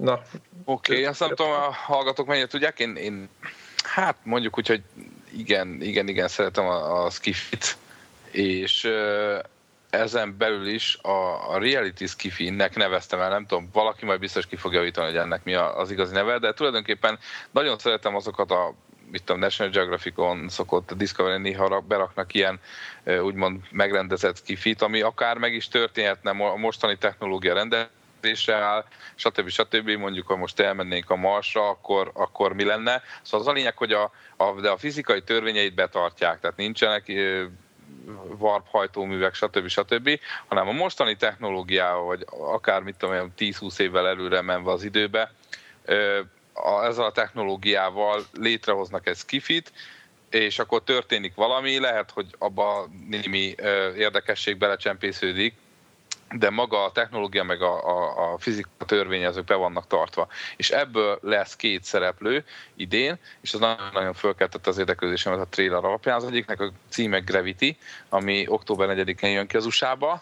Na. 0.00 0.22
Oké, 0.64 0.92
okay, 0.92 1.04
azt 1.04 1.20
nem 1.20 1.28
tudom, 1.28 1.52
a 1.52 1.72
hallgatók 1.72 2.26
mennyire 2.26 2.46
tudják, 2.46 2.78
én, 2.78 2.96
én 2.96 3.28
hát 3.84 4.16
mondjuk 4.22 4.58
úgy, 4.58 4.66
hogy 4.66 4.82
igen, 5.36 5.82
igen, 5.82 6.08
igen, 6.08 6.28
szeretem 6.28 6.64
a, 6.64 7.04
a 7.04 7.10
skifit, 7.10 7.76
és 8.30 8.90
ezen 9.90 10.36
belül 10.38 10.66
is 10.66 10.98
a, 11.02 11.50
a 11.52 11.58
reality 11.58 12.06
skifinnek 12.06 12.76
neveztem 12.76 13.20
el, 13.20 13.28
nem 13.28 13.46
tudom, 13.46 13.68
valaki 13.72 14.04
majd 14.04 14.20
biztos 14.20 14.46
ki 14.46 14.56
fogja 14.56 14.78
javítani, 14.78 15.06
hogy 15.06 15.16
ennek 15.16 15.44
mi 15.44 15.54
az 15.54 15.90
igazi 15.90 16.14
neve, 16.14 16.38
de 16.38 16.52
tulajdonképpen 16.52 17.18
nagyon 17.50 17.78
szeretem 17.78 18.16
azokat 18.16 18.50
a 18.50 18.74
mit 19.10 19.24
tudom, 19.24 19.40
National 19.40 19.72
Geographic-on 19.72 20.48
szokott 20.48 20.90
a 20.90 20.94
Discovery 20.94 21.38
néha 21.38 21.80
beraknak 21.80 22.34
ilyen 22.34 22.60
úgymond 23.22 23.60
megrendezett 23.70 24.36
skifit, 24.36 24.82
ami 24.82 25.00
akár 25.00 25.36
meg 25.36 25.54
is 25.54 25.68
történhetne 25.68 26.30
a 26.30 26.56
mostani 26.56 26.96
technológia 26.96 27.54
rendelkezésre, 27.54 27.99
rendelkezésre 28.20 28.54
áll, 28.54 28.84
stb. 29.14 29.48
stb. 29.48 29.90
Mondjuk, 29.90 30.26
ha 30.26 30.36
most 30.36 30.60
elmennénk 30.60 31.10
a 31.10 31.16
Marsra, 31.16 31.68
akkor, 31.68 32.10
akkor 32.14 32.52
mi 32.52 32.64
lenne? 32.64 33.02
Szóval 33.22 33.40
az 33.40 33.52
a 33.52 33.52
lényeg, 33.52 33.76
hogy 33.76 33.92
a, 33.92 34.12
a, 34.36 34.60
de 34.60 34.70
a 34.70 34.76
fizikai 34.76 35.22
törvényeit 35.22 35.74
betartják, 35.74 36.40
tehát 36.40 36.56
nincsenek 36.56 37.12
warp 38.38 38.66
hajtóművek, 38.68 39.34
stb. 39.34 39.68
stb., 39.68 40.20
hanem 40.48 40.68
a 40.68 40.72
mostani 40.72 41.16
technológiával, 41.16 42.04
vagy 42.04 42.24
akár 42.28 42.82
mit 42.82 42.96
tudom, 42.96 43.32
10-20 43.38 43.78
évvel 43.78 44.08
előre 44.08 44.40
menve 44.42 44.70
az 44.70 44.84
időbe, 44.84 45.32
ezzel 46.82 47.04
a 47.04 47.12
technológiával 47.12 48.24
létrehoznak 48.38 49.06
egy 49.06 49.16
skifit, 49.16 49.72
és 50.30 50.58
akkor 50.58 50.82
történik 50.82 51.34
valami, 51.34 51.78
lehet, 51.78 52.10
hogy 52.10 52.26
abba 52.38 52.88
némi 53.08 53.54
érdekesség 53.96 54.56
belecsempésződik, 54.56 55.54
de 56.34 56.50
maga 56.50 56.84
a 56.84 56.92
technológia 56.92 57.42
meg 57.42 57.62
a, 57.62 57.88
a, 57.88 58.32
a 58.32 58.38
fizika 58.38 58.84
törvényezők 58.86 59.44
be 59.44 59.54
vannak 59.54 59.86
tartva. 59.86 60.28
És 60.56 60.70
ebből 60.70 61.18
lesz 61.22 61.56
két 61.56 61.84
szereplő 61.84 62.44
idén, 62.74 63.18
és 63.40 63.54
az 63.54 63.60
nagyon-nagyon 63.60 64.14
fölkeltette 64.14 64.70
az 64.70 64.78
érdeklődésemet 64.78 65.40
a 65.40 65.46
trailer 65.46 65.84
alapján. 65.84 66.16
Az 66.16 66.24
egyiknek 66.24 66.60
a 66.60 66.72
címe 66.88 67.18
Gravity, 67.18 67.76
ami 68.08 68.44
október 68.48 68.88
4-én 68.90 69.30
jön 69.30 69.46
ki 69.46 69.56
az 69.56 69.66
USA-ba, 69.66 70.20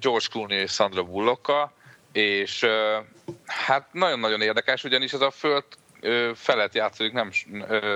George 0.00 0.26
Clooney 0.30 0.58
és 0.58 0.72
Sandra 0.72 1.02
Bullockkal, 1.02 1.72
és 2.12 2.66
hát 3.46 3.88
nagyon-nagyon 3.92 4.40
érdekes, 4.40 4.84
ugyanis 4.84 5.12
ez 5.12 5.20
a 5.20 5.30
föld 5.30 5.64
felett 6.34 6.74
játszódik, 6.74 7.12
nem, 7.12 7.30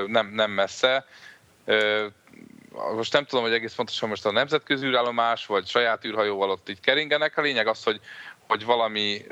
nem, 0.07 0.27
nem 0.27 0.51
messze, 0.51 1.07
most 2.95 3.13
nem 3.13 3.25
tudom, 3.25 3.45
hogy 3.45 3.53
egész 3.53 3.75
pontosan 3.75 4.09
most 4.09 4.27
a 4.27 4.33
nemzetközi 4.33 4.87
űrállomás, 4.87 5.47
vagy 5.47 5.67
saját 5.67 6.05
űrhajóval 6.05 6.51
ott 6.51 6.69
így 6.69 6.81
keringenek. 6.81 7.37
A 7.37 7.43
lényeg 7.43 7.67
az, 7.67 7.85
hogy, 7.85 8.01
hogy 8.47 8.65
valami 8.65 9.25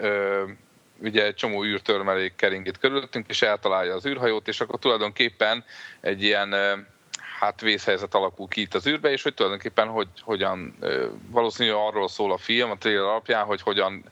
ugye 1.03 1.25
egy 1.25 1.35
csomó 1.35 1.65
űrtörmelék 1.65 2.37
keringít 2.37 2.79
körülöttünk, 2.79 3.29
és 3.29 3.43
eltalálja 3.43 3.95
az 3.95 4.07
űrhajót, 4.07 4.49
és 4.49 4.61
akkor 4.61 4.79
tulajdonképpen 4.79 5.65
egy 6.01 6.23
ilyen 6.23 6.55
hát 7.39 7.61
vészhelyzet 7.61 8.15
alakul 8.15 8.49
ki 8.49 8.61
itt 8.61 8.75
az 8.75 8.87
űrbe, 8.87 9.11
és 9.11 9.23
hogy 9.23 9.35
tulajdonképpen 9.35 9.89
hogy, 9.89 10.09
hogyan, 10.21 10.79
valószínűleg 11.27 11.79
arról 11.79 12.09
szól 12.09 12.33
a 12.33 12.39
film, 12.39 12.71
a 12.71 12.77
trailer 12.77 13.05
alapján, 13.05 13.45
hogy 13.45 13.63
hogyan 13.63 14.05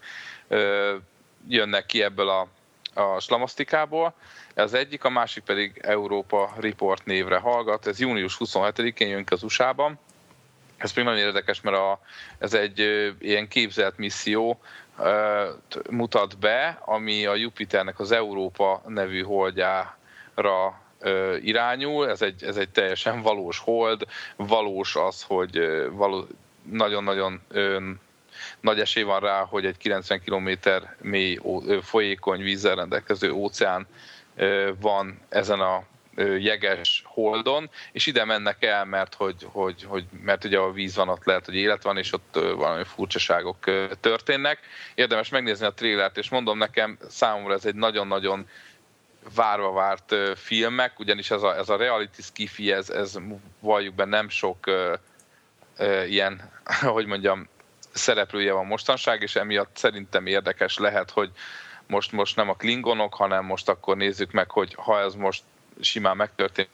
jönnek 1.49 1.87
ki 1.87 2.03
ebből 2.03 2.29
a, 2.29 2.49
a 2.99 3.21
slamasztikából. 3.21 4.15
Ez 4.55 4.73
egyik, 4.73 5.05
a 5.05 5.11
másik 5.11 5.45
pedig 5.45 5.79
Európa 5.83 6.53
Report 6.61 7.05
névre 7.05 7.37
hallgat. 7.37 7.87
Ez 7.87 8.01
június 8.01 8.37
27-én 8.39 9.09
jön 9.09 9.25
ki 9.25 9.35
az 9.35 9.43
USA-ban. 9.43 9.99
Ez 10.77 10.93
még 10.93 11.05
nagyon 11.05 11.21
érdekes, 11.21 11.61
mert 11.61 11.77
a, 11.77 12.01
ez 12.39 12.55
egy 12.55 12.79
ilyen 13.21 13.49
képzelt 13.49 13.97
misszió, 13.97 14.61
mutat 15.91 16.39
be, 16.39 16.79
ami 16.85 17.27
a 17.27 17.35
Jupiternek 17.35 17.99
az 17.99 18.13
Európa 18.13 18.83
nevű 18.87 19.23
holdjára 19.23 20.81
irányul. 21.43 22.09
Ez 22.09 22.23
egy, 22.23 22.45
ez 22.45 22.57
egy 22.57 22.69
teljesen 22.69 23.23
valós 23.23 23.59
hold. 23.59 24.03
Valós 24.37 24.97
az, 24.97 25.23
hogy 25.23 25.61
való, 25.91 26.27
nagyon-nagyon 26.63 27.41
nagy 28.61 28.81
esély 28.81 29.03
van 29.03 29.21
rá, 29.21 29.45
hogy 29.45 29.67
egy 29.67 29.77
90 29.77 30.21
km 30.25 30.51
mély 31.01 31.39
folyékony 31.83 32.43
vízzel 32.43 32.75
rendelkező 32.75 33.33
óceán 33.33 33.87
van 34.81 35.21
ezen 35.29 35.61
a 35.61 35.83
jeges 36.39 37.03
holdon, 37.07 37.71
és 37.93 38.07
ide 38.07 38.25
mennek 38.25 38.65
el, 38.65 38.85
mert, 38.85 39.15
hogy, 39.15 39.47
hogy, 39.53 39.85
hogy, 39.85 40.05
mert 40.23 40.45
ugye 40.45 40.59
a 40.59 40.73
víz 40.73 40.97
van, 40.97 41.09
ott 41.09 41.25
lehet, 41.25 41.45
hogy 41.45 41.55
élet 41.55 41.83
van, 41.83 41.97
és 41.97 42.13
ott 42.13 42.39
valami 42.57 42.85
furcsaságok 42.85 43.59
történnek. 44.01 44.59
Érdemes 44.95 45.29
megnézni 45.29 45.67
a 45.67 45.73
trélert, 45.73 46.17
és 46.17 46.29
mondom 46.29 46.59
nekem, 46.59 46.99
számomra 47.09 47.55
ez 47.55 47.65
egy 47.65 47.75
nagyon-nagyon 47.75 48.49
várva 49.35 49.73
várt 49.73 50.15
filmek, 50.39 50.99
ugyanis 50.99 51.31
ez 51.31 51.43
a, 51.43 51.57
ez 51.57 51.69
a 51.69 51.77
reality 51.77 52.21
skifi, 52.21 52.73
ez, 52.73 52.91
ez 52.91 53.19
valljuk 53.61 53.95
be 53.95 54.05
nem 54.05 54.29
sok 54.29 54.67
uh, 54.67 54.93
uh, 55.79 56.11
ilyen, 56.11 56.51
hogy 56.97 57.07
mondjam, 57.07 57.49
szereplője 57.99 58.53
van 58.53 58.67
mostanság, 58.67 59.23
és 59.23 59.37
emiatt 59.37 59.77
szerintem 59.77 60.27
érdekes 60.27 60.79
lehet, 60.79 61.11
hogy 61.11 61.31
most, 61.87 62.13
most 62.13 62.37
nem 62.37 62.49
a 62.49 62.55
klingonok, 62.55 63.15
hanem 63.15 63.45
most 63.45 63.69
akkor 63.69 63.97
nézzük 63.97 64.33
meg, 64.33 64.51
hogy 64.51 64.75
ha 64.75 65.01
ez 65.01 65.15
most 65.15 65.43
simán 65.81 66.17
megtörtént, 66.17 66.69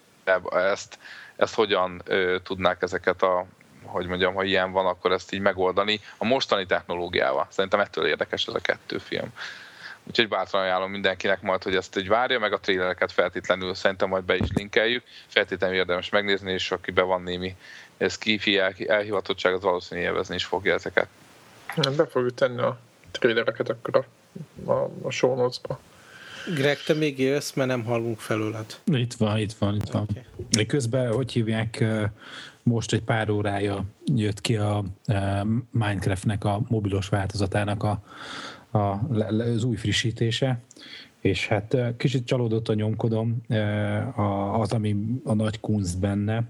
ezt, 0.51 0.99
ezt 1.37 1.55
hogyan 1.55 2.03
ö, 2.05 2.37
tudnák 2.43 2.83
ezeket 2.83 3.23
a, 3.23 3.47
hogy 3.85 4.07
mondjam, 4.07 4.35
ha 4.35 4.45
ilyen 4.45 4.73
van, 4.73 4.87
akkor 4.87 5.13
ezt 5.13 5.33
így 5.33 5.41
megoldani 5.41 6.01
a 6.19 6.25
mostani 6.25 6.67
technológiával. 6.67 7.47
Szerintem 7.51 7.81
ettől 7.81 8.07
érdekes 8.07 8.47
ez 8.47 8.55
a 8.55 8.61
kettő 8.61 8.99
film. 8.99 9.33
Úgyhogy 10.07 10.29
bátran 10.29 10.63
ajánlom 10.63 10.91
mindenkinek 10.91 11.43
majd, 11.43 11.63
hogy 11.63 11.77
ezt 11.77 11.97
egy 11.97 12.09
várja, 12.09 12.39
meg 12.39 12.53
a 12.53 12.61
trélereket 12.61 13.13
feltétlenül 13.13 13.75
szerintem 13.75 14.09
majd 14.09 14.25
be 14.25 14.37
is 14.37 14.49
linkeljük. 14.55 15.05
Feltétlenül 15.27 15.77
érdemes 15.77 16.09
megnézni, 16.09 16.53
és 16.53 16.71
aki 16.71 16.91
be 16.91 17.03
van 17.03 17.23
némi 17.23 17.57
skifi 17.99 18.59
elhivatottság, 18.87 19.55
az 19.55 19.63
valószínűleg 19.63 20.11
élvezni 20.11 20.35
is 20.35 20.45
fogja 20.45 20.75
ezeket. 20.75 21.09
Be 21.97 22.07
fogjuk 22.07 22.35
tenni 22.35 22.61
a 22.61 22.79
trélereket 23.11 23.69
akkor 23.69 24.07
a, 24.67 24.71
a, 24.71 24.91
a 25.03 25.11
show 25.11 25.35
notes-ba. 25.35 25.81
Greg, 26.55 26.83
te 26.83 26.95
még 26.95 27.19
élsz, 27.19 27.53
mert 27.53 27.69
nem 27.69 27.85
hallunk 27.85 28.19
felőled. 28.19 28.79
Itt 28.85 29.15
van, 29.15 29.39
itt 29.39 29.53
van, 29.53 29.75
itt 29.75 29.91
van. 29.91 30.09
Okay. 30.53 30.67
Közben, 30.67 31.13
hogy 31.13 31.33
hívják, 31.33 31.85
most 32.63 32.93
egy 32.93 33.03
pár 33.03 33.31
órája 33.31 33.85
jött 34.05 34.41
ki 34.41 34.57
a 34.57 34.85
Minecraftnek 35.71 36.45
a 36.45 36.61
mobilos 36.69 37.09
változatának 37.09 37.83
a, 37.83 38.03
a, 38.71 38.79
az 39.29 39.65
új 39.65 39.77
frissítése, 39.77 40.61
és 41.21 41.47
hát 41.47 41.77
kicsit 41.97 42.27
csalódott 42.27 42.69
a 42.69 42.75
nyomkodom, 42.75 43.43
az, 44.57 44.73
ami 44.73 44.97
a 45.25 45.35
nagy 45.35 45.61
kunst 45.61 45.99
benne, 45.99 46.43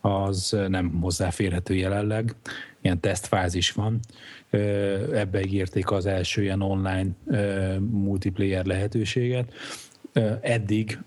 az 0.00 0.56
nem 0.68 1.00
hozzáférhető 1.00 1.74
jelenleg, 1.74 2.34
ilyen 2.80 3.00
tesztfázis 3.00 3.72
van. 3.72 4.00
Ebbe 5.12 5.40
ígérték 5.40 5.90
az 5.90 6.06
első 6.06 6.42
ilyen 6.42 6.62
online 6.62 7.08
multiplayer 7.80 8.64
lehetőséget. 8.64 9.52
Eddig 10.40 10.98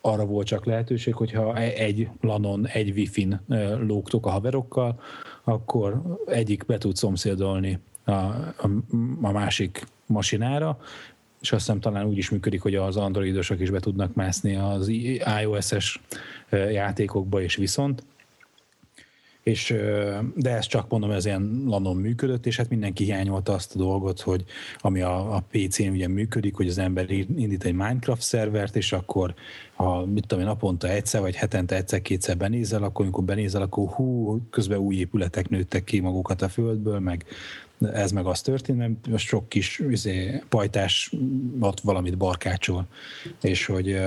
arra 0.00 0.24
volt 0.24 0.46
csak 0.46 0.64
lehetőség, 0.64 1.14
hogyha 1.14 1.56
egy 1.56 2.08
lanon, 2.20 2.66
egy 2.66 2.90
wifi-n 2.90 3.40
lógtok 3.86 4.26
a 4.26 4.30
haverokkal, 4.30 5.00
akkor 5.44 6.02
egyik 6.26 6.66
be 6.66 6.78
tud 6.78 6.96
szomszédolni 6.96 7.78
a, 8.04 8.12
a, 8.12 8.70
a 9.20 9.30
másik 9.30 9.86
masinára, 10.06 10.78
és 11.40 11.52
azt 11.52 11.64
hiszem 11.64 11.80
talán 11.80 12.06
úgy 12.06 12.18
is 12.18 12.30
működik, 12.30 12.60
hogy 12.60 12.74
az 12.74 12.96
androidosok 12.96 13.60
is 13.60 13.70
be 13.70 13.80
tudnak 13.80 14.14
mászni 14.14 14.56
az 14.56 14.88
iOS-es 15.42 16.00
játékokba, 16.50 17.42
és 17.42 17.56
viszont 17.56 18.02
és, 19.42 19.74
de 20.34 20.50
ez 20.56 20.66
csak 20.66 20.88
mondom, 20.88 21.10
ez 21.10 21.24
ilyen 21.24 21.62
lanon 21.66 21.96
működött, 21.96 22.46
és 22.46 22.56
hát 22.56 22.68
mindenki 22.68 23.04
hiányolta 23.04 23.52
azt 23.52 23.74
a 23.74 23.78
dolgot, 23.78 24.20
hogy 24.20 24.44
ami 24.78 25.00
a, 25.00 25.34
a 25.34 25.44
PC-n 25.50 25.88
ugye 25.88 26.08
működik, 26.08 26.54
hogy 26.56 26.68
az 26.68 26.78
ember 26.78 27.10
indít 27.10 27.64
egy 27.64 27.74
Minecraft 27.74 28.22
szervert, 28.22 28.76
és 28.76 28.92
akkor 28.92 29.34
ha 29.74 30.04
mit 30.04 30.26
tudom 30.26 30.44
én, 30.44 30.50
naponta 30.50 30.88
egyszer, 30.88 31.20
vagy 31.20 31.34
hetente 31.34 31.76
egyszer-kétszer 31.76 32.36
benézel, 32.36 32.82
akkor 32.82 33.04
amikor 33.04 33.24
benézel, 33.24 33.62
akkor 33.62 33.88
hú, 33.88 34.40
közben 34.50 34.78
új 34.78 34.96
épületek 34.96 35.48
nőttek 35.48 35.84
ki 35.84 36.00
magukat 36.00 36.42
a 36.42 36.48
földből, 36.48 36.98
meg 36.98 37.24
ez 37.92 38.12
meg 38.12 38.26
az 38.26 38.40
történt, 38.40 38.78
mert 38.78 39.08
most 39.08 39.26
sok 39.26 39.48
kis 39.48 39.78
izé, 39.90 40.42
pajtás 40.48 41.12
ott 41.60 41.80
valamit 41.80 42.16
barkácsol, 42.16 42.86
és 43.40 43.66
hogy 43.66 44.00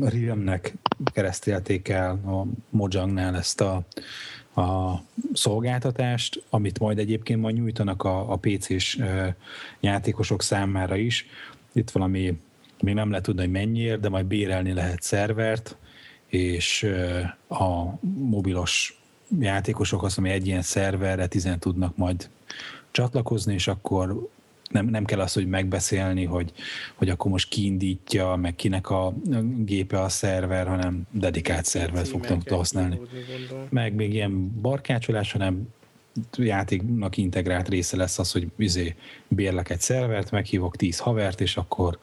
Realmnek 0.00 0.74
keresztelték 1.04 1.88
el 1.88 2.10
a 2.10 2.46
Mojangnál 2.70 3.36
ezt 3.36 3.60
a, 3.60 3.82
a 4.60 4.94
szolgáltatást, 5.32 6.42
amit 6.50 6.78
majd 6.78 6.98
egyébként 6.98 7.40
majd 7.40 7.54
nyújtanak 7.54 8.02
a, 8.04 8.32
a 8.32 8.36
PC-s 8.36 8.98
játékosok 9.80 10.42
számára 10.42 10.96
is. 10.96 11.26
Itt 11.72 11.90
valami, 11.90 12.40
még 12.80 12.94
nem 12.94 13.08
lehet 13.08 13.24
tudni, 13.24 13.40
hogy 13.40 13.50
mennyiért, 13.50 14.00
de 14.00 14.08
majd 14.08 14.26
bérelni 14.26 14.72
lehet 14.72 15.02
szervert, 15.02 15.76
és 16.26 16.86
a 17.48 17.98
mobilos 18.02 19.00
játékosok 19.38 20.02
azt, 20.02 20.18
ami 20.18 20.30
egy 20.30 20.46
ilyen 20.46 20.62
szerverre 20.62 21.26
tizen 21.26 21.58
tudnak 21.58 21.96
majd 21.96 22.28
csatlakozni, 22.90 23.54
és 23.54 23.68
akkor 23.68 24.28
nem, 24.72 24.86
nem 24.86 25.04
kell 25.04 25.20
az, 25.20 25.32
hogy 25.32 25.46
megbeszélni, 25.46 26.24
hogy, 26.24 26.52
hogy 26.94 27.08
akkor 27.08 27.30
most 27.30 27.48
kiindítja, 27.48 28.36
meg 28.36 28.54
kinek 28.54 28.90
a 28.90 29.14
gépe 29.56 30.00
a 30.00 30.08
szerver, 30.08 30.66
hanem 30.66 31.02
dedikált 31.10 31.64
szervert 31.64 32.08
fogtam 32.08 32.40
használni. 32.48 33.00
Meg 33.68 33.94
még 33.94 34.14
ilyen 34.14 34.60
barkácsolás, 34.60 35.32
hanem 35.32 35.68
játéknak 36.36 37.16
integrált 37.16 37.68
része 37.68 37.96
lesz 37.96 38.18
az, 38.18 38.32
hogy 38.32 38.50
izé, 38.56 38.94
bérlek 39.28 39.70
egy 39.70 39.80
szervert, 39.80 40.30
meghívok 40.30 40.76
tíz 40.76 40.98
havert, 40.98 41.40
és 41.40 41.56
akkor 41.56 41.98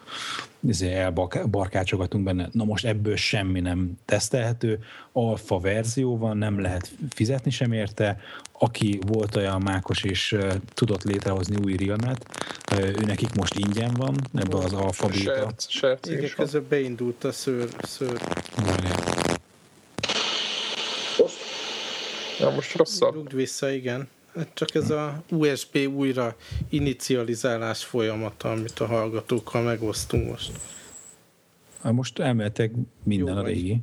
elbarkácsogatunk 0.81 2.23
benne. 2.23 2.49
Na 2.51 2.63
most 2.63 2.85
ebből 2.85 3.15
semmi 3.15 3.59
nem 3.59 3.97
tesztelhető. 4.05 4.79
Alfa 5.11 5.59
verzió 5.59 6.17
van, 6.17 6.37
nem 6.37 6.59
lehet 6.59 6.91
fizetni 7.09 7.51
sem 7.51 7.71
érte. 7.71 8.19
Aki 8.51 8.99
volt 9.07 9.35
olyan 9.35 9.61
mákos 9.61 10.03
és 10.03 10.31
uh, 10.31 10.53
tudott 10.73 11.03
létrehozni 11.03 11.55
új 11.63 11.75
realmet, 11.75 12.25
uh, 12.71 12.87
ő 12.87 13.05
nekik 13.05 13.33
most 13.33 13.55
ingyen 13.55 13.93
van, 13.93 14.15
ebbe 14.33 14.57
az 14.57 14.73
alfa 14.73 15.07
beta. 15.07 15.53
Igen, 16.07 16.29
közben 16.35 16.65
beindult 16.69 17.23
a 17.23 17.31
szőr. 17.31 17.69
szőr. 17.81 18.21
Ja, 22.39 22.49
most 22.49 22.75
rosszabb. 22.75 23.13
Rugd 23.13 23.35
vissza, 23.35 23.71
igen. 23.71 24.07
Hát 24.35 24.51
csak 24.53 24.75
ez 24.75 24.89
a 24.89 25.23
USB 25.29 25.77
újra 25.95 26.35
inicializálás 26.69 27.83
folyamata, 27.83 28.51
amit 28.51 28.79
a 28.79 28.85
hallgatókkal 28.85 29.61
megosztunk 29.61 30.29
most. 30.29 30.51
Most 31.81 32.19
elméletek 32.19 32.71
minden 33.03 33.35
Jó 33.35 33.41
a 33.41 33.45
régi. 33.45 33.79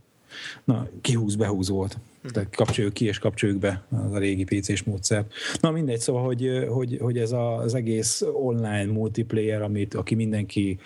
Na, 0.64 0.88
kihúz, 1.00 1.36
behúz 1.36 1.68
volt. 1.68 1.98
Tehát 2.32 2.56
kapcsoljuk 2.56 2.92
ki 2.92 3.04
és 3.04 3.18
kapcsoljuk 3.18 3.58
be 3.58 3.84
az 3.90 4.12
a 4.12 4.18
régi 4.18 4.44
PC-s 4.44 4.82
módszer. 4.82 5.24
Na 5.60 5.70
mindegy, 5.70 6.00
szóval, 6.00 6.24
hogy, 6.24 6.66
hogy, 6.68 6.98
hogy 7.00 7.18
ez 7.18 7.32
az 7.32 7.74
egész 7.74 8.22
online 8.32 8.92
multiplayer, 8.92 9.62
amit 9.62 9.94
aki 9.94 10.14
mindenki 10.14 10.78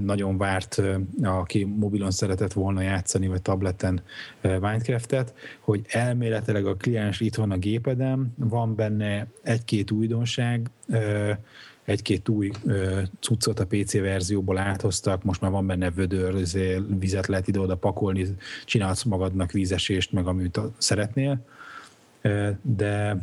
nagyon 0.00 0.38
várt, 0.38 0.82
aki 1.22 1.64
mobilon 1.64 2.10
szeretett 2.10 2.52
volna 2.52 2.80
játszani, 2.80 3.26
vagy 3.26 3.42
tableten 3.42 4.02
Minecraftet, 4.40 5.34
hogy 5.60 5.84
elméletileg 5.88 6.66
a 6.66 6.74
kliens 6.74 7.20
itt 7.20 7.34
van 7.34 7.50
a 7.50 7.56
gépedem, 7.56 8.34
van 8.36 8.74
benne 8.74 9.26
egy-két 9.42 9.90
újdonság, 9.90 10.70
egy-két 11.86 12.28
új 12.28 12.50
ö, 12.64 13.00
cuccot 13.20 13.60
a 13.60 13.66
PC 13.66 13.92
verzióból 13.92 14.58
áthoztak, 14.58 15.22
most 15.22 15.40
már 15.40 15.50
van 15.50 15.66
benne 15.66 15.90
vödör, 15.90 16.46
vizet 16.98 17.26
lehet 17.26 17.48
ide-oda 17.48 17.76
pakolni, 17.76 18.26
csinálsz 18.64 19.02
magadnak 19.02 19.52
vízesést, 19.52 20.12
meg 20.12 20.26
amit 20.26 20.60
szeretnél, 20.78 21.44
de 22.62 23.16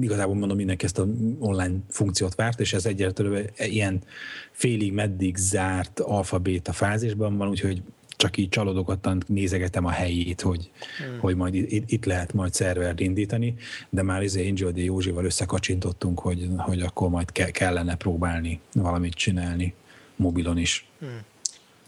igazából 0.00 0.34
mondom, 0.34 0.56
mindenki 0.56 0.84
ezt 0.84 0.98
a 0.98 1.06
online 1.38 1.74
funkciót 1.88 2.34
várt, 2.34 2.60
és 2.60 2.72
ez 2.72 2.86
egyértelműen 2.86 3.50
ilyen 3.56 4.02
félig 4.50 4.92
meddig 4.92 5.36
zárt 5.36 6.00
alfabéta 6.00 6.72
fázisban 6.72 7.36
van, 7.36 7.48
úgyhogy 7.48 7.82
csak 8.16 8.36
így 8.36 8.48
csalódottan 8.48 9.22
nézegetem 9.26 9.84
a 9.84 9.90
helyét, 9.90 10.40
hogy, 10.40 10.70
hmm. 10.98 11.18
hogy 11.18 11.36
majd 11.36 11.54
itt, 11.54 11.90
itt 11.90 12.04
lehet 12.04 12.32
majd 12.32 12.54
szervert 12.54 13.00
indítani, 13.00 13.54
de 13.90 14.02
már 14.02 14.22
izé 14.22 14.48
Angel 14.48 14.70
D. 14.70 14.78
Józsival 14.78 15.24
összekacsintottunk, 15.24 16.20
hogy, 16.20 16.48
hogy 16.56 16.80
akkor 16.80 17.08
majd 17.08 17.32
ke- 17.32 17.50
kellene 17.50 17.96
próbálni 17.96 18.60
valamit 18.72 19.14
csinálni 19.14 19.74
mobilon 20.16 20.58
is. 20.58 20.86
Hmm. 20.98 21.20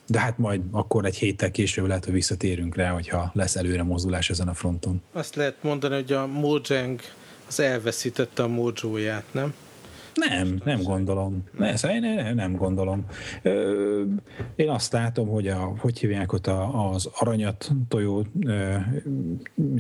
De 0.07 0.21
hát 0.21 0.39
majd 0.39 0.61
akkor 0.71 1.05
egy 1.05 1.17
héttel 1.17 1.51
később 1.51 1.87
lehet, 1.87 2.05
hogy 2.05 2.15
visszatérünk 2.15 2.77
rá, 2.77 2.91
hogyha 2.91 3.31
lesz 3.35 3.57
előre 3.57 3.83
mozdulás 3.83 4.31
ezen 4.31 4.49
a 4.49 4.55
fronton. 4.55 5.03
Azt 5.13 5.35
lehet 5.35 5.63
mondani, 5.63 5.95
hogy 5.95 6.13
a 6.13 6.27
Mojang 6.27 7.01
az 7.49 7.61
elveszítette 7.61 8.43
a 8.43 8.49
mojóját, 8.49 9.25
nem? 9.33 9.55
Nem, 10.17 10.61
nem 10.65 10.83
gondolom. 10.83 11.45
Ne, 11.59 11.73
nem, 11.83 12.01
nem, 12.01 12.35
nem 12.35 12.57
gondolom. 12.57 13.05
Én 14.55 14.69
azt 14.69 14.93
látom, 14.93 15.29
hogy 15.29 15.49
a, 15.49 15.75
hogy 15.79 15.99
hívják 15.99 16.33
ott 16.33 16.47
az 16.47 17.11
aranyat 17.19 17.71
tojó 17.89 18.27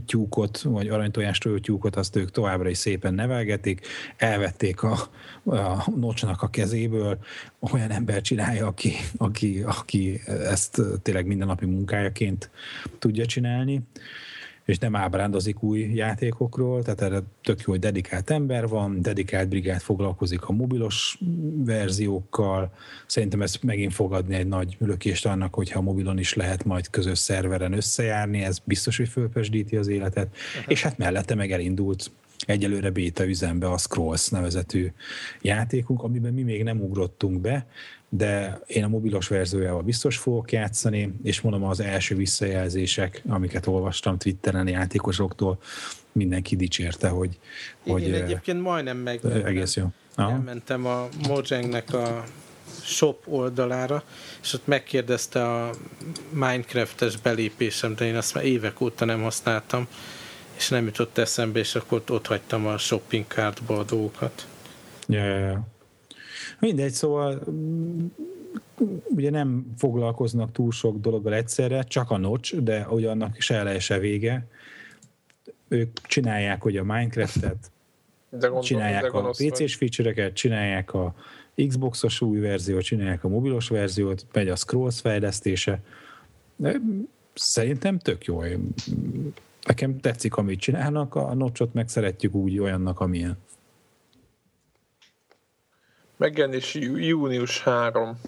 tyúkot, 0.07 0.61
vagy 0.61 0.89
aranytojás 0.89 1.39
tojó 1.39 1.59
tyúkot, 1.59 1.97
azt 1.97 2.17
ők 2.17 2.31
továbbra 2.31 2.69
is 2.69 2.79
szépen 2.79 3.15
nevelgetik, 3.15 3.87
elvették 4.17 4.83
a, 4.83 4.97
a 5.45 5.91
nocsnak 5.97 6.43
a 6.43 6.49
kezéből, 6.49 7.19
olyan 7.73 7.91
ember 7.91 8.21
csinálja, 8.21 8.67
aki, 8.67 8.93
aki, 9.17 9.63
aki 9.67 10.21
ezt 10.27 10.81
tényleg 11.03 11.27
mindennapi 11.27 11.67
munkájaként 11.67 12.51
tudja 12.99 13.27
csinálni 13.27 13.83
és 14.67 14.79
nem 14.79 14.97
ábrándozik 14.97 15.63
új 15.63 15.81
játékokról, 15.95 16.83
tehát 16.83 17.01
erre 17.01 17.23
tök 17.43 17.61
jó, 17.61 17.73
hogy 17.73 17.81
dedikált 17.81 18.31
ember 18.31 18.69
van, 18.69 19.03
dedikált 19.03 19.49
brigád 19.49 19.81
foglalkozik 19.81 20.43
a 20.43 20.53
mobilos 20.53 21.19
verziókkal, 21.65 22.73
szerintem 23.07 23.43
ez 23.43 23.57
megint 23.63 23.93
fog 23.93 24.13
adni 24.13 24.35
egy 24.35 24.47
nagy 24.47 24.77
lökést 24.79 25.27
annak, 25.27 25.55
hogyha 25.55 25.79
a 25.79 25.83
mobilon 25.83 26.19
is 26.19 26.35
lehet 26.35 26.65
majd 26.65 26.91
közös 26.91 27.19
szerveren 27.19 27.73
összejárni, 27.73 28.43
ez 28.43 28.59
biztos, 28.65 28.97
hogy 28.97 29.09
fölpesdíti 29.09 29.77
az 29.77 29.89
életet, 29.89 30.29
uh-huh. 30.29 30.73
és 30.73 30.83
hát 30.83 30.99
mellette 30.99 31.35
meg 31.35 31.53
elindult 31.53 32.11
egyelőre 32.47 32.91
béta 32.91 33.27
üzembe 33.27 33.71
a 33.71 33.79
Scrolls 33.79 34.29
nevezetű 34.29 34.93
játékunk, 35.43 36.03
amiben 36.03 36.33
mi 36.33 36.43
még 36.43 36.63
nem 36.63 36.81
ugrottunk 36.81 37.41
be, 37.41 37.67
de 38.17 38.61
én 38.67 38.85
a 38.85 38.89
mobilos 38.89 39.29
verziójával 39.29 39.83
biztos 39.83 40.17
fogok 40.17 40.53
játszani, 40.53 41.13
és 41.23 41.41
mondom 41.41 41.65
az 41.65 41.81
első 41.81 42.15
visszajelzések, 42.15 43.23
amiket 43.29 43.67
olvastam 43.67 44.19
Twitteren 44.19 44.69
játékosoktól, 44.69 45.59
mindenki 46.13 46.57
dicsérte, 46.57 47.09
hogy... 47.09 47.39
Én 47.85 47.93
hogy 47.93 48.13
egyébként 48.13 48.63
majdnem 48.63 48.97
meg 48.97 49.21
egész 49.45 49.77
jó. 49.77 49.87
Elmentem 50.17 50.87
a 50.87 51.09
Mojangnek 51.29 51.95
a 51.95 52.25
shop 52.83 53.23
oldalára, 53.29 54.03
és 54.43 54.53
ott 54.53 54.67
megkérdezte 54.67 55.45
a 55.45 55.71
Minecraft-es 56.31 57.17
belépésem, 57.17 57.95
de 57.95 58.05
én 58.05 58.17
azt 58.17 58.35
már 58.35 58.45
évek 58.45 58.81
óta 58.81 59.05
nem 59.05 59.23
használtam, 59.23 59.89
és 60.57 60.69
nem 60.69 60.85
jutott 60.85 61.19
eszembe, 61.19 61.59
és 61.59 61.75
akkor 61.75 62.03
ott 62.09 62.27
hagytam 62.27 62.67
a 62.67 62.79
shopping 62.79 63.25
cartba 63.29 63.79
a 63.79 63.85
dolgokat. 63.85 64.47
Ja, 65.07 65.25
ja, 65.25 65.39
ja. 65.39 65.76
Mindegy, 66.59 66.93
szóval 66.93 67.43
mm, 67.51 68.07
ugye 69.05 69.31
nem 69.31 69.75
foglalkoznak 69.77 70.53
túl 70.53 70.73
sok 70.73 71.01
dologgal 71.01 71.35
egyszerre, 71.35 71.83
csak 71.83 72.11
a 72.11 72.17
nocs, 72.17 72.57
de 72.57 72.87
ugye 72.91 73.11
annak 73.11 73.41
se 73.41 73.55
eleje, 73.55 73.79
se 73.79 73.99
vége. 73.99 74.47
Ők 75.69 76.01
csinálják 76.01 76.65
ugye 76.65 76.81
a 76.81 76.85
Minecraft-et, 76.85 77.57
de 78.31 78.47
gondol, 78.47 78.63
csinálják 78.63 79.13
de 79.13 79.19
a 79.19 79.31
PC-s 79.31 79.75
feature-eket, 79.75 80.33
csinálják 80.33 80.95
a 80.95 81.15
Xbox-os 81.69 82.21
új 82.21 82.39
verziót, 82.39 82.83
csinálják 82.83 83.25
a 83.25 83.29
mobilos 83.29 83.69
verziót, 83.69 84.27
megy 84.33 84.49
a 84.49 84.57
Scrolls 84.57 85.01
fejlesztése. 85.01 85.83
De 86.57 86.81
szerintem 87.35 87.99
tök 87.99 88.25
jó. 88.25 88.41
Nekem 89.67 90.01
tetszik, 90.01 90.37
amit 90.37 90.61
csinálnak, 90.61 91.15
a 91.15 91.35
nocsot 91.35 91.75
meg 91.75 91.89
szeretjük 91.89 92.35
úgy 92.35 92.59
olyannak, 92.59 93.01
amilyen. 93.01 93.37
Megjelenés 96.17 96.75
június 96.75 97.63
3 97.63 98.21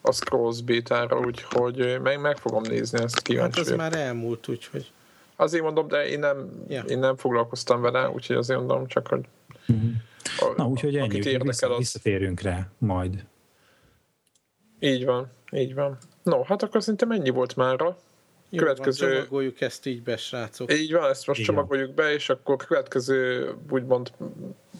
a 0.00 0.12
Scrolls 0.12 0.62
bétára, 0.62 1.18
úgyhogy 1.18 2.00
meg, 2.02 2.20
meg 2.20 2.36
fogom 2.36 2.62
nézni 2.62 3.02
ezt 3.02 3.22
kíváncsi. 3.22 3.58
Hát 3.58 3.68
az 3.68 3.76
már 3.76 3.96
elmúlt, 3.96 4.48
úgyhogy. 4.48 4.92
Azért 5.36 5.62
mondom, 5.62 5.88
de 5.88 6.08
én 6.08 6.18
nem, 6.18 6.64
ja. 6.68 6.82
én 6.82 6.98
nem 6.98 7.16
foglalkoztam 7.16 7.80
vele, 7.80 8.10
úgyhogy 8.10 8.36
azért 8.36 8.58
mondom 8.58 8.86
csak, 8.86 9.06
hogy 9.06 9.24
uh-huh. 9.68 9.90
a, 10.38 10.52
Na, 10.56 10.66
úgyhogy 10.66 10.96
ennyi, 10.96 11.16
úgyhogy 11.16 11.42
vissza, 11.42 11.70
az... 11.70 11.78
visszatérünk 11.78 12.40
rá 12.40 12.68
majd. 12.78 13.24
Így 14.80 15.04
van, 15.04 15.30
így 15.52 15.74
van. 15.74 15.98
No, 16.22 16.42
hát 16.42 16.62
akkor 16.62 16.80
szerintem 16.80 17.10
ennyi 17.10 17.30
volt 17.30 17.56
mára. 17.56 17.98
Jó, 18.48 18.58
következő... 18.58 19.06
Van, 19.06 19.14
csomagoljuk 19.14 19.60
ezt 19.60 19.86
így 19.86 20.02
be, 20.02 20.16
srácok. 20.16 20.72
Így 20.72 20.92
van, 20.92 21.10
ezt 21.10 21.26
most 21.26 21.40
Igen. 21.40 21.54
csomagoljuk 21.54 21.94
be, 21.94 22.12
és 22.12 22.28
akkor 22.28 22.56
következő 22.56 23.54
úgymond 23.70 24.12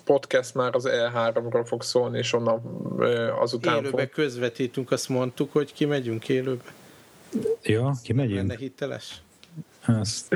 podcast 0.08 0.54
már 0.54 0.74
az 0.74 0.88
E3-ról 0.90 1.64
fog 1.66 1.82
szólni, 1.82 2.18
és 2.18 2.32
onnan 2.32 2.62
azután 3.40 3.76
Élőbe 3.76 4.02
fog... 4.02 4.10
közvetítünk, 4.10 4.90
azt 4.90 5.08
mondtuk, 5.08 5.52
hogy 5.52 5.72
kimegyünk 5.72 6.28
élőbe. 6.28 6.72
Ja, 7.62 7.94
kimegyünk. 8.02 8.36
Lenne 8.36 8.56
hiteles? 8.56 9.22
Azt 9.86 10.34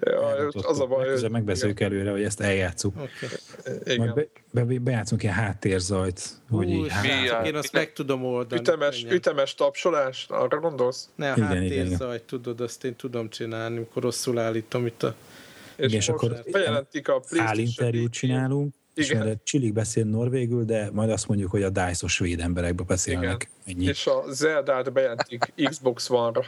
ja, 0.00 0.48
az 0.52 0.80
a 0.80 0.86
baj, 0.86 1.08
hogy... 1.08 1.30
megbeszéljük 1.30 1.80
előre, 1.80 2.10
hogy 2.10 2.22
ezt 2.22 2.40
eljátszuk. 2.40 2.94
Okay. 2.96 3.96
Majd 3.96 4.14
be, 4.14 4.64
be, 4.64 4.78
bejátszunk 4.78 5.22
ilyen 5.22 5.34
háttérzajt, 5.34 6.30
hogy 6.50 6.70
így 6.70 6.88
hát, 6.88 7.46
Én 7.46 7.54
azt 7.54 7.72
meg 7.72 7.92
tudom 7.92 8.24
oldani. 8.24 8.60
Ütemes, 8.60 9.04
ütemes 9.10 9.54
tapsolás, 9.54 10.26
arra 10.28 10.60
gondolsz? 10.60 11.08
Ne, 11.14 11.32
a 11.32 11.36
igen, 11.36 11.48
háttérzajt, 11.48 12.00
igen. 12.00 12.26
tudod, 12.26 12.60
azt 12.60 12.84
én 12.84 12.96
tudom 12.96 13.28
csinálni, 13.28 13.76
amikor 13.76 14.02
rosszul 14.02 14.38
állítom 14.38 14.86
itt 14.86 15.02
a... 15.02 15.14
És, 15.76 15.86
igen, 15.86 15.98
és 15.98 16.08
akkor 16.08 16.42
bejelentik 16.50 17.08
a 17.08 17.22
állinterjút 17.36 18.12
csinálunk, 18.12 18.74
igen. 18.94 19.26
És 19.26 19.34
Csillik 19.42 19.72
beszél 19.72 20.04
norvégül, 20.04 20.64
de 20.64 20.90
majd 20.92 21.10
azt 21.10 21.28
mondjuk, 21.28 21.50
hogy 21.50 21.62
a 21.62 21.70
DICE-os 21.70 22.12
svéd 22.12 22.40
emberekbe 22.40 22.82
beszélnek. 22.82 23.50
Ennyi. 23.66 23.84
És 23.84 24.06
a 24.06 24.24
Zeldát 24.28 24.92
bejelentik 24.92 25.52
Xbox 25.68 26.10
One-ra. 26.10 26.44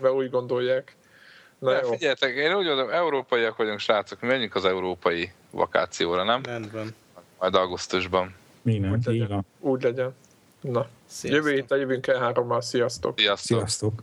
Mert 0.00 0.14
úgy 0.14 0.30
gondolják. 0.30 0.96
Na 1.58 1.80
jó. 1.82 1.90
Figyeljetek, 1.90 2.34
én 2.34 2.54
úgy 2.54 2.66
mondom, 2.66 2.90
európaiak 2.90 3.56
vagyunk, 3.56 3.78
srácok, 3.78 4.20
mi 4.20 4.26
menjünk 4.26 4.54
az 4.54 4.64
európai 4.64 5.32
vakációra, 5.50 6.24
nem? 6.24 6.42
Rendben. 6.42 6.94
Majd 7.38 7.54
augusztusban. 7.54 8.34
Minden, 8.62 8.92
úgy 8.92 9.04
legyen. 9.04 9.44
Úgy 9.60 9.82
legyen. 9.82 10.14
Na, 10.60 10.88
Sziasztok. 11.06 11.44
jövő 11.44 11.54
héten 11.56 11.78
jövünk 11.78 12.06
el 12.06 12.18
hárommal, 12.18 12.60
sziasztok! 12.60 13.18
Sziasztok! 13.18 13.58
Sziasztok. 13.58 14.02